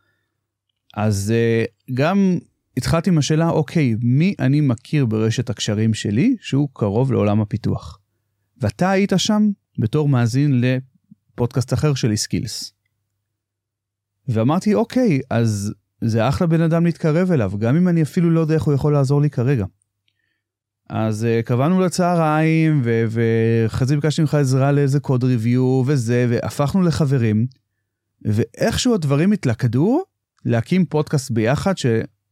אז 0.94 1.30
אה, 1.36 1.64
גם 1.94 2.38
התחלתי 2.76 3.10
עם 3.10 3.18
השאלה, 3.18 3.50
אוקיי, 3.50 3.94
מי 4.02 4.34
אני 4.38 4.60
מכיר 4.60 5.06
ברשת 5.06 5.50
הקשרים 5.50 5.94
שלי 5.94 6.36
שהוא 6.40 6.68
קרוב 6.72 7.12
לעולם 7.12 7.40
הפיתוח? 7.40 7.98
ואתה 8.60 8.90
היית 8.90 9.12
שם 9.16 9.50
בתור 9.78 10.08
מאזין 10.08 10.60
לפודקאסט 10.60 11.72
אחר 11.72 11.94
שלי, 11.94 12.16
Skills. 12.16 12.72
ואמרתי, 14.28 14.74
אוקיי, 14.74 15.20
אז 15.30 15.74
זה 16.00 16.28
אחלה 16.28 16.46
בן 16.46 16.60
אדם 16.60 16.84
להתקרב 16.84 17.32
אליו, 17.32 17.52
גם 17.58 17.76
אם 17.76 17.88
אני 17.88 18.02
אפילו 18.02 18.30
לא 18.30 18.40
יודע 18.40 18.54
איך 18.54 18.62
הוא 18.62 18.74
יכול 18.74 18.92
לעזור 18.92 19.20
לי 19.20 19.30
כרגע. 19.30 19.64
אז 20.88 21.26
uh, 21.26 21.46
קבענו 21.46 21.80
לצהריים, 21.80 22.82
ואחרי 22.84 23.86
זה 23.86 23.94
ביקשתי 23.96 24.22
ממך 24.22 24.34
עזרה 24.34 24.72
לאיזה 24.72 25.00
קוד 25.00 25.24
ריוויו 25.24 25.82
וזה, 25.86 26.26
והפכנו 26.30 26.82
לחברים, 26.82 27.46
ואיכשהו 28.22 28.94
הדברים 28.94 29.32
התלכדו 29.32 30.02
להקים 30.44 30.84
פודקאסט 30.84 31.30
ביחד, 31.30 31.76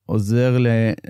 שעוזר 0.08 0.56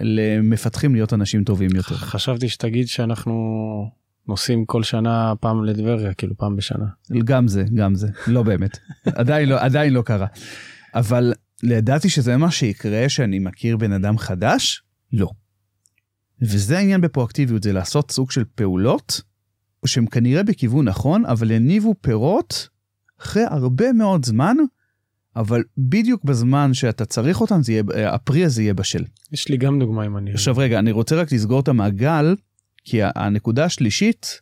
למפתחים 0.01 0.95
להיות 0.95 1.13
אנשים 1.13 1.45
טובים 1.45 1.71
יותר. 1.75 1.95
חשבתי 1.95 2.49
שתגיד 2.49 2.89
שאנחנו 2.89 3.91
נוסעים 4.29 4.65
כל 4.65 4.83
שנה 4.83 5.33
פעם 5.41 5.65
לטבריה, 5.65 6.15
כאילו 6.15 6.37
פעם 6.37 6.57
בשנה. 6.57 6.85
גם 7.25 7.49
זה, 7.49 7.65
גם 7.75 7.95
זה, 7.95 8.09
לא 8.27 8.43
באמת. 8.43 8.79
עדיין, 9.21 9.49
לא, 9.49 9.61
עדיין 9.61 9.93
לא 9.93 10.03
קרה. 10.03 10.27
אבל 10.95 11.33
ידעתי 11.63 12.09
שזה 12.09 12.37
מה 12.37 12.51
שיקרה 12.51 13.09
שאני 13.09 13.39
מכיר 13.39 13.77
בן 13.77 13.93
אדם 13.93 14.19
חדש? 14.19 14.83
לא. 15.13 15.31
וזה 16.43 16.79
העניין 16.79 17.01
בפרואקטיביות, 17.01 17.63
זה 17.63 17.73
לעשות 17.73 18.11
סוג 18.11 18.31
של 18.31 18.45
פעולות 18.55 19.23
שהם 19.87 20.07
כנראה 20.07 20.43
בכיוון 20.43 20.89
נכון, 20.89 21.27
אבל 21.27 21.51
יניבו 21.51 21.95
פירות 22.01 22.69
אחרי 23.21 23.43
הרבה 23.45 23.93
מאוד 23.93 24.25
זמן, 24.25 24.57
אבל 25.39 25.63
בדיוק 25.79 26.25
בזמן 26.25 26.75
שאתה 26.75 27.05
צריך 27.05 27.41
אותם, 27.41 27.63
זה 27.63 27.73
יהיה, 27.73 27.83
הפרי 28.15 28.45
הזה 28.45 28.63
יהיה 28.63 28.75
בשל. 28.75 29.05
יש 29.33 29.49
לי 29.49 29.57
גם 29.57 29.79
דוגמה 29.79 30.07
אם 30.07 30.17
אני... 30.17 30.33
עכשיו 30.33 30.57
רגע, 30.57 30.79
אני 30.79 30.93
רוצה 30.93 31.17
רק 31.17 31.33
לסגור 31.33 31.61
את 31.61 31.69
המעגל, 31.69 32.37
כי 32.85 33.01
הנקודה 33.03 33.65
השלישית 33.65 34.41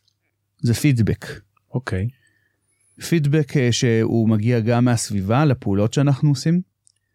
זה 0.63 0.75
פידבק. 0.75 1.27
אוקיי. 1.75 2.09
פידבק 3.09 3.57
אה, 3.57 3.73
שהוא 3.73 4.29
מגיע 4.29 4.61
גם 4.61 4.85
מהסביבה 4.85 5.45
לפעולות 5.45 5.93
שאנחנו 5.93 6.29
עושים. 6.29 6.61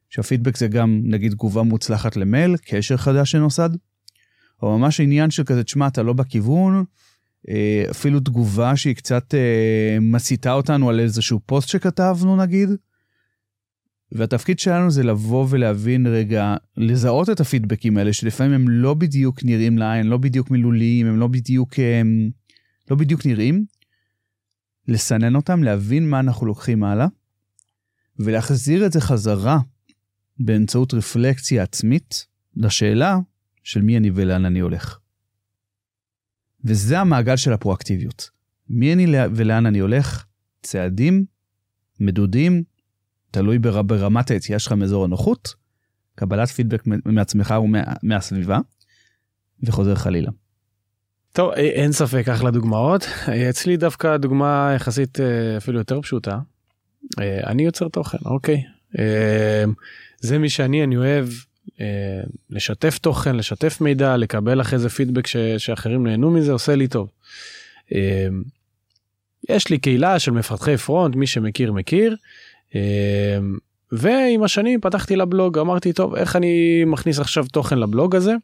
שהפידבק 0.10 0.58
זה 0.58 0.68
גם 0.68 1.02
נגיד 1.04 1.32
תגובה 1.32 1.64
מוצלחת 1.64 2.16
למייל, 2.16 2.56
קשר 2.66 2.98
חדש 2.98 3.32
שנוסד. 3.32 3.70
או 4.62 4.78
ממש 4.78 5.00
עניין 5.00 5.32
של 5.32 5.44
כזה, 5.44 5.64
תשמע, 5.64 5.88
אתה 5.88 6.04
לא 6.04 6.14
בכיוון, 6.14 6.84
אה, 7.50 7.86
אפילו 7.92 8.20
תגובה 8.20 8.76
שהיא 8.76 8.96
קצת 8.96 9.34
אה, 9.34 9.98
מסיתה 10.02 10.54
אותנו 10.54 10.90
על 10.90 11.00
איזשהו 11.00 11.40
פוסט 11.46 11.70
שכתבנו 11.70 12.36
נגיד. 12.36 12.70
והתפקיד 14.12 14.60
שלנו 14.60 14.92
זה 14.92 15.04
לבוא 15.04 15.48
ולהבין 15.50 16.08
רגע, 16.08 16.56
לזהות 16.78 17.30
את 17.30 17.40
הפידבקים 17.40 17.98
האלה 17.98 18.14
שלפעמים 18.14 18.54
הם 18.54 18.70
לא 18.70 18.94
בדיוק 18.94 19.44
נראים 19.44 19.78
לעין, 19.78 20.08
לא 20.08 20.18
בדיוק 20.18 20.52
מילוליים, 20.52 21.08
הם 21.08 21.20
לא 21.20 21.28
בדיוק, 21.28 21.74
הם 22.02 22.32
לא 22.92 22.96
בדיוק 22.98 23.26
נראים. 23.26 23.66
לסנן 24.88 25.36
אותם, 25.36 25.64
להבין 25.64 26.10
מה 26.10 26.20
אנחנו 26.20 26.46
לוקחים 26.46 26.84
הלאה, 26.84 27.08
ולהחזיר 28.20 28.86
את 28.86 28.92
זה 28.92 29.02
חזרה 29.02 29.60
באמצעות 30.40 30.94
רפלקציה 30.94 31.64
עצמית 31.64 32.26
לשאלה 32.56 33.18
של 33.64 33.82
מי 33.82 33.98
אני 33.98 34.12
ולאן 34.16 34.46
אני 34.46 34.60
הולך. 34.60 35.00
וזה 36.64 37.00
המעגל 37.00 37.36
של 37.36 37.54
הפרואקטיביות. 37.54 38.30
מי 38.70 38.94
אני 38.94 39.06
ולאן 39.36 39.66
אני 39.66 39.80
הולך? 39.80 40.26
צעדים, 40.62 41.26
מדודים, 42.00 42.64
תלוי 43.32 43.60
בר, 43.60 43.82
ברמת 43.82 44.32
היציאה 44.32 44.60
שלך 44.60 44.72
מאזור 44.72 45.06
הנוחות, 45.06 45.54
קבלת 46.16 46.50
פידבק 46.50 46.84
מעצמך 47.06 47.54
ומהסביבה, 48.04 48.60
וחוזר 49.64 49.96
חלילה. 49.96 50.32
טוב, 51.34 51.52
אין 51.52 51.92
ספק, 51.92 52.30
אחלה 52.30 52.52
דוגמאות. 52.52 53.08
אצלי 53.50 53.78
דווקא 53.78 54.18
דוגמה 54.18 54.72
יחסית 54.76 55.20
אה, 55.20 55.58
אפילו 55.58 55.78
יותר 55.78 56.02
פשוטה. 56.02 56.40
אה, 57.20 57.40
אני 57.48 57.64
יוצר 57.64 57.88
תוכן, 57.88 58.18
אוקיי. 58.26 58.64
אה, 59.00 59.64
זה 60.20 60.40
מי 60.40 60.50
שאני, 60.50 60.84
אני 60.84 60.98
אוהב 60.98 61.28
אה, 61.82 62.22
לשתף 62.50 62.98
תוכן, 62.98 63.36
לשתף 63.36 63.82
מידע, 63.82 64.18
לקבל 64.18 64.62
אחרי 64.62 64.80
זה 64.80 64.90
פידבק 64.90 65.28
ש, 65.28 65.38
שאחרים 65.38 66.08
נהנו 66.08 66.32
מזה, 66.32 66.52
עושה 66.52 66.76
לי 66.76 66.88
טוב. 66.88 67.10
אה, 67.96 68.28
יש 69.50 69.70
לי 69.70 69.78
קהילה 69.78 70.20
של 70.20 70.32
מפתחי 70.32 70.78
פרונט, 70.78 71.16
מי 71.16 71.28
שמכיר 71.28 71.74
מכיר. 71.74 72.16
אה, 72.76 73.40
ועם 73.92 74.44
השנים 74.44 74.82
פתחתי 74.82 75.16
לבלוג, 75.16 75.58
אמרתי, 75.58 75.94
טוב, 75.94 76.16
איך 76.16 76.36
אני 76.36 76.84
מכניס 76.86 77.20
עכשיו 77.20 77.46
תוכן 77.52 77.80
לבלוג 77.80 78.16
הזה? 78.16 78.36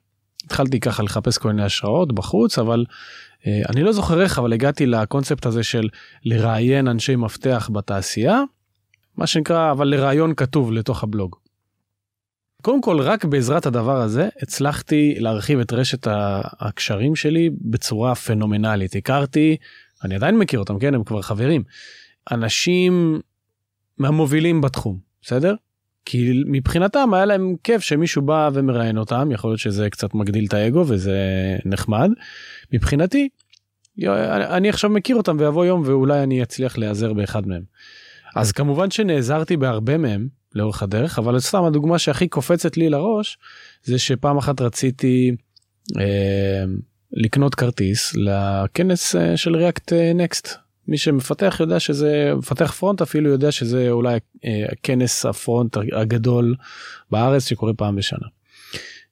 התחלתי 0.46 0.80
ככה 0.80 1.04
לחפש 1.04 1.38
כל 1.38 1.48
מיני 1.48 1.64
השראות 1.64 2.14
בחוץ, 2.14 2.60
אבל 2.60 2.86
אני 3.70 3.84
לא 3.84 3.92
זוכר 3.92 4.22
איך, 4.22 4.40
אבל 4.40 4.54
הגעתי 4.54 4.86
לקונספט 4.86 5.46
הזה 5.46 5.64
של 5.64 5.90
לראיין 6.26 6.88
אנשי 6.88 7.16
מפתח 7.16 7.70
בתעשייה, 7.74 8.42
מה 9.18 9.28
שנקרא, 9.28 9.72
אבל 9.72 9.88
לראיון 9.88 10.34
כתוב 10.36 10.72
לתוך 10.72 11.04
הבלוג. 11.04 11.36
קודם 12.62 12.82
כל 12.82 13.02
רק 13.02 13.26
בעזרת 13.26 13.66
הדבר 13.66 14.02
הזה 14.02 14.30
הצלחתי 14.42 15.16
להרחיב 15.18 15.60
את 15.60 15.74
רשת 15.74 16.08
הקשרים 16.60 17.16
שלי 17.16 17.50
בצורה 17.62 18.16
פנומנלית 18.16 18.96
הכרתי 18.96 19.58
אני 20.04 20.16
עדיין 20.16 20.38
מכיר 20.38 20.60
אותם 20.60 20.80
כן 20.80 20.94
הם 20.94 21.04
כבר 21.04 21.22
חברים 21.22 21.64
אנשים 22.32 23.22
מהמובילים 23.98 24.62
בתחום 24.62 24.98
בסדר? 25.22 25.56
כי 26.06 26.44
מבחינתם 26.46 27.14
היה 27.14 27.26
להם 27.26 27.56
כיף 27.64 27.82
שמישהו 27.82 28.22
בא 28.22 28.50
ומראיין 28.54 28.98
אותם 28.98 29.30
יכול 29.32 29.50
להיות 29.50 29.60
שזה 29.60 29.90
קצת 29.90 30.14
מגדיל 30.14 30.46
את 30.46 30.54
האגו 30.54 30.84
וזה 30.88 31.20
נחמד. 31.66 32.10
מבחינתי 32.74 33.30
אני 34.50 34.70
עכשיו 34.70 34.90
מכיר 34.90 35.16
אותם 35.16 35.38
ויבוא 35.40 35.66
יום 35.66 35.82
ואולי 35.86 36.24
אני 36.24 36.44
אצליח 36.44 36.78
להיעזר 36.78 37.14
באחד 37.14 37.48
מהם. 37.48 37.64
אז 38.36 38.52
כמובן 38.52 38.92
שנעזרתי 38.92 39.58
בהרבה 39.58 39.98
מהם 39.98 40.28
לאורך 40.56 40.84
הדרך 40.84 41.20
אבל 41.20 41.40
סתם 41.40 41.64
הדוגמה 41.64 42.00
שהכי 42.00 42.28
קופצת 42.28 42.78
לי 42.78 42.90
לראש 42.90 43.38
זה 43.84 44.00
שפעם 44.00 44.38
אחת 44.38 44.62
רציתי 44.62 45.32
אה, 46.00 46.64
לקנות 47.12 47.56
כרטיס 47.56 48.16
לכנס 48.16 49.16
אה, 49.16 49.38
של 49.38 49.56
ריאקט 49.56 49.94
נקסט 50.16 50.67
מי 50.88 50.98
שמפתח 50.98 51.58
יודע 51.60 51.80
שזה 51.80 52.34
מפתח 52.38 52.72
פרונט 52.72 53.02
אפילו 53.02 53.30
יודע 53.30 53.52
שזה 53.52 53.90
אולי 53.92 54.20
אה, 54.46 54.66
כנס 54.84 55.26
הפרונט 55.26 55.78
הגדול 55.94 56.56
בארץ 57.12 57.48
שקורה 57.48 57.74
פעם 57.74 57.96
בשנה. 57.96 58.28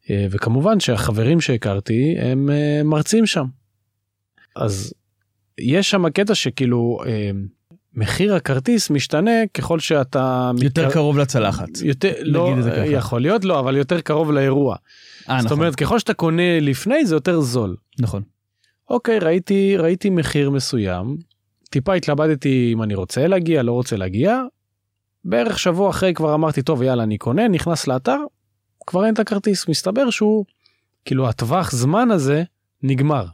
אה, 0.10 0.28
וכמובן 0.32 0.80
שהחברים 0.80 1.42
שהכרתי 1.42 2.16
הם 2.20 2.50
אה, 2.50 2.82
מרצים 2.84 3.26
שם. 3.26 3.46
אז 4.56 4.94
יש 5.58 5.90
שם 5.90 6.10
קטע 6.10 6.36
שכאילו 6.36 7.00
אה, 7.08 7.32
מחיר 7.94 8.36
הכרטיס 8.36 8.90
משתנה 8.90 9.32
ככל 9.54 9.80
שאתה 9.80 10.52
יותר 10.62 10.82
מתקר... 10.82 10.94
קרוב 10.94 11.18
לצלחת. 11.18 11.70
יותר 11.84 12.14
לא. 12.22 12.56
יכול 12.86 13.22
להיות 13.22 13.46
לא 13.46 13.60
אבל 13.60 13.78
יותר 13.78 14.02
קרוב 14.02 14.32
לאירוע. 14.32 14.76
אה, 15.30 15.38
זאת 15.38 15.46
נכון, 15.46 15.58
אומרת 15.58 15.76
ככל 15.76 16.00
שאתה 16.00 16.14
קונה 16.14 16.60
לפני 16.60 17.06
זה 17.06 17.16
יותר 17.16 17.42
זול. 17.42 17.76
נכון. 18.00 18.24
אוקיי 18.90 19.20
ראיתי 19.20 19.78
ראיתי 19.78 20.10
מחיר 20.10 20.50
מסוים 20.50 21.18
טיפה 21.76 21.94
התלבטתי 21.94 22.70
אם 22.74 22.84
אני 22.84 22.96
רוצה 22.96 23.28
להגיע 23.28 23.64
לא 23.64 23.72
רוצה 23.72 23.96
להגיע. 23.96 24.42
בערך 25.26 25.60
שבוע 25.60 25.90
אחרי 25.90 26.14
כבר 26.14 26.34
אמרתי 26.34 26.62
טוב 26.62 26.82
יאללה 26.82 27.04
אני 27.04 27.18
קונה 27.18 27.48
נכנס 27.48 27.88
לאתר 27.88 28.18
כבר 28.88 29.06
אין 29.06 29.14
את 29.14 29.20
הכרטיס 29.20 29.68
מסתבר 29.70 30.10
שהוא 30.10 30.46
כאילו 31.06 31.30
הטווח 31.30 31.72
זמן 31.72 32.12
הזה 32.12 32.44
נגמר. 32.84 33.26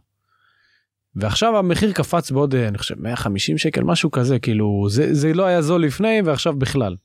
ועכשיו 1.15 1.57
המחיר 1.57 1.91
קפץ 1.91 2.31
בעוד 2.31 2.55
אה, 2.55 2.67
אני 2.67 2.77
חושב 2.77 2.95
150 2.99 3.57
שקל 3.57 3.83
משהו 3.83 4.11
כזה 4.11 4.39
כאילו 4.39 4.87
זה 4.89 5.13
זה 5.13 5.33
לא 5.33 5.45
היה 5.45 5.61
זול 5.61 5.83
לפני 5.83 6.21
ועכשיו 6.25 6.53
בכלל. 6.55 6.95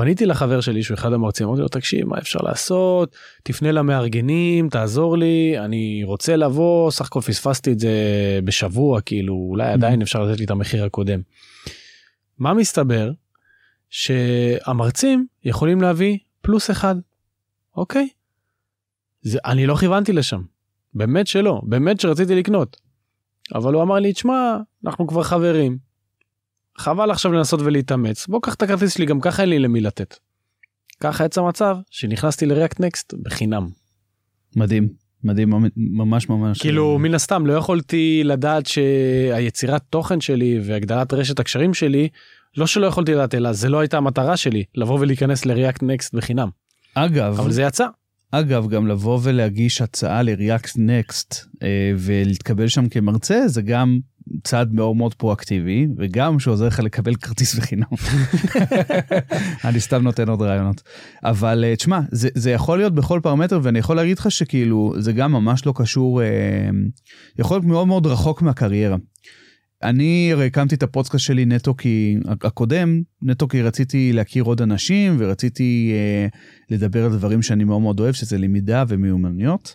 פניתי 0.00 0.26
לחבר 0.26 0.60
שלי 0.60 0.82
שהוא 0.82 0.94
אחד 0.94 1.12
המרצים 1.12 1.46
אמרתי 1.46 1.62
לו 1.62 1.68
תקשיב 1.68 2.06
מה 2.06 2.18
אפשר 2.18 2.38
לעשות 2.42 3.16
תפנה 3.42 3.72
למארגנים 3.72 4.68
תעזור 4.68 5.18
לי 5.18 5.58
אני 5.58 6.02
רוצה 6.04 6.36
לבוא 6.36 6.90
סך 6.90 7.06
הכל 7.06 7.20
פספסתי 7.20 7.72
את 7.72 7.78
זה 7.78 7.90
בשבוע 8.44 9.00
כאילו 9.00 9.34
אולי 9.34 9.72
עדיין 9.72 10.02
אפשר 10.02 10.22
לתת 10.22 10.38
לי 10.38 10.44
את 10.44 10.50
המחיר 10.50 10.84
הקודם. 10.84 11.20
מה 12.38 12.54
מסתבר? 12.54 13.10
שהמרצים 13.90 15.26
יכולים 15.44 15.80
להביא 15.80 16.18
פלוס 16.40 16.70
אחד 16.70 16.94
אוקיי? 17.76 18.08
זה 19.22 19.38
אני 19.44 19.66
לא 19.66 19.76
כיוונתי 19.76 20.12
לשם 20.12 20.42
באמת 20.94 21.26
שלא 21.26 21.60
באמת 21.64 22.00
שרציתי 22.00 22.34
לקנות. 22.34 22.76
אבל 23.54 23.74
הוא 23.74 23.82
אמר 23.82 23.98
לי 23.98 24.12
תשמע 24.12 24.56
אנחנו 24.86 25.06
כבר 25.06 25.22
חברים. 25.22 25.89
חבל 26.78 27.10
עכשיו 27.10 27.32
לנסות 27.32 27.60
ולהתאמץ 27.60 28.26
בוא 28.26 28.40
קח 28.42 28.54
את 28.54 28.62
הכרטיס 28.62 28.94
שלי 28.94 29.06
גם 29.06 29.20
ככה 29.20 29.42
אין 29.42 29.50
לי 29.50 29.58
למי 29.58 29.80
לתת. 29.80 30.16
ככה 31.00 31.24
יצא 31.24 31.42
מצב 31.42 31.76
שנכנסתי 31.90 32.46
לריאקט 32.46 32.80
נקסט 32.80 33.14
בחינם. 33.22 33.68
מדהים, 34.56 34.88
מדהים, 35.24 35.52
ממש 35.76 36.28
ממש. 36.28 36.60
כאילו 36.60 36.98
מן 36.98 37.14
הסתם 37.14 37.46
לא 37.46 37.52
יכולתי 37.52 38.22
לדעת 38.24 38.66
שהיצירת 38.66 39.82
תוכן 39.90 40.20
שלי 40.20 40.60
והגדלת 40.62 41.12
רשת 41.12 41.40
הקשרים 41.40 41.74
שלי 41.74 42.08
לא 42.56 42.66
שלא 42.66 42.86
יכולתי 42.86 43.14
לדעת 43.14 43.34
אלא 43.34 43.52
זה 43.52 43.68
לא 43.68 43.80
הייתה 43.80 43.96
המטרה 43.96 44.36
שלי 44.36 44.64
לבוא 44.74 45.00
ולהיכנס 45.00 45.44
לריאקט 45.44 45.82
נקסט 45.82 46.14
בחינם 46.14 46.48
אגב, 46.94 47.40
אבל 47.40 47.50
זה 47.50 47.62
יצא. 47.62 47.86
אגב, 48.30 48.68
גם 48.68 48.86
לבוא 48.86 49.18
ולהגיש 49.22 49.82
הצעה 49.82 50.22
ל-React 50.22 50.76
Next 50.76 51.36
אה, 51.62 51.92
ולהתקבל 51.98 52.68
שם 52.68 52.88
כמרצה 52.88 53.48
זה 53.48 53.62
גם 53.62 53.98
צעד 54.44 54.72
מאוד 54.74 54.96
מאוד 54.96 55.14
פרואקטיבי 55.14 55.88
וגם 55.98 56.38
שעוזר 56.38 56.66
לך 56.66 56.78
לקבל 56.78 57.14
כרטיס 57.14 57.54
בחינם. 57.54 57.86
אני 59.64 59.80
סתם 59.80 60.02
נותן 60.02 60.28
עוד 60.28 60.42
רעיונות. 60.42 60.82
אבל 61.24 61.64
אה, 61.64 61.76
תשמע, 61.76 62.00
זה, 62.10 62.28
זה 62.34 62.50
יכול 62.50 62.78
להיות 62.78 62.94
בכל 62.94 63.20
פרמטר 63.22 63.60
ואני 63.62 63.78
יכול 63.78 63.96
להגיד 63.96 64.18
לך 64.18 64.30
שכאילו 64.30 64.94
זה 64.98 65.12
גם 65.12 65.32
ממש 65.32 65.66
לא 65.66 65.72
קשור, 65.76 66.22
אה, 66.22 66.28
יכול 67.38 67.56
להיות 67.56 67.64
מאוד 67.64 67.86
מאוד 67.86 68.06
רחוק 68.06 68.42
מהקריירה. 68.42 68.96
אני 69.82 70.30
הרי 70.32 70.46
הקמתי 70.46 70.74
את 70.74 70.82
הפודקאסט 70.82 71.24
שלי 71.24 71.44
נטו 71.44 71.76
כי 71.76 72.16
הקודם 72.28 73.02
נטו 73.22 73.48
כי 73.48 73.62
רציתי 73.62 74.12
להכיר 74.12 74.44
עוד 74.44 74.62
אנשים 74.62 75.16
ורציתי 75.18 75.92
אה, 75.94 76.26
לדבר 76.70 77.04
על 77.04 77.12
דברים 77.12 77.42
שאני 77.42 77.64
מאוד 77.64 77.80
מאוד 77.80 78.00
אוהב 78.00 78.12
שזה 78.12 78.38
למידה 78.38 78.84
ומיומנויות. 78.88 79.74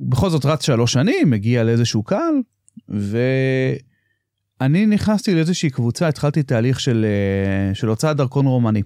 בכל 0.00 0.30
זאת 0.30 0.44
רץ 0.46 0.62
שלוש 0.62 0.92
שנים 0.92 1.30
מגיע 1.30 1.64
לאיזשהו 1.64 2.02
קהל 2.02 2.34
ואני 2.88 4.86
נכנסתי 4.86 5.34
לאיזושהי 5.34 5.70
קבוצה 5.70 6.08
התחלתי 6.08 6.42
תהליך 6.42 6.80
של, 6.80 7.06
אה, 7.08 7.74
של 7.74 7.88
הוצאת 7.88 8.16
דרכון 8.16 8.46
רומני. 8.46 8.82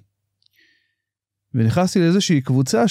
ונכנסתי 1.55 2.01
לאיזושהי 2.01 2.41
קבוצה. 2.41 2.85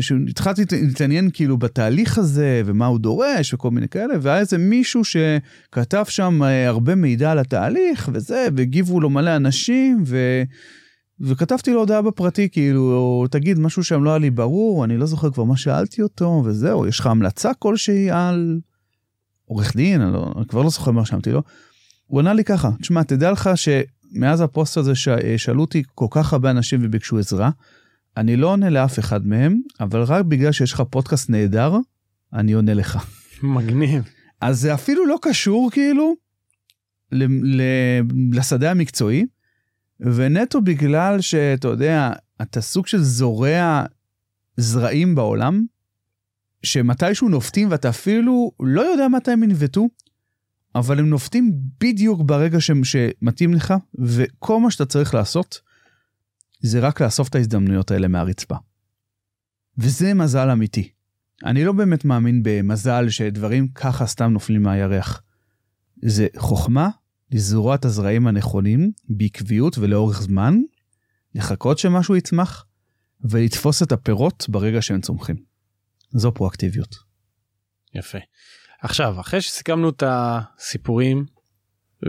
שהתחלתי 0.00 0.62
להתעניין 0.72 1.30
כאילו 1.32 1.56
בתהליך 1.56 2.18
הזה 2.18 2.62
ומה 2.64 2.86
הוא 2.86 2.98
דורש 2.98 3.54
וכל 3.54 3.70
מיני 3.70 3.88
כאלה 3.88 4.14
והיה 4.20 4.38
איזה 4.38 4.58
מישהו 4.58 5.02
שכתב 5.04 6.04
שם 6.08 6.42
אה, 6.42 6.68
הרבה 6.68 6.94
מידע 6.94 7.30
על 7.30 7.38
התהליך 7.38 8.10
וזה 8.12 8.46
והגיבו 8.56 9.00
לו 9.00 9.10
מלא 9.10 9.36
אנשים 9.36 10.02
ו... 10.06 10.42
וכתבתי 11.20 11.72
לו 11.72 11.80
הודעה 11.80 12.02
בפרטי 12.02 12.48
כאילו 12.48 13.24
תגיד 13.30 13.58
משהו 13.58 13.84
שם 13.84 14.04
לא 14.04 14.10
היה 14.10 14.18
לי 14.18 14.30
ברור 14.30 14.84
אני 14.84 14.96
לא 14.96 15.06
זוכר 15.06 15.30
כבר 15.30 15.44
מה 15.44 15.56
שאלתי 15.56 16.02
אותו 16.02 16.42
וזהו 16.44 16.86
יש 16.86 17.00
לך 17.00 17.06
המלצה 17.06 17.54
כלשהי 17.54 18.10
על 18.10 18.60
עורך 19.50 19.76
דין 19.76 20.00
אני, 20.00 20.12
לא, 20.12 20.32
אני 20.36 20.46
כבר 20.46 20.62
לא 20.62 20.70
זוכר 20.70 20.90
מה 20.90 21.00
רשמתי 21.00 21.32
לו. 21.32 21.42
הוא 22.06 22.20
ענה 22.20 22.32
לי 22.32 22.44
ככה 22.44 22.70
תשמע 22.80 23.02
תדע 23.02 23.30
לך 23.30 23.50
שמאז 23.54 24.40
הפוסט 24.40 24.76
הזה 24.76 24.94
ש... 24.94 25.08
שאלו 25.36 25.60
אותי 25.60 25.82
כל 25.94 26.06
כך 26.10 26.32
הרבה 26.32 26.50
אנשים 26.50 26.80
וביקשו 26.82 27.18
עזרה. 27.18 27.50
אני 28.16 28.36
לא 28.36 28.46
עונה 28.46 28.70
לאף 28.70 28.98
אחד 28.98 29.26
מהם, 29.26 29.60
אבל 29.80 30.02
רק 30.02 30.24
בגלל 30.24 30.52
שיש 30.52 30.72
לך 30.72 30.82
פודקאסט 30.90 31.30
נהדר, 31.30 31.76
אני 32.32 32.52
עונה 32.52 32.74
לך. 32.74 33.06
מגניב. 33.42 34.08
אז 34.40 34.60
זה 34.60 34.74
אפילו 34.74 35.06
לא 35.06 35.18
קשור 35.22 35.70
כאילו 35.72 36.14
ל- 37.12 37.56
ל- 37.60 38.02
לשדה 38.32 38.70
המקצועי, 38.70 39.26
ונטו 40.00 40.60
בגלל 40.60 41.20
שאתה 41.20 41.68
יודע, 41.68 42.12
אתה 42.42 42.60
סוג 42.60 42.86
של 42.86 43.02
זורע 43.02 43.84
זרעים 44.56 45.14
בעולם, 45.14 45.64
שמתישהו 46.62 47.28
נופתים 47.28 47.70
ואתה 47.70 47.88
אפילו 47.88 48.52
לא 48.60 48.80
יודע 48.80 49.08
מתי 49.08 49.30
הם 49.30 49.42
ינבטו, 49.42 49.88
אבל 50.74 50.98
הם 50.98 51.10
נופתים 51.10 51.52
בדיוק 51.80 52.20
ברגע 52.24 52.60
ש- 52.60 52.70
שמתאים 52.82 53.54
לך, 53.54 53.74
וכל 53.98 54.60
מה 54.60 54.70
שאתה 54.70 54.86
צריך 54.86 55.14
לעשות, 55.14 55.60
זה 56.60 56.80
רק 56.80 57.02
לאסוף 57.02 57.28
את 57.28 57.34
ההזדמנויות 57.34 57.90
האלה 57.90 58.08
מהרצפה. 58.08 58.56
וזה 59.78 60.14
מזל 60.14 60.50
אמיתי. 60.50 60.90
אני 61.44 61.64
לא 61.64 61.72
באמת 61.72 62.04
מאמין 62.04 62.42
במזל 62.42 63.08
שדברים 63.08 63.68
ככה 63.68 64.06
סתם 64.06 64.32
נופלים 64.32 64.62
מהירח. 64.62 65.22
זה 66.02 66.26
חוכמה 66.36 66.88
לזרוע 67.32 67.74
את 67.74 67.84
הזרעים 67.84 68.26
הנכונים 68.26 68.92
בעקביות 69.08 69.78
ולאורך 69.78 70.22
זמן, 70.22 70.58
לחכות 71.34 71.78
שמשהו 71.78 72.16
יצמח, 72.16 72.66
ולתפוס 73.20 73.82
את 73.82 73.92
הפירות 73.92 74.46
ברגע 74.48 74.82
שהם 74.82 75.00
צומחים. 75.00 75.49
זו 76.12 76.34
פרואקטיביות. 76.34 76.96
יפה. 77.94 78.18
עכשיו 78.82 79.20
אחרי 79.20 79.40
שסיכמנו 79.40 79.88
את 79.88 80.02
הסיפורים 80.06 81.24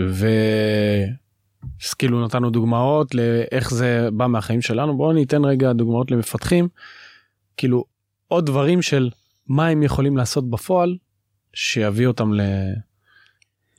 ו... 0.10 0.28
אז 1.84 1.94
כאילו 1.94 2.26
נתנו 2.26 2.50
דוגמאות 2.50 3.16
לאיך 3.16 3.74
זה 3.74 4.10
בא 4.14 4.28
מהחיים 4.28 4.62
שלנו 4.62 4.98
בואו 4.98 5.14
ניתן 5.14 5.46
רגע 5.46 5.74
דוגמאות 5.74 6.12
למפתחים 6.12 6.68
כאילו 7.58 7.86
עוד 8.28 8.46
דברים 8.46 8.82
של 8.82 9.10
מה 9.48 9.68
הם 9.68 9.84
יכולים 9.84 10.18
לעשות 10.18 10.50
בפועל 10.50 10.98
שיביא 11.54 12.08
אותם 12.08 12.34
ל... 12.34 12.42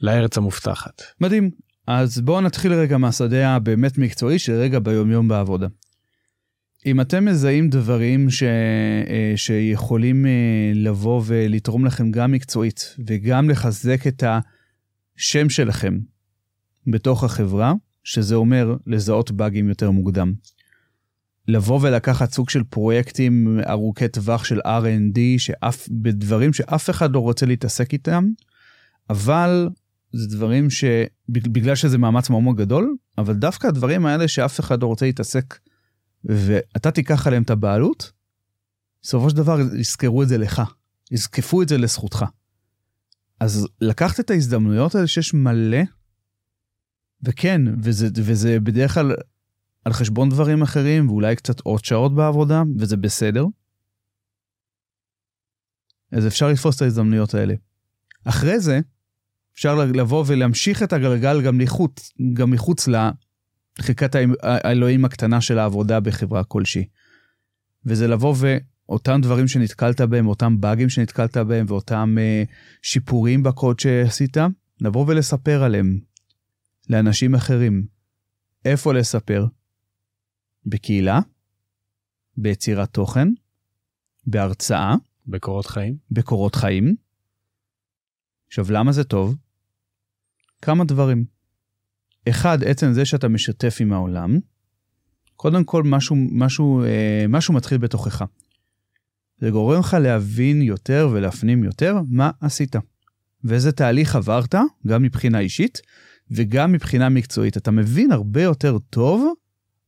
לארץ 0.01 0.39
המובטחת. 0.39 1.03
מדהים. 1.21 1.51
אז 1.87 2.21
בואו 2.21 2.41
נתחיל 2.41 2.73
רגע 2.73 2.99
מהשדה 2.99 3.51
הבאמת 3.51 3.99
מקצועי 3.99 4.39
של 4.39 4.53
רגע 4.53 4.79
ביומיום 4.79 5.29
בעבודה. 5.29 5.67
אם 6.87 7.01
אתם 7.01 7.25
מזהים 7.25 7.69
דברים 7.69 8.31
ש... 8.31 8.43
אה, 8.43 9.33
שיכולים 9.37 10.27
אה, 10.27 10.73
לבוא 10.75 11.23
ולתרום 11.27 11.85
לכם 11.85 12.11
גם 12.11 12.33
מקצועית 12.33 12.97
וגם 13.07 13.51
לחזק 13.51 14.07
את 14.07 14.25
השם 15.17 15.49
שלכם 15.49 15.99
בתוך 16.87 17.25
החברה, 17.25 17.73
שזה 18.05 18.35
אומר 18.35 18.77
לזהות 18.87 19.31
באגים 19.31 19.69
יותר 19.69 19.91
מוקדם. 19.91 20.33
לבוא 21.49 21.79
ולקחת 21.83 22.33
סוג 22.33 22.51
של 22.51 22.63
פרויקטים 22.63 23.61
ארוכי 23.69 24.09
טווח 24.09 24.45
של 24.45 24.61
R&D 24.61 25.19
שאף, 25.39 25.89
בדברים 25.91 26.53
שאף 26.53 26.91
אחד 26.91 27.13
לא 27.13 27.19
רוצה 27.19 27.47
להתעסק 27.47 27.93
איתם, 27.93 28.25
אבל 29.11 29.69
זה 30.13 30.37
דברים 30.37 30.69
שבגלל 30.71 31.75
שזה 31.75 31.99
מאמץ 31.99 32.31
מאוד 32.31 32.43
מאוד 32.43 32.57
גדול, 32.57 32.97
אבל 33.19 33.35
דווקא 33.35 33.67
הדברים 33.67 34.07
האלה 34.07 34.29
שאף 34.29 34.61
אחד 34.61 34.83
לא 34.83 34.87
רוצה 34.87 35.07
להתעסק 35.07 35.59
ואתה 36.25 36.91
תיקח 36.91 37.27
עליהם 37.27 37.43
את 37.43 37.51
הבעלות, 37.51 38.13
בסופו 39.03 39.31
של 39.31 39.37
דבר 39.37 39.59
יזכרו 39.79 40.23
את 40.23 40.29
זה 40.29 40.39
לך, 40.39 40.63
יזקפו 41.11 41.63
את 41.63 41.69
זה 41.69 41.79
לזכותך. 41.79 42.25
אז 43.41 43.69
לקחת 43.81 44.21
את 44.21 44.31
ההזדמנויות 44.31 44.95
האלה 44.95 45.07
שיש 45.07 45.35
מלא, 45.35 45.83
וכן, 47.23 47.61
וזה, 47.83 48.09
וזה 48.15 48.61
בדרך 48.61 48.95
כלל 48.95 49.13
על 49.85 49.93
חשבון 49.93 50.29
דברים 50.29 50.63
אחרים, 50.63 51.09
ואולי 51.09 51.37
קצת 51.37 51.61
עוד 51.61 51.85
שעות 51.85 52.15
בעבודה, 52.15 52.63
וזה 52.79 52.97
בסדר. 52.97 53.45
אז 56.13 56.27
אפשר 56.27 56.49
לתפוס 56.49 56.77
את 56.77 56.83
ההזדמנויות 56.83 57.35
האלה. 57.35 57.55
אחרי 58.25 58.61
זה, 58.61 58.81
אפשר 59.55 59.75
לבוא 59.75 60.25
ולהמשיך 60.27 60.83
את 60.83 60.93
הגלגל 60.93 61.43
גם 61.43 61.59
מחוץ, 61.59 62.13
גם 62.33 62.51
מחוץ 62.51 62.89
לחלקת 63.79 64.17
האלוהים 64.43 65.05
הקטנה 65.05 65.41
של 65.41 65.59
העבודה 65.59 66.01
בחברה 66.01 66.45
כלשהי. 66.45 66.89
וזה 67.87 68.09
לבוא 68.09 68.35
ואותם 68.39 69.21
דברים 69.23 69.49
שנתקלת 69.49 70.01
בהם, 70.01 70.27
אותם 70.27 70.61
באגים 70.61 70.89
שנתקלת 70.89 71.37
בהם 71.37 71.67
ואותם 71.69 72.17
uh, 72.19 72.53
שיפורים 72.83 73.43
בקוד 73.43 73.81
שעשית, 73.81 74.37
לבוא 74.81 75.05
ולספר 75.09 75.63
עליהם 75.63 76.01
לאנשים 76.91 77.35
אחרים. 77.35 77.87
איפה 78.65 78.95
לספר? 78.95 79.47
בקהילה, 80.67 81.21
ביצירת 82.37 82.91
תוכן, 82.91 83.29
בהרצאה, 84.27 84.95
בקורות 85.27 85.67
חיים. 85.67 85.97
בקורות 86.11 86.55
חיים. 86.55 86.97
עכשיו, 88.47 88.67
למה 88.71 88.93
זה 88.93 89.05
טוב? 89.05 89.37
כמה 90.63 90.85
דברים. 90.85 91.32
אחד, 92.29 92.65
עצם 92.65 92.93
זה 92.93 93.05
שאתה 93.05 93.29
משתף 93.29 93.77
עם 93.81 93.93
העולם, 93.93 94.39
קודם 95.37 95.65
כל 95.65 95.83
משהו, 95.83 96.17
משהו, 96.17 96.85
אה, 96.85 97.25
משהו 97.29 97.55
מתחיל 97.55 97.79
בתוכך. 97.79 98.25
זה 99.39 99.51
גורם 99.51 99.81
לך 99.81 99.97
להבין 100.01 100.63
יותר 100.63 101.09
ולהפנים 101.13 101.65
יותר 101.65 101.97
מה 102.09 102.31
עשית. 102.41 102.77
ואיזה 103.45 103.73
תהליך 103.73 104.17
עברת, 104.17 104.55
גם 104.87 105.03
מבחינה 105.03 105.39
אישית 105.39 105.81
וגם 106.31 106.73
מבחינה 106.73 107.09
מקצועית. 107.09 107.57
אתה 107.57 107.71
מבין 107.71 108.13
הרבה 108.13 108.43
יותר 108.43 108.79
טוב 108.79 109.33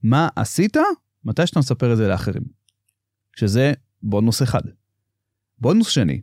מה 0.03 0.29
עשית 0.37 0.77
מתי 1.25 1.47
שאתה 1.47 1.59
מספר 1.59 1.93
את 1.93 1.97
זה 1.97 2.09
לאחרים. 2.09 2.43
שזה 3.37 3.73
בונוס 4.03 4.43
אחד. 4.43 4.63
בונוס 5.59 5.89
שני, 5.89 6.21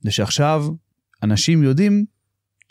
זה 0.00 0.10
שעכשיו 0.10 0.66
אנשים 1.22 1.62
יודעים, 1.62 2.04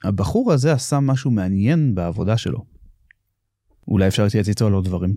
הבחור 0.03 0.51
הזה 0.51 0.73
עשה 0.73 0.99
משהו 0.99 1.31
מעניין 1.31 1.95
בעבודה 1.95 2.37
שלו. 2.37 2.65
אולי 3.87 4.07
אפשר 4.07 4.23
להתייעץ 4.23 4.47
איתו 4.47 4.67
על 4.67 4.73
עוד 4.73 4.85
דברים. 4.85 5.15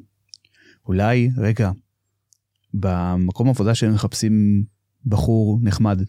אולי, 0.86 1.30
רגע, 1.36 1.70
במקום 2.74 3.48
עבודה 3.48 3.74
שהם 3.74 3.94
מחפשים 3.94 4.64
בחור 5.06 5.58
נחמד. 5.62 6.02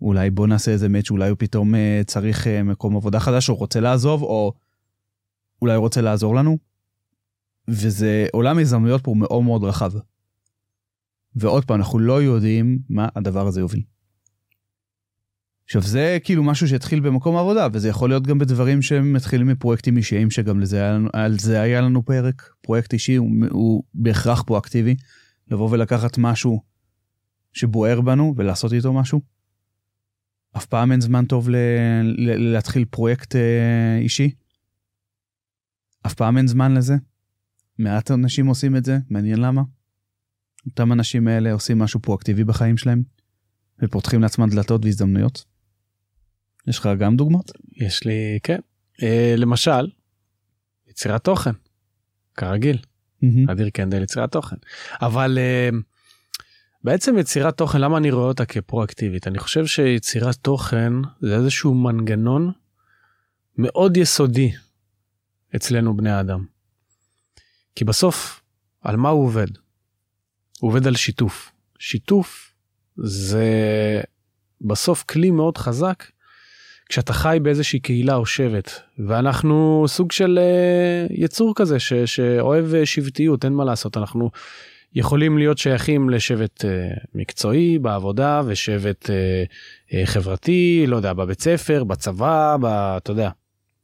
אולי 0.00 0.30
בוא 0.30 0.46
נעשה 0.46 0.70
איזה 0.70 0.88
מאץ' 0.88 1.10
אולי 1.10 1.28
הוא 1.28 1.36
פתאום 1.38 1.74
אה, 1.74 2.00
צריך 2.06 2.46
אה, 2.46 2.62
מקום 2.62 2.96
עבודה 2.96 3.20
חדש, 3.20 3.48
או 3.48 3.54
רוצה 3.54 3.80
לעזוב, 3.80 4.22
או 4.22 4.52
אולי 5.62 5.74
הוא 5.74 5.80
רוצה 5.80 6.00
לעזור 6.00 6.34
לנו. 6.34 6.58
וזה 7.68 8.26
עולם 8.32 8.58
הזדמנויות 8.58 9.04
פה 9.04 9.14
מאוד 9.14 9.42
מאוד 9.42 9.64
רחב. 9.64 9.92
ועוד 11.36 11.64
פעם, 11.64 11.76
אנחנו 11.76 11.98
לא 11.98 12.22
יודעים 12.22 12.78
מה 12.88 13.08
הדבר 13.16 13.46
הזה 13.46 13.60
יוביל. 13.60 13.82
עכשיו 15.66 15.82
זה 15.82 16.18
כאילו 16.24 16.44
משהו 16.44 16.68
שהתחיל 16.68 17.00
במקום 17.00 17.36
העבודה 17.36 17.68
וזה 17.72 17.88
יכול 17.88 18.08
להיות 18.08 18.26
גם 18.26 18.38
בדברים 18.38 18.82
שמתחילים 18.82 19.46
מפרויקטים 19.46 19.96
אישיים 19.96 20.30
שגם 20.30 20.60
לזה 20.60 20.90
על 21.12 21.38
זה 21.38 21.60
היה 21.60 21.80
לנו 21.80 22.04
פרק 22.04 22.50
פרויקט 22.60 22.92
אישי 22.92 23.14
הוא, 23.14 23.30
הוא 23.50 23.82
בהכרח 23.94 24.42
פרואקטיבי 24.42 24.96
לבוא 25.50 25.70
ולקחת 25.70 26.18
משהו 26.18 26.62
שבוער 27.52 28.00
בנו 28.00 28.34
ולעשות 28.36 28.72
איתו 28.72 28.92
משהו. 28.92 29.20
אף 30.56 30.66
פעם 30.66 30.92
אין 30.92 31.00
זמן 31.00 31.24
טוב 31.24 31.48
ל, 31.48 31.56
ל, 32.02 32.52
להתחיל 32.52 32.84
פרויקט 32.84 33.36
אה, 33.36 33.98
אישי. 33.98 34.30
אף 36.06 36.14
פעם 36.14 36.38
אין 36.38 36.46
זמן 36.46 36.74
לזה. 36.74 36.94
מעט 37.78 38.10
אנשים 38.10 38.46
עושים 38.46 38.76
את 38.76 38.84
זה 38.84 38.98
מעניין 39.10 39.38
למה. 39.40 39.62
אותם 40.66 40.92
אנשים 40.92 41.28
האלה 41.28 41.52
עושים 41.52 41.78
משהו 41.78 42.00
פרואקטיבי 42.00 42.44
בחיים 42.44 42.76
שלהם 42.76 43.02
ופותחים 43.82 44.22
לעצמם 44.22 44.50
דלתות 44.50 44.84
והזדמנויות. 44.84 45.55
יש 46.66 46.78
לך 46.78 46.88
גם 46.98 47.16
דוגמאות? 47.16 47.52
יש 47.76 48.04
לי, 48.04 48.38
כן. 48.42 48.58
אה, 49.02 49.34
למשל, 49.36 49.90
יצירת 50.88 51.24
תוכן, 51.24 51.50
כרגיל. 52.34 52.78
Mm-hmm. 53.24 53.52
אדיר 53.52 53.70
קנדל 53.70 54.02
יצירת 54.02 54.32
תוכן. 54.32 54.56
אבל 55.02 55.38
אה, 55.40 55.68
בעצם 56.84 57.18
יצירת 57.18 57.56
תוכן, 57.58 57.80
למה 57.80 57.96
אני 57.96 58.10
רואה 58.10 58.28
אותה 58.28 58.44
כפרואקטיבית? 58.44 59.26
אני 59.26 59.38
חושב 59.38 59.66
שיצירת 59.66 60.34
תוכן 60.34 60.92
זה 61.20 61.36
איזשהו 61.36 61.74
מנגנון 61.74 62.52
מאוד 63.58 63.96
יסודי 63.96 64.52
אצלנו 65.56 65.96
בני 65.96 66.20
אדם. 66.20 66.44
כי 67.74 67.84
בסוף, 67.84 68.42
על 68.80 68.96
מה 68.96 69.08
הוא 69.08 69.24
עובד? 69.24 69.46
הוא 70.60 70.70
עובד 70.70 70.86
על 70.86 70.96
שיתוף. 70.96 71.52
שיתוף 71.78 72.52
זה 72.96 73.50
בסוף 74.60 75.02
כלי 75.02 75.30
מאוד 75.30 75.58
חזק 75.58 76.04
כשאתה 76.88 77.12
חי 77.12 77.38
באיזושהי 77.42 77.80
קהילה 77.80 78.14
או 78.14 78.26
שבט 78.26 78.70
ואנחנו 78.98 79.84
סוג 79.88 80.12
של 80.12 80.38
uh, 80.38 81.12
יצור 81.14 81.52
כזה 81.56 81.78
ש, 81.78 81.92
שאוהב 81.92 82.64
uh, 82.72 82.86
שבטיות 82.86 83.44
אין 83.44 83.52
מה 83.52 83.64
לעשות 83.64 83.96
אנחנו 83.96 84.30
יכולים 84.94 85.38
להיות 85.38 85.58
שייכים 85.58 86.10
לשבט 86.10 86.64
uh, 86.64 86.68
מקצועי 87.14 87.78
בעבודה 87.78 88.42
ושבט 88.46 89.10
חברתי 90.04 90.84
לא 90.88 90.96
יודע 90.96 91.12
בבית 91.12 91.40
ספר 91.40 91.84
בצבא 91.84 92.56
ב, 92.60 92.64
אתה 92.66 93.10
יודע 93.10 93.30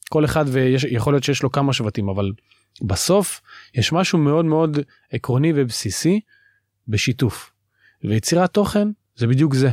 כל 0.09 0.25
אחד 0.25 0.45
ויכול 0.49 1.13
להיות 1.13 1.25
שיש 1.25 1.43
לו 1.43 1.53
כמה 1.53 1.73
שבטים 1.73 2.09
אבל 2.09 2.33
בסוף 2.83 3.41
יש 3.75 3.93
משהו 3.93 4.19
מאוד 4.19 4.45
מאוד 4.45 4.79
עקרוני 5.13 5.53
ובסיסי 5.57 6.21
בשיתוף 6.89 7.53
ויצירת 8.05 8.55
תוכן 8.55 8.89
זה 9.17 9.27
בדיוק 9.27 9.55
זה. 9.55 9.71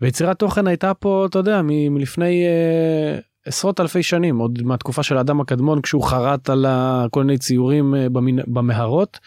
ויצירת 0.00 0.38
תוכן 0.38 0.66
הייתה 0.66 0.94
פה 0.94 1.26
אתה 1.30 1.38
יודע 1.38 1.60
מלפני 1.64 2.44
אה, 2.44 3.18
עשרות 3.46 3.80
אלפי 3.80 4.02
שנים 4.02 4.38
עוד 4.38 4.62
מהתקופה 4.62 5.02
של 5.02 5.16
האדם 5.16 5.40
הקדמון 5.40 5.82
כשהוא 5.82 6.02
חרט 6.02 6.50
על 6.50 6.66
כל 7.10 7.24
מיני 7.24 7.38
ציורים 7.38 7.94
אה, 7.94 8.08
במנ... 8.08 8.36
במערות 8.46 9.18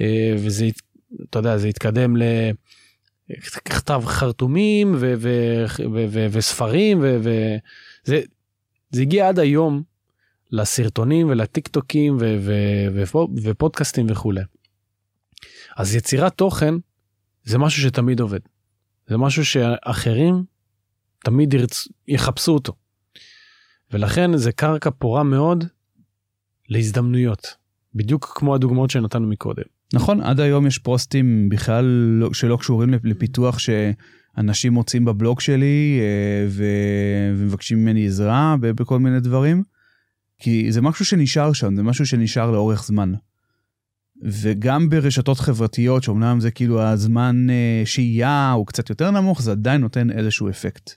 אה, 0.00 0.34
וזה 0.36 0.66
אתה 1.30 1.38
יודע 1.38 1.56
זה 1.56 1.68
התקדם 1.68 2.16
לכתב 3.30 4.02
חרטומים 4.06 4.94
ו- 4.98 5.14
ו- 5.18 5.64
ו- 5.94 6.06
ו- 6.08 6.26
וספרים 6.30 6.98
וזה 7.00 8.20
זה 8.90 9.02
הגיע 9.02 9.28
עד 9.28 9.38
היום 9.38 9.82
לסרטונים 10.50 11.28
ולטיק 11.28 11.68
טוקים 11.68 12.16
ו- 12.20 12.36
ו- 12.40 13.04
ו- 13.14 13.40
ופודקאסטים 13.42 14.06
וכולי. 14.08 14.40
אז 15.76 15.94
יצירת 15.94 16.34
תוכן 16.34 16.74
זה 17.44 17.58
משהו 17.58 17.82
שתמיד 17.82 18.20
עובד. 18.20 18.40
זה 19.08 19.16
משהו 19.16 19.44
שאחרים 19.44 20.44
תמיד 21.24 21.54
ירצ... 21.54 21.88
יחפשו 22.08 22.52
אותו. 22.52 22.72
ולכן 23.92 24.36
זה 24.36 24.52
קרקע 24.52 24.90
פורה 24.90 25.22
מאוד 25.22 25.64
להזדמנויות, 26.68 27.54
בדיוק 27.94 28.32
כמו 28.36 28.54
הדוגמאות 28.54 28.90
שנתנו 28.90 29.28
מקודם. 29.28 29.62
נכון, 29.92 30.20
עד 30.20 30.40
היום 30.40 30.66
יש 30.66 30.78
פוסטים 30.78 31.48
בכלל 31.48 31.84
לא, 32.20 32.32
שלא 32.32 32.56
קשורים 32.56 32.94
לפיתוח 33.04 33.58
שאנשים 33.58 34.72
מוצאים 34.72 35.04
בבלוג 35.04 35.40
שלי 35.40 36.00
אה, 36.00 36.46
ומבקשים 36.50 37.78
ממני 37.78 38.06
עזרה 38.06 38.56
בכל 38.60 38.98
מיני 38.98 39.20
דברים, 39.20 39.62
כי 40.38 40.72
זה 40.72 40.80
משהו 40.80 41.04
שנשאר 41.04 41.52
שם, 41.52 41.76
זה 41.76 41.82
משהו 41.82 42.06
שנשאר 42.06 42.50
לאורך 42.50 42.84
זמן. 42.84 43.12
וגם 44.22 44.90
ברשתות 44.90 45.38
חברתיות 45.38 46.02
שאומנם 46.02 46.40
זה 46.40 46.50
כאילו 46.50 46.82
הזמן 46.82 47.50
אה, 47.50 47.82
שהייה 47.84 48.52
הוא 48.52 48.66
קצת 48.66 48.90
יותר 48.90 49.10
נמוך 49.10 49.42
זה 49.42 49.50
עדיין 49.50 49.80
נותן 49.80 50.10
איזשהו 50.10 50.48
אפקט. 50.48 50.90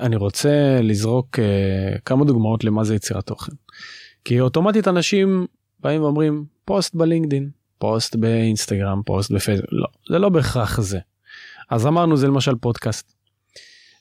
אני 0.00 0.16
רוצה 0.16 0.80
לזרוק 0.82 1.38
אה, 1.38 2.00
כמה 2.04 2.24
דוגמאות 2.24 2.64
למה 2.64 2.84
זה 2.84 2.94
יצירת 2.94 3.26
תוכן. 3.26 3.52
כי 4.24 4.40
אוטומטית 4.40 4.88
אנשים 4.88 5.46
באים 5.80 6.02
ואומרים 6.02 6.44
פוסט 6.64 6.94
בלינקדין 6.94 7.50
פוסט 7.78 8.16
באינסטגרם 8.16 9.02
פוסט 9.06 9.30
בפייסבוק 9.30 9.68
לא 9.72 9.86
זה 10.08 10.18
לא 10.18 10.28
בהכרח 10.28 10.80
זה. 10.80 10.98
אז 11.70 11.86
אמרנו 11.86 12.16
זה 12.16 12.26
למשל 12.26 12.54
פודקאסט. 12.54 13.12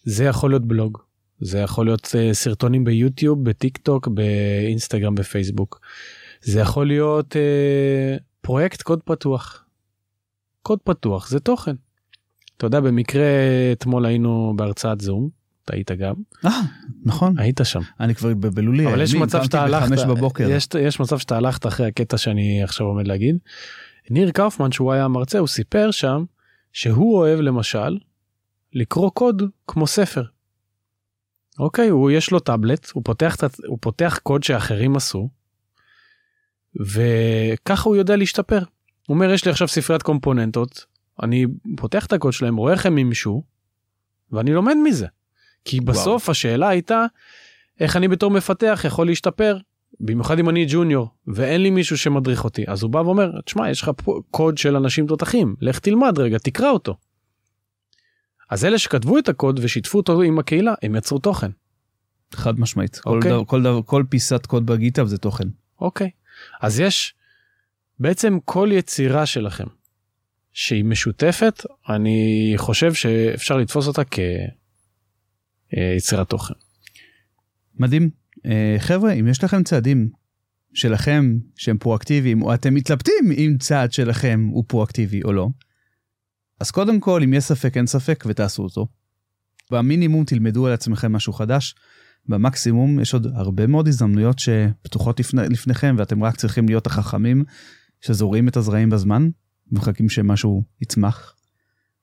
זה 0.04 0.24
יכול 0.24 0.50
להיות 0.50 0.66
בלוג 0.66 0.98
זה 1.40 1.60
יכול 1.60 1.86
להיות 1.86 2.06
אה, 2.06 2.34
סרטונים 2.34 2.84
ביוטיוב 2.84 3.44
בטיק 3.44 3.78
טוק 3.78 4.08
באינסטגרם 4.08 5.16
בפייסבוק. 5.16 5.80
זה 6.42 6.60
יכול 6.60 6.88
להיות 6.88 7.36
אה, 7.36 8.18
פרויקט 8.42 8.82
קוד 8.82 9.00
פתוח. 9.06 9.66
קוד 10.62 10.80
פתוח 10.84 11.30
זה 11.30 11.40
תוכן. 11.40 11.76
אתה 12.58 12.66
יודע 12.66 12.80
במקרה 12.80 13.24
אתמול 13.72 14.06
היינו 14.06 14.54
בהרצאת 14.56 15.02
זום. 15.02 15.30
אתה 15.66 15.76
היית 15.76 15.92
גם. 15.92 16.14
אה, 16.46 16.62
נכון. 17.06 17.40
היית 17.40 17.60
שם. 17.64 17.80
אני 18.00 18.16
כבר 18.16 18.30
התבלבלו 18.30 18.72
לי. 18.72 18.88
אבל 18.88 19.02
יש 19.02 19.16
מצב 19.16 19.44
שאתה 19.44 19.62
הלכת, 19.64 19.88
יש, 20.50 20.68
יש 20.82 21.00
מצב 21.00 21.18
שאתה 21.18 21.38
הלכת 21.38 21.66
אחרי 21.68 21.88
הקטע 21.88 22.18
שאני 22.18 22.64
עכשיו 22.64 22.88
עומד 22.88 23.08
להגיד. 23.08 23.38
ניר 24.10 24.32
קאופמן 24.32 24.72
שהוא 24.72 24.92
היה 24.92 25.08
מרצה 25.08 25.40
הוא 25.40 25.48
סיפר 25.48 25.92
שם 25.92 26.24
שהוא 26.74 27.18
אוהב 27.18 27.40
למשל 27.40 27.98
לקרוא 28.74 29.12
קוד 29.12 29.44
כמו 29.68 29.88
ספר. 29.88 30.24
אוקיי 31.60 31.90
הוא 31.90 32.12
יש 32.12 32.32
לו 32.32 32.40
טאבלט 32.40 32.90
הוא 32.94 33.04
פותח 33.06 33.38
הוא 33.68 33.78
פותח 33.82 34.20
קוד 34.24 34.44
שאחרים 34.44 34.96
עשו 34.96 35.30
וככה 36.76 37.90
הוא 37.90 37.96
יודע 37.96 38.16
להשתפר. 38.16 38.60
הוא 39.08 39.16
אומר 39.16 39.32
יש 39.32 39.46
לי 39.46 39.52
עכשיו 39.52 39.68
ספריית 39.68 40.04
קומפוננטות 40.04 40.86
אני 41.24 41.46
פותח 41.78 42.06
את 42.06 42.14
הקוד 42.14 42.34
שלהם 42.34 42.56
רואה 42.56 42.74
איך 42.74 42.86
הם 42.86 42.96
מימשו 42.96 43.44
ואני 44.32 44.54
לומד 44.54 44.76
מזה. 44.84 45.08
כי 45.66 45.80
בסוף 45.80 46.24
וואו. 46.24 46.32
השאלה 46.32 46.70
הייתה 46.70 47.06
איך 47.80 47.96
אני 47.96 48.08
בתור 48.08 48.32
מפתח 48.32 48.82
יכול 48.88 49.08
להשתפר 49.08 49.58
במיוחד 50.00 50.40
אם 50.40 50.50
אני 50.50 50.66
ג'וניור 50.70 51.10
ואין 51.28 51.62
לי 51.62 51.70
מישהו 51.70 51.98
שמדריך 51.98 52.44
אותי 52.44 52.64
אז 52.68 52.84
הוא 52.84 52.92
בא 52.92 52.98
ואומר 52.98 53.42
תשמע 53.42 53.70
יש 53.70 53.82
לך 53.82 53.92
קוד 54.32 54.58
של 54.58 54.76
אנשים 54.76 55.08
תותחים 55.08 55.56
לך 55.62 55.80
תלמד 55.80 56.20
רגע 56.20 56.38
תקרא 56.38 56.70
אותו. 56.70 56.98
אז 58.50 58.66
אלה 58.66 58.78
שכתבו 58.78 59.18
את 59.18 59.30
הקוד 59.30 59.60
ושיתפו 59.64 59.98
אותו 59.98 60.22
עם 60.22 60.40
הקהילה 60.40 60.74
הם 60.82 60.96
יצרו 60.96 61.20
תוכן. 61.20 61.52
חד 62.34 62.60
משמעית 62.60 62.96
okay. 62.96 63.02
כל, 63.02 63.16
אוקיי. 63.16 63.32
דבר, 63.32 63.46
כל, 63.46 63.64
דבר, 63.64 63.82
כל 63.86 64.04
פיסת 64.10 64.46
קוד 64.46 64.66
בגיטאב 64.66 65.08
זה 65.08 65.18
תוכן. 65.18 65.48
אוקיי 65.82 66.08
okay. 66.08 66.21
אז 66.62 66.80
יש 66.80 67.14
בעצם 68.00 68.38
כל 68.46 68.70
יצירה 68.72 69.26
שלכם 69.26 69.66
שהיא 70.54 70.86
משותפת 70.86 71.66
אני 71.90 72.54
חושב 72.58 72.94
שאפשר 72.94 73.58
לתפוס 73.58 73.88
אותה 73.88 74.02
כיצירת 75.72 76.30
תוכן. 76.30 76.54
מדהים 77.76 78.10
אה, 78.46 78.76
חבר'ה 78.80 79.14
אם 79.14 79.28
יש 79.28 79.44
לכם 79.44 79.64
צעדים 79.64 80.10
שלכם 80.74 81.38
שהם 81.56 81.78
פרואקטיביים 81.78 82.42
או 82.42 82.54
אתם 82.54 82.74
מתלבטים 82.74 83.32
אם 83.38 83.56
צעד 83.60 83.94
שלכם 83.94 84.48
הוא 84.52 84.64
פרואקטיבי 84.68 85.24
או 85.24 85.34
לא. 85.34 85.48
אז 86.60 86.72
קודם 86.72 87.00
כל 87.00 87.24
אם 87.24 87.34
יש 87.34 87.44
ספק 87.44 87.78
אין 87.78 87.88
ספק 87.88 88.24
ותעשו 88.28 88.64
אותו. 88.64 88.88
במינימום 89.72 90.26
תלמדו 90.26 90.68
על 90.68 90.74
עצמכם 90.74 91.12
משהו 91.12 91.34
חדש. 91.34 91.76
במקסימום 92.28 93.00
יש 93.00 93.14
עוד 93.14 93.28
הרבה 93.36 93.68
מאוד 93.68 93.88
הזדמנויות 93.88 94.40
שפתוחות 94.40 95.20
לפני, 95.20 95.42
לפניכם 95.50 95.96
ואתם 95.98 96.24
רק 96.24 96.36
צריכים 96.36 96.68
להיות 96.68 96.88
החכמים 96.88 97.44
שזורעים 98.02 98.48
את 98.48 98.58
הזרעים 98.58 98.90
בזמן 98.90 99.30
מחכים 99.72 100.10
שמשהו 100.10 100.64
יצמח. 100.82 101.36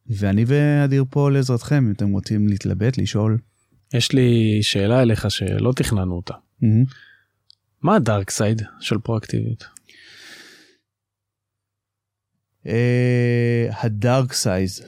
ואני 0.06 0.44
ואדיר 0.46 1.04
פה 1.10 1.30
לעזרתכם 1.30 1.86
אם 1.86 1.92
אתם 1.92 2.10
רוצים 2.10 2.48
להתלבט 2.48 2.98
לשאול. 2.98 3.38
יש 3.94 4.12
לי 4.12 4.58
שאלה 4.62 5.02
אליך 5.02 5.30
שלא 5.30 5.72
תכננו 5.76 6.14
אותה. 6.14 6.34
Mm-hmm. 6.34 6.94
מה 7.82 7.96
ה 7.96 8.03
dark 8.03 8.30
side 8.30 8.62
של 8.80 8.98
פרואקטיביות? 8.98 9.64
אה, 12.66 13.68
ה 13.82 13.92
dark 13.92 14.32
side. 14.32 14.82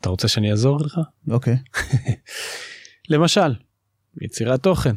אתה 0.00 0.08
רוצה 0.08 0.28
שאני 0.28 0.50
אעזור 0.50 0.80
לך? 0.80 1.00
אוקיי. 1.30 1.56
למשל, 3.10 3.54
יצירת 4.22 4.62
תוכן. 4.62 4.94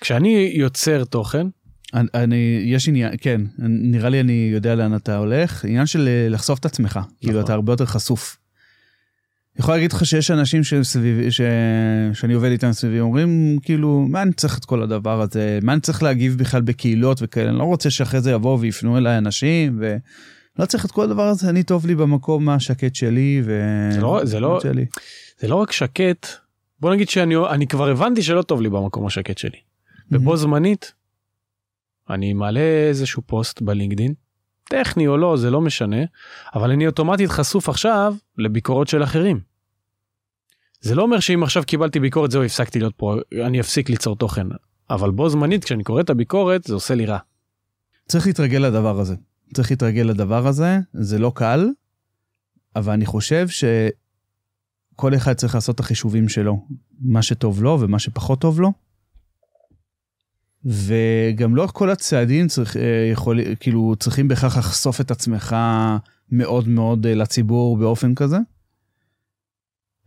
כשאני 0.00 0.52
יוצר 0.54 1.04
תוכן, 1.04 1.46
אני, 1.94 2.08
אני 2.14 2.62
יש 2.64 2.88
עניין 2.88 3.12
כן 3.20 3.40
נראה 3.68 4.08
לי 4.08 4.20
אני 4.20 4.50
יודע 4.52 4.74
לאן 4.74 4.96
אתה 4.96 5.16
הולך 5.16 5.64
עניין 5.64 5.86
של 5.86 6.08
אה, 6.08 6.28
לחשוף 6.28 6.58
את 6.58 6.64
עצמך 6.64 6.92
כאילו, 6.92 7.02
נכון. 7.06 7.16
כאילו 7.20 7.40
אתה 7.40 7.52
הרבה 7.52 7.72
יותר 7.72 7.86
חשוף. 7.86 8.36
אני 9.56 9.62
יכול 9.62 9.74
להגיד 9.74 9.92
לך 9.92 10.06
שיש 10.06 10.30
אנשים 10.30 10.64
שסביב, 10.64 11.30
ש... 11.30 11.40
שאני 12.12 12.34
עובד 12.34 12.50
איתם 12.50 12.72
סביבי 12.72 13.00
אומרים 13.00 13.58
כאילו 13.62 14.06
מה 14.08 14.22
אני 14.22 14.32
צריך 14.32 14.58
את 14.58 14.64
כל 14.64 14.82
הדבר 14.82 15.20
הזה 15.20 15.58
מה 15.62 15.72
אני 15.72 15.80
צריך 15.80 16.02
להגיב 16.02 16.38
בכלל 16.38 16.60
בקהילות 16.62 17.18
וכאלה 17.22 17.50
אני 17.50 17.58
לא 17.58 17.64
רוצה 17.64 17.90
שאחרי 17.90 18.20
זה 18.20 18.30
יבואו 18.30 18.60
ויפנו 18.60 18.98
אליי 18.98 19.18
אנשים 19.18 19.78
ולא 19.80 20.66
צריך 20.66 20.84
את 20.84 20.90
כל 20.90 21.04
הדבר 21.04 21.28
הזה 21.28 21.48
אני 21.48 21.62
טוב 21.62 21.86
לי 21.86 21.94
במקום 21.94 22.48
השקט 22.48 22.94
שלי 22.94 23.42
ו... 23.44 23.60
זה 23.92 24.00
לא, 24.00 24.20
זה 24.24 24.40
לא, 24.40 24.60
שלי. 24.62 24.86
זה 25.38 25.48
לא 25.48 25.54
רק 25.54 25.72
שקט 25.72 26.26
בוא 26.80 26.94
נגיד 26.94 27.08
שאני 27.08 27.34
אני 27.50 27.66
כבר 27.66 27.88
הבנתי 27.88 28.22
שלא 28.22 28.42
טוב 28.42 28.60
לי 28.60 28.68
במקום 28.68 29.06
השקט 29.06 29.38
שלי. 29.38 29.58
ובו 30.10 30.36
זמנית 30.36 30.92
אני 32.10 32.32
מעלה 32.32 32.60
איזשהו 32.88 33.22
פוסט 33.26 33.62
בלינקדין 33.62 34.14
טכני 34.64 35.08
או 35.08 35.16
לא 35.16 35.36
זה 35.36 35.50
לא 35.50 35.60
משנה 35.60 35.96
אבל 36.54 36.70
אני 36.70 36.86
אוטומטית 36.86 37.30
חשוף 37.30 37.68
עכשיו 37.68 38.14
לביקורות 38.38 38.88
של 38.88 39.02
אחרים. 39.02 39.40
זה 40.80 40.94
לא 40.94 41.02
אומר 41.02 41.20
שאם 41.20 41.42
עכשיו 41.42 41.62
קיבלתי 41.66 42.00
ביקורת 42.00 42.30
זהו 42.30 42.44
הפסקתי 42.44 42.78
להיות 42.78 42.94
פה 42.96 43.14
אני 43.46 43.60
אפסיק 43.60 43.88
ליצור 43.88 44.16
תוכן 44.16 44.46
אבל 44.90 45.10
בו 45.10 45.28
זמנית 45.28 45.64
כשאני 45.64 45.84
קורא 45.84 46.00
את 46.00 46.10
הביקורת 46.10 46.64
זה 46.64 46.74
עושה 46.74 46.94
לי 46.94 47.06
רע. 47.06 47.18
צריך 48.08 48.26
להתרגל 48.26 48.58
לדבר 48.58 49.00
הזה 49.00 49.14
צריך 49.54 49.70
להתרגל 49.70 50.02
לדבר 50.02 50.46
הזה 50.46 50.78
זה 50.92 51.18
לא 51.18 51.32
קל 51.34 51.68
אבל 52.76 52.92
אני 52.92 53.06
חושב 53.06 53.48
שכל 55.00 55.14
אחד 55.14 55.32
צריך 55.32 55.54
לעשות 55.54 55.74
את 55.74 55.80
החישובים 55.80 56.28
שלו 56.28 56.66
מה 57.00 57.22
שטוב 57.22 57.62
לו 57.62 57.80
ומה 57.80 57.98
שפחות 57.98 58.40
טוב 58.40 58.60
לו. 58.60 58.72
וגם 60.64 61.56
לא 61.56 61.66
כל 61.72 61.90
הצעדים 61.90 62.48
צריך, 62.48 62.76
אה, 62.76 63.08
יכול, 63.12 63.40
כאילו 63.60 63.94
צריכים 63.98 64.28
בהכרח 64.28 64.58
לחשוף 64.58 65.00
את 65.00 65.10
עצמך 65.10 65.56
מאוד 66.32 66.68
מאוד 66.68 67.06
אה, 67.06 67.14
לציבור 67.14 67.76
באופן 67.76 68.14
כזה. 68.14 68.38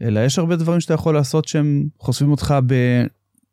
אלא 0.02 0.20
יש 0.20 0.40
הרבה 0.40 0.56
דברים 0.56 0.80
שאתה 0.80 0.94
יכול 0.94 1.14
לעשות 1.14 1.48
שהם 1.48 1.88
חושפים 2.00 2.32
אותך 2.32 2.56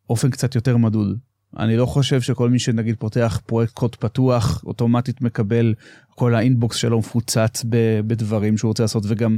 באופן 0.07 0.30
קצת 0.30 0.55
יותר 0.55 0.76
מדוד. 0.76 1.18
אני 1.59 1.76
לא 1.76 1.86
חושב 1.86 2.20
שכל 2.20 2.51
מי 2.51 2.59
שנגיד 2.59 2.97
פותח 2.99 3.41
פרויקט 3.47 3.72
קוד 3.72 3.97
פתוח 3.97 4.64
אוטומטית 4.64 5.20
מקבל 5.20 5.74
כל 6.14 6.34
האינבוקס 6.34 6.76
שלו 6.76 6.99
מפוצץ 6.99 7.64
בדברים 8.07 8.59
שהוא 8.59 8.68
רוצה 8.68 8.82
לעשות 8.82 9.05
וגם 9.07 9.36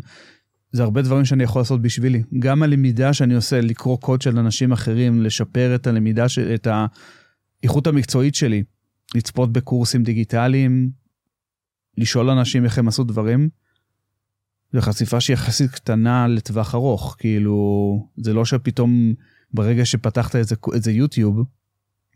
זה 0.72 0.82
הרבה 0.82 1.02
דברים 1.02 1.24
שאני 1.24 1.44
יכול 1.44 1.60
לעשות 1.60 1.82
בשבילי. 1.82 2.22
גם 2.38 2.62
הלמידה 2.62 3.12
שאני 3.12 3.34
עושה 3.34 3.60
לקרוא 3.60 3.98
קוד 3.98 4.22
של 4.22 4.38
אנשים 4.38 4.72
אחרים 4.72 5.22
לשפר 5.22 5.74
את 5.74 5.86
הלמידה 5.86 6.28
של 6.28 6.54
את. 6.54 6.68
האיכות 7.62 7.86
המקצועית 7.86 8.34
שלי, 8.34 8.62
לצפות 9.14 9.52
בקורסים 9.52 10.02
דיגיטליים, 10.02 10.90
לשאול 11.98 12.30
אנשים 12.30 12.64
איך 12.64 12.78
הם 12.78 12.88
עשו 12.88 13.04
דברים, 13.04 13.48
זו 14.72 14.80
חשיפה 14.80 15.20
שהיא 15.20 15.34
יחסית 15.34 15.70
קטנה 15.70 16.26
לטווח 16.28 16.74
ארוך, 16.74 17.16
כאילו, 17.18 18.08
זה 18.16 18.32
לא 18.32 18.44
שפתאום 18.44 19.14
ברגע 19.54 19.84
שפתחת 19.84 20.36
איזה, 20.36 20.54
איזה 20.74 20.92
יוטיוב, 20.92 21.44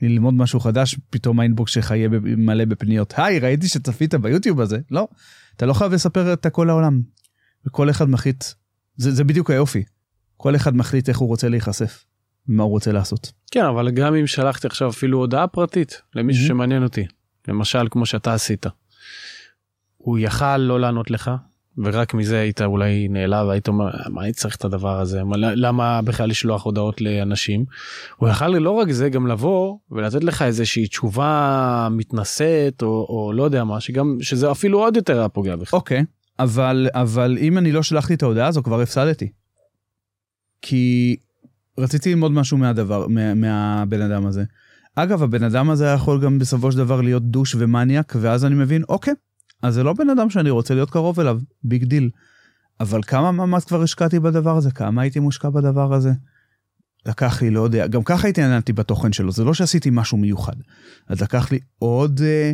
ללמוד 0.02 0.34
משהו 0.34 0.60
חדש, 0.60 0.96
פתאום 1.10 1.40
האינבוקס 1.40 1.72
שלך 1.72 1.90
יהיה 1.90 2.08
מלא 2.22 2.64
בפניות. 2.64 3.14
היי, 3.16 3.38
ראיתי 3.38 3.68
שצפית 3.68 4.14
ביוטיוב 4.14 4.60
הזה. 4.60 4.78
לא, 4.90 5.08
אתה 5.56 5.66
לא 5.66 5.72
חייב 5.72 5.92
לספר 5.92 6.32
את 6.32 6.46
הכל 6.46 6.64
לעולם. 6.64 7.00
וכל 7.66 7.90
אחד 7.90 8.08
מחליט, 8.08 8.44
זה, 8.96 9.10
זה 9.10 9.24
בדיוק 9.24 9.50
היופי. 9.50 9.84
כל 10.36 10.56
אחד 10.56 10.76
מחליט 10.76 11.08
איך 11.08 11.18
הוא 11.18 11.28
רוצה 11.28 11.48
להיחשף. 11.48 12.04
מה 12.48 12.62
הוא 12.62 12.70
רוצה 12.70 12.92
לעשות. 12.92 13.32
כן 13.50 13.64
אבל 13.64 13.90
גם 13.90 14.14
אם 14.14 14.26
שלחתי 14.26 14.66
עכשיו 14.66 14.88
אפילו 14.88 15.18
הודעה 15.18 15.46
פרטית 15.46 16.02
למישהו 16.14 16.44
mm-hmm. 16.44 16.48
שמעניין 16.48 16.82
אותי 16.82 17.06
למשל 17.48 17.88
כמו 17.90 18.06
שאתה 18.06 18.34
עשית. 18.34 18.66
הוא 19.96 20.18
יכל 20.18 20.56
לא 20.56 20.80
לענות 20.80 21.10
לך 21.10 21.30
ורק 21.78 22.14
מזה 22.14 22.40
היית 22.40 22.62
אולי 22.62 23.08
נעלב 23.08 23.48
היית 23.48 23.68
אומר 23.68 23.90
מה 24.08 24.22
אני 24.22 24.32
צריך 24.32 24.56
את 24.56 24.64
הדבר 24.64 25.00
הזה 25.00 25.24
מה, 25.24 25.36
למה 25.36 26.02
בכלל 26.02 26.28
לשלוח 26.28 26.64
הודעות 26.64 27.00
לאנשים. 27.00 27.64
הוא 28.16 28.28
יכל 28.28 28.48
לא 28.48 28.70
רק 28.70 28.90
זה 28.90 29.08
גם 29.08 29.26
לבוא 29.26 29.78
ולתת 29.90 30.24
לך 30.24 30.42
איזושהי 30.42 30.86
תשובה 30.86 31.88
מתנשאת 31.90 32.82
או, 32.82 33.06
או 33.08 33.32
לא 33.32 33.42
יודע 33.42 33.64
מה 33.64 33.80
שגם 33.80 34.18
שזה 34.20 34.50
אפילו 34.50 34.78
עוד 34.78 34.96
יותר 34.96 35.18
היה 35.18 35.28
פוגע 35.28 35.56
בך. 35.56 35.74
אוקיי 35.74 36.00
אוקיי. 36.00 36.15
אבל 36.38 36.88
אבל 36.92 37.38
אם 37.40 37.58
אני 37.58 37.72
לא 37.72 37.82
שלחתי 37.82 38.14
את 38.14 38.22
ההודעה 38.22 38.46
הזו 38.46 38.62
כבר 38.62 38.80
הפסדתי. 38.80 39.32
כי 40.62 41.16
רציתי 41.78 42.10
ללמוד 42.10 42.32
משהו 42.32 42.58
מהדבר, 42.58 43.06
מה, 43.06 43.34
מהבן 43.34 44.00
אדם 44.00 44.26
הזה. 44.26 44.44
אגב, 44.94 45.22
הבן 45.22 45.42
אדם 45.42 45.70
הזה 45.70 45.86
יכול 45.86 46.24
גם 46.24 46.38
בסופו 46.38 46.72
של 46.72 46.78
דבר 46.78 47.00
להיות 47.00 47.22
douche 47.22 47.54
ומניאק, 47.58 48.16
ואז 48.20 48.44
אני 48.44 48.54
מבין, 48.54 48.82
אוקיי, 48.88 49.14
אז 49.62 49.74
זה 49.74 49.82
לא 49.82 49.92
בן 49.92 50.10
אדם 50.10 50.30
שאני 50.30 50.50
רוצה 50.50 50.74
להיות 50.74 50.90
קרוב 50.90 51.20
אליו, 51.20 51.38
big 51.64 51.84
deal. 51.84 52.10
אבל 52.80 53.02
כמה 53.02 53.32
מאמץ 53.32 53.64
כבר 53.64 53.82
השקעתי 53.82 54.20
בדבר 54.20 54.56
הזה? 54.56 54.70
כמה 54.70 55.02
הייתי 55.02 55.20
מושקע 55.20 55.50
בדבר 55.50 55.94
הזה? 55.94 56.12
לקח 57.06 57.42
לי, 57.42 57.50
לא 57.50 57.60
יודע, 57.60 57.86
גם 57.86 58.02
ככה 58.02 58.28
התעניינתי 58.28 58.72
בתוכן 58.72 59.12
שלו, 59.12 59.32
זה 59.32 59.44
לא 59.44 59.54
שעשיתי 59.54 59.90
משהו 59.92 60.18
מיוחד. 60.18 60.56
אז 61.08 61.22
לקח 61.22 61.52
לי 61.52 61.58
עוד 61.78 62.20
אה, 62.24 62.52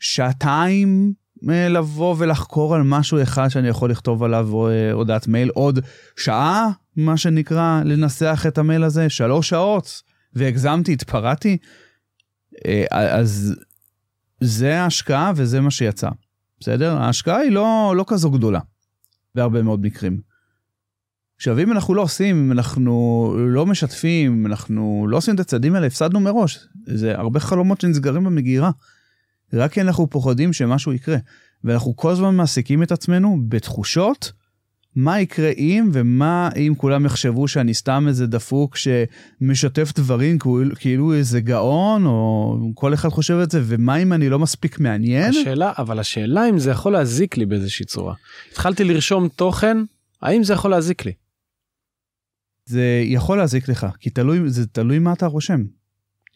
שעתיים 0.00 1.12
לבוא 1.52 2.14
ולחקור 2.18 2.74
על 2.74 2.82
משהו 2.82 3.22
אחד 3.22 3.48
שאני 3.48 3.68
יכול 3.68 3.90
לכתוב 3.90 4.22
עליו 4.22 4.68
אה, 4.68 4.92
הודעת 4.92 5.28
מייל, 5.28 5.48
עוד 5.48 5.78
שעה 6.16 6.70
מה 6.96 7.16
שנקרא, 7.16 7.82
לנסח 7.84 8.44
את 8.48 8.58
המייל 8.58 8.84
הזה, 8.84 9.08
שלוש 9.08 9.48
שעות, 9.48 10.02
והגזמתי, 10.34 10.92
התפרעתי, 10.92 11.56
אה, 12.66 12.84
אז 12.90 13.54
זה 14.40 14.80
ההשקעה 14.80 15.32
וזה 15.36 15.60
מה 15.60 15.70
שיצא, 15.70 16.08
בסדר? 16.60 16.96
ההשקעה 16.96 17.36
היא 17.36 17.52
לא, 17.52 17.94
לא 17.96 18.04
כזו 18.06 18.30
גדולה, 18.30 18.60
בהרבה 19.34 19.62
מאוד 19.62 19.80
מקרים. 19.80 20.20
עכשיו, 21.36 21.58
אם 21.58 21.72
אנחנו 21.72 21.94
לא 21.94 22.02
עושים, 22.02 22.36
אם 22.36 22.52
אנחנו 22.52 23.34
לא 23.38 23.66
משתפים, 23.66 24.32
אם 24.32 24.46
אנחנו 24.46 25.06
לא 25.10 25.16
עושים 25.16 25.34
את 25.34 25.40
הצעדים 25.40 25.74
האלה, 25.74 25.86
הפסדנו 25.86 26.20
מראש. 26.20 26.68
זה 26.86 27.18
הרבה 27.18 27.40
חלומות 27.40 27.80
שנסגרים 27.80 28.24
במגירה. 28.24 28.70
רק 29.56 29.72
כי 29.72 29.80
אנחנו 29.80 30.10
פוחדים 30.10 30.52
שמשהו 30.52 30.92
יקרה. 30.92 31.16
ואנחנו 31.64 31.96
כל 31.96 32.10
הזמן 32.10 32.34
מעסיקים 32.34 32.82
את 32.82 32.92
עצמנו 32.92 33.38
בתחושות 33.48 34.32
מה 34.96 35.20
יקרה 35.20 35.50
אם 35.50 35.90
ומה 35.92 36.48
אם 36.56 36.74
כולם 36.76 37.06
יחשבו 37.06 37.48
שאני 37.48 37.74
סתם 37.74 38.04
איזה 38.08 38.26
דפוק 38.26 38.76
שמשתף 38.76 39.92
דברים 39.96 40.38
כאילו 40.78 41.14
איזה 41.14 41.40
גאון 41.40 42.06
או 42.06 42.58
כל 42.74 42.94
אחד 42.94 43.08
חושב 43.08 43.38
את 43.42 43.50
זה 43.50 43.60
ומה 43.64 43.96
אם 43.96 44.12
אני 44.12 44.28
לא 44.28 44.38
מספיק 44.38 44.80
מעניין. 44.80 45.30
השאלה 45.30 45.72
אבל 45.78 45.98
השאלה 45.98 46.48
אם 46.48 46.58
זה 46.58 46.70
יכול 46.70 46.92
להזיק 46.92 47.36
לי 47.36 47.46
באיזושהי 47.46 47.86
צורה. 47.86 48.14
התחלתי 48.52 48.84
לרשום 48.84 49.28
תוכן 49.28 49.76
האם 50.22 50.44
זה 50.44 50.52
יכול 50.52 50.70
להזיק 50.70 51.04
לי. 51.04 51.12
זה 52.66 53.02
יכול 53.04 53.38
להזיק 53.38 53.68
לך, 53.68 53.86
כי 54.00 54.10
תלוי, 54.10 54.50
זה 54.50 54.66
תלוי 54.66 54.98
מה 54.98 55.12
אתה 55.12 55.26
רושם. 55.26 55.64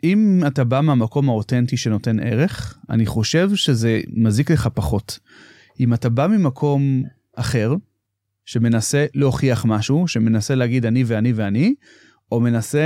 אם 0.04 0.42
אתה 0.46 0.64
בא 0.64 0.80
מהמקום 0.80 1.28
האותנטי 1.28 1.76
שנותן 1.76 2.20
ערך, 2.20 2.78
אני 2.90 3.06
חושב 3.06 3.54
שזה 3.54 4.00
מזיק 4.12 4.50
לך 4.50 4.68
פחות. 4.74 5.18
אם 5.80 5.94
אתה 5.94 6.08
בא 6.08 6.26
ממקום 6.26 7.02
אחר, 7.36 7.74
שמנסה 8.44 9.06
להוכיח 9.14 9.64
משהו, 9.64 10.08
שמנסה 10.08 10.54
להגיד 10.54 10.86
אני 10.86 11.04
ואני 11.06 11.32
ואני, 11.32 11.74
או 12.32 12.40
מנסה, 12.40 12.82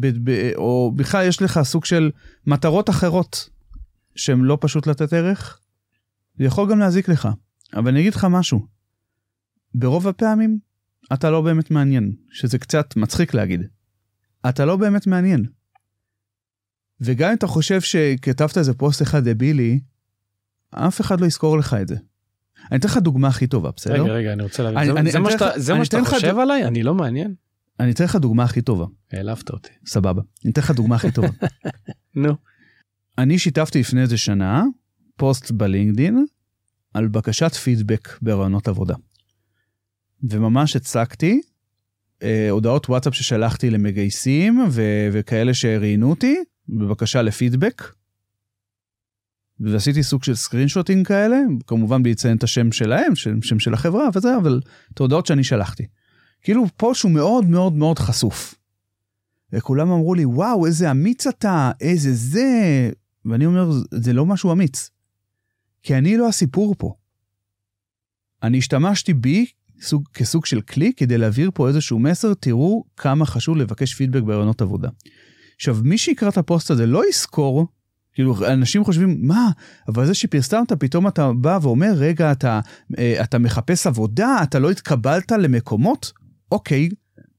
ב, 0.00 0.30
ב, 0.30 0.50
או 0.56 0.92
בכלל 0.96 1.26
יש 1.26 1.42
לך 1.42 1.60
סוג 1.62 1.84
של 1.84 2.10
מטרות 2.46 2.90
אחרות 2.90 3.48
שהן 4.16 4.40
לא 4.40 4.58
פשוט 4.60 4.86
לתת 4.86 5.12
ערך, 5.12 5.60
זה 6.38 6.44
יכול 6.44 6.70
גם 6.70 6.78
להזיק 6.78 7.08
לך. 7.08 7.28
אבל 7.74 7.88
אני 7.88 8.00
אגיד 8.00 8.14
לך 8.14 8.26
משהו, 8.30 8.66
ברוב 9.74 10.08
הפעמים 10.08 10.58
אתה 11.12 11.30
לא 11.30 11.40
באמת 11.40 11.70
מעניין, 11.70 12.12
שזה 12.30 12.58
קצת 12.58 12.96
מצחיק 12.96 13.34
להגיד. 13.34 13.62
אתה 14.48 14.64
לא 14.64 14.76
באמת 14.76 15.06
מעניין. 15.06 15.46
וגם 17.00 17.28
אם 17.28 17.34
אתה 17.34 17.46
חושב 17.46 17.80
שכתבת 17.80 18.58
איזה 18.58 18.74
פוסט 18.74 19.02
אחד 19.02 19.28
דבילי, 19.28 19.80
אף 20.70 21.00
אחד 21.00 21.20
לא 21.20 21.26
יזכור 21.26 21.58
לך 21.58 21.76
את 21.82 21.88
זה. 21.88 21.96
אני 22.70 22.78
אתן 22.78 22.88
לך 22.88 22.96
דוגמה 22.96 23.28
הכי 23.28 23.46
טובה, 23.46 23.70
בסדר? 23.76 24.02
רגע, 24.02 24.12
רגע, 24.12 24.32
אני 24.32 24.42
רוצה 24.42 24.62
להבין. 24.62 25.04
זה, 25.04 25.10
זה 25.10 25.30
שאתה, 25.30 25.50
זה 25.56 25.74
מה 25.74 25.84
שאתה 25.84 26.04
חושב 26.04 26.34
ד... 26.36 26.38
עליי? 26.38 26.64
אני 26.64 26.82
לא 26.82 26.94
מעניין? 26.94 27.34
אני 27.80 27.90
אתן 27.90 28.04
לך 28.04 28.16
דוגמה 28.16 28.44
הכי 28.44 28.62
טובה. 28.62 28.86
העלבת 29.12 29.50
אותי. 29.50 29.70
סבבה. 29.86 30.22
אני 30.44 30.52
אתן 30.52 30.60
לך 30.60 30.70
דוגמה 30.70 30.96
הכי 30.96 31.10
טובה. 31.10 31.28
נו. 32.14 32.34
אני 33.18 33.38
שיתפתי 33.38 33.80
לפני 33.80 34.02
איזה 34.02 34.16
שנה 34.16 34.64
פוסט 35.16 35.50
בלינקדין 35.50 36.26
על 36.94 37.08
בקשת 37.08 37.54
פידבק 37.54 38.18
ברעיונות 38.22 38.68
עבודה. 38.68 38.94
וממש 40.30 40.76
הצגתי 40.76 41.40
אה, 42.22 42.50
הודעות 42.50 42.88
וואטסאפ 42.88 43.14
ששלחתי 43.14 43.70
למגייסים 43.70 44.66
ו- 44.70 45.08
וכאלה 45.12 45.54
שראיינו 45.54 46.10
אותי 46.10 46.36
בבקשה 46.68 47.22
לפידבק. 47.22 47.82
ועשיתי 49.60 50.02
סוג 50.02 50.24
של 50.24 50.34
סקרינשוטים 50.34 51.04
כאלה, 51.04 51.36
כמובן 51.66 52.02
בלי 52.02 52.12
לציין 52.12 52.36
את 52.36 52.42
השם 52.42 52.72
שלהם, 52.72 53.14
שם, 53.14 53.42
שם 53.42 53.58
של 53.58 53.74
החברה 53.74 54.08
וזה, 54.14 54.36
אבל 54.36 54.60
את 54.94 55.00
ההודעות 55.00 55.26
שאני 55.26 55.44
שלחתי. 55.44 55.86
כאילו 56.42 56.64
פוסט 56.76 57.00
שהוא 57.00 57.12
מאוד 57.12 57.44
מאוד 57.44 57.72
מאוד 57.72 57.98
חשוף. 57.98 58.54
וכולם 59.52 59.90
אמרו 59.90 60.14
לי, 60.14 60.24
וואו, 60.24 60.66
איזה 60.66 60.90
אמיץ 60.90 61.26
אתה, 61.26 61.70
איזה 61.80 62.12
זה, 62.12 62.90
ואני 63.24 63.46
אומר, 63.46 63.70
זה 63.90 64.12
לא 64.12 64.26
משהו 64.26 64.52
אמיץ. 64.52 64.90
כי 65.82 65.94
אני 65.94 66.16
לא 66.16 66.28
הסיפור 66.28 66.74
פה. 66.78 66.94
אני 68.42 68.58
השתמשתי 68.58 69.14
בי 69.14 69.46
סוג, 69.80 70.08
כסוג 70.14 70.46
של 70.46 70.60
כלי 70.60 70.92
כדי 70.96 71.18
להעביר 71.18 71.50
פה 71.54 71.68
איזשהו 71.68 71.98
מסר, 71.98 72.34
תראו 72.34 72.84
כמה 72.96 73.26
חשוב 73.26 73.56
לבקש 73.56 73.94
פידבק 73.94 74.22
ברעיונות 74.22 74.62
עבודה. 74.62 74.88
עכשיו, 75.58 75.76
מי 75.82 75.98
שיקרא 75.98 76.28
את 76.28 76.36
הפוסט 76.38 76.70
הזה 76.70 76.86
לא 76.86 77.08
יזכור, 77.08 77.66
כאילו, 78.12 78.46
אנשים 78.46 78.84
חושבים, 78.84 79.18
מה, 79.22 79.50
אבל 79.88 80.06
זה 80.06 80.14
שפרסמת, 80.14 80.72
פתאום 80.72 81.08
אתה 81.08 81.32
בא 81.32 81.58
ואומר, 81.62 81.92
רגע, 81.96 82.32
אתה, 82.32 82.60
אה, 82.98 83.24
אתה 83.24 83.38
מחפש 83.38 83.86
עבודה, 83.86 84.36
אתה 84.42 84.58
לא 84.58 84.70
התקבלת 84.70 85.32
למקומות? 85.32 86.12
אוקיי, 86.52 86.88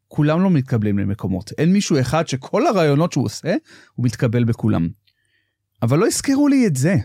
כולם 0.08 0.42
לא 0.42 0.50
מתקבלים 0.50 1.00
למקומות. 1.00 1.52
אין 1.58 1.74
מישהו 1.74 2.00
אחד 2.00 2.28
שכל 2.28 2.68
הרעיונות 2.68 3.12
שהוא 3.12 3.26
עושה, 3.26 3.56
הוא 3.96 4.06
מתקבל 4.06 4.44
בכולם. 4.44 4.90
אבל 5.82 6.00
לא 6.00 6.08
יזכרו 6.08 6.48
לי 6.48 6.68
את 6.68 6.76
זה. 6.76 6.96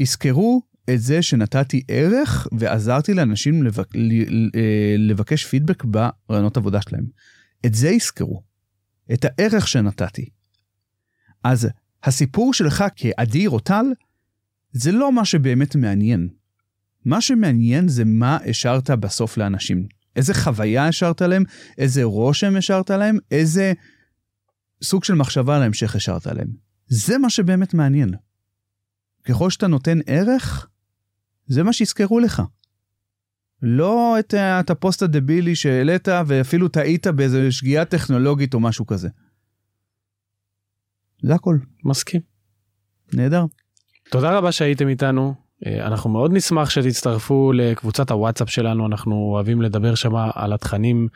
יזכרו 0.00 0.62
את 0.90 1.00
זה 1.00 1.22
שנתתי 1.22 1.82
ערך 1.88 2.46
ועזרתי 2.52 3.14
לאנשים 3.14 3.62
לבק... 3.62 3.96
אה, 3.96 4.94
לבקש 4.98 5.44
פידבק 5.44 5.84
ברעיונות 5.84 6.56
עבודה 6.56 6.80
שלהם. 6.80 7.04
את 7.66 7.74
זה 7.74 7.88
יזכרו. 7.88 8.42
את 9.12 9.24
הערך 9.24 9.68
שנתתי. 9.68 10.30
אז 11.44 11.68
הסיפור 12.04 12.54
שלך 12.54 12.84
כאדיר 12.96 13.50
או 13.50 13.60
טל, 13.60 13.86
זה 14.72 14.92
לא 14.92 15.12
מה 15.12 15.24
שבאמת 15.24 15.76
מעניין. 15.76 16.28
מה 17.04 17.20
שמעניין 17.20 17.88
זה 17.88 18.04
מה 18.04 18.38
השארת 18.50 18.90
בסוף 18.90 19.36
לאנשים. 19.36 19.86
איזה 20.16 20.34
חוויה 20.34 20.88
השארת 20.88 21.22
להם, 21.22 21.44
איזה 21.78 22.04
רושם 22.04 22.56
השארת 22.56 22.90
להם, 22.90 23.18
איזה 23.30 23.72
סוג 24.82 25.04
של 25.04 25.14
מחשבה 25.14 25.58
להמשך 25.58 25.96
השארת 25.96 26.26
להם. 26.26 26.48
זה 26.88 27.18
מה 27.18 27.30
שבאמת 27.30 27.74
מעניין. 27.74 28.14
ככל 29.24 29.50
שאתה 29.50 29.66
נותן 29.66 29.98
ערך, 30.06 30.66
זה 31.46 31.62
מה 31.62 31.72
שיזכרו 31.72 32.20
לך. 32.20 32.42
לא 33.62 34.16
את, 34.18 34.34
את 34.34 34.70
הפוסט 34.70 35.02
הדבילי 35.02 35.54
שהעלית 35.54 36.08
ואפילו 36.26 36.68
טעית 36.68 37.06
באיזה 37.06 37.52
שגיאה 37.52 37.84
טכנולוגית 37.84 38.54
או 38.54 38.60
משהו 38.60 38.86
כזה. 38.86 39.08
זה 41.22 41.34
הכל. 41.34 41.58
מסכים. 41.84 42.20
נהדר. 43.12 43.44
תודה 44.10 44.38
רבה 44.38 44.52
שהייתם 44.52 44.88
איתנו. 44.88 45.34
אה, 45.66 45.86
אנחנו 45.86 46.10
מאוד 46.10 46.32
נשמח 46.32 46.70
שתצטרפו 46.70 47.52
לקבוצת 47.52 48.10
הוואטסאפ 48.10 48.50
שלנו, 48.50 48.86
אנחנו 48.86 49.14
אוהבים 49.14 49.62
לדבר 49.62 49.94
שם 49.94 50.16
על 50.34 50.52
התכנים 50.52 51.08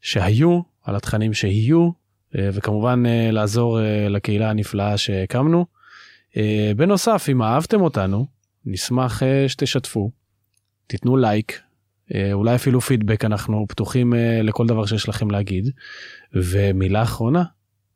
שהיו, 0.00 0.60
על 0.82 0.96
התכנים 0.96 1.34
שיהיו, 1.34 1.90
אה, 2.38 2.48
וכמובן 2.52 3.02
אה, 3.06 3.30
לעזור 3.30 3.78
לקהילה 4.10 4.50
הנפלאה 4.50 4.96
שהקמנו. 4.96 5.66
בנוסף, 6.76 7.26
אם 7.32 7.42
אהבתם 7.42 7.80
אותנו, 7.80 8.26
נשמח 8.64 9.22
שתשתפו, 9.48 10.10
תיתנו 10.86 11.16
לייק, 11.16 11.60
אולי 12.32 12.54
אפילו 12.54 12.80
פידבק, 12.80 13.24
אנחנו 13.24 13.66
פתוחים 13.68 14.14
לכל 14.42 14.66
דבר 14.66 14.86
שיש 14.86 15.08
לכם 15.08 15.30
להגיד. 15.30 15.70
ומילה 16.32 17.02
אחרונה, 17.02 17.42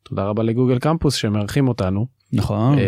תודה 0.03 0.25
רבה 0.25 0.43
לגוגל 0.43 0.79
קמפוס 0.79 1.15
שמארחים 1.15 1.69
אותנו. 1.69 2.07
נכון. 2.33 2.79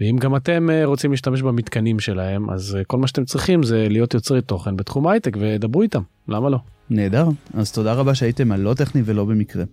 ואם 0.00 0.16
גם 0.20 0.36
אתם 0.36 0.70
אה, 0.70 0.84
רוצים 0.84 1.10
להשתמש 1.10 1.42
במתקנים 1.42 2.00
שלהם 2.00 2.50
אז 2.50 2.76
אה, 2.76 2.84
כל 2.84 2.98
מה 2.98 3.06
שאתם 3.06 3.24
צריכים 3.24 3.62
זה 3.62 3.86
להיות 3.90 4.14
יוצרי 4.14 4.42
תוכן 4.42 4.76
בתחום 4.76 5.06
הייטק 5.06 5.36
ודברו 5.40 5.82
איתם 5.82 6.02
למה 6.28 6.50
לא. 6.50 6.58
נהדר 6.90 7.28
אז 7.54 7.72
תודה 7.72 7.92
רבה 7.92 8.14
שהייתם 8.14 8.52
על 8.52 8.60
לא 8.60 8.74
טכני 8.74 9.02
ולא 9.04 9.24
במקרה. 9.24 9.64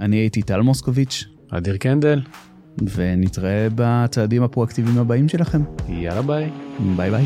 אני 0.00 0.16
הייתי 0.16 0.42
טל 0.42 0.60
מוסקוביץ'. 0.60 1.24
אדיר 1.50 1.76
קנדל. 1.76 2.20
ונתראה 2.94 3.68
בצעדים 3.74 4.42
הפרואקטיביים 4.42 4.98
הבאים 4.98 5.28
שלכם. 5.28 5.62
יאללה 5.88 6.22
ביי. 6.22 6.50
ביי 6.96 7.10
ביי. 7.10 7.24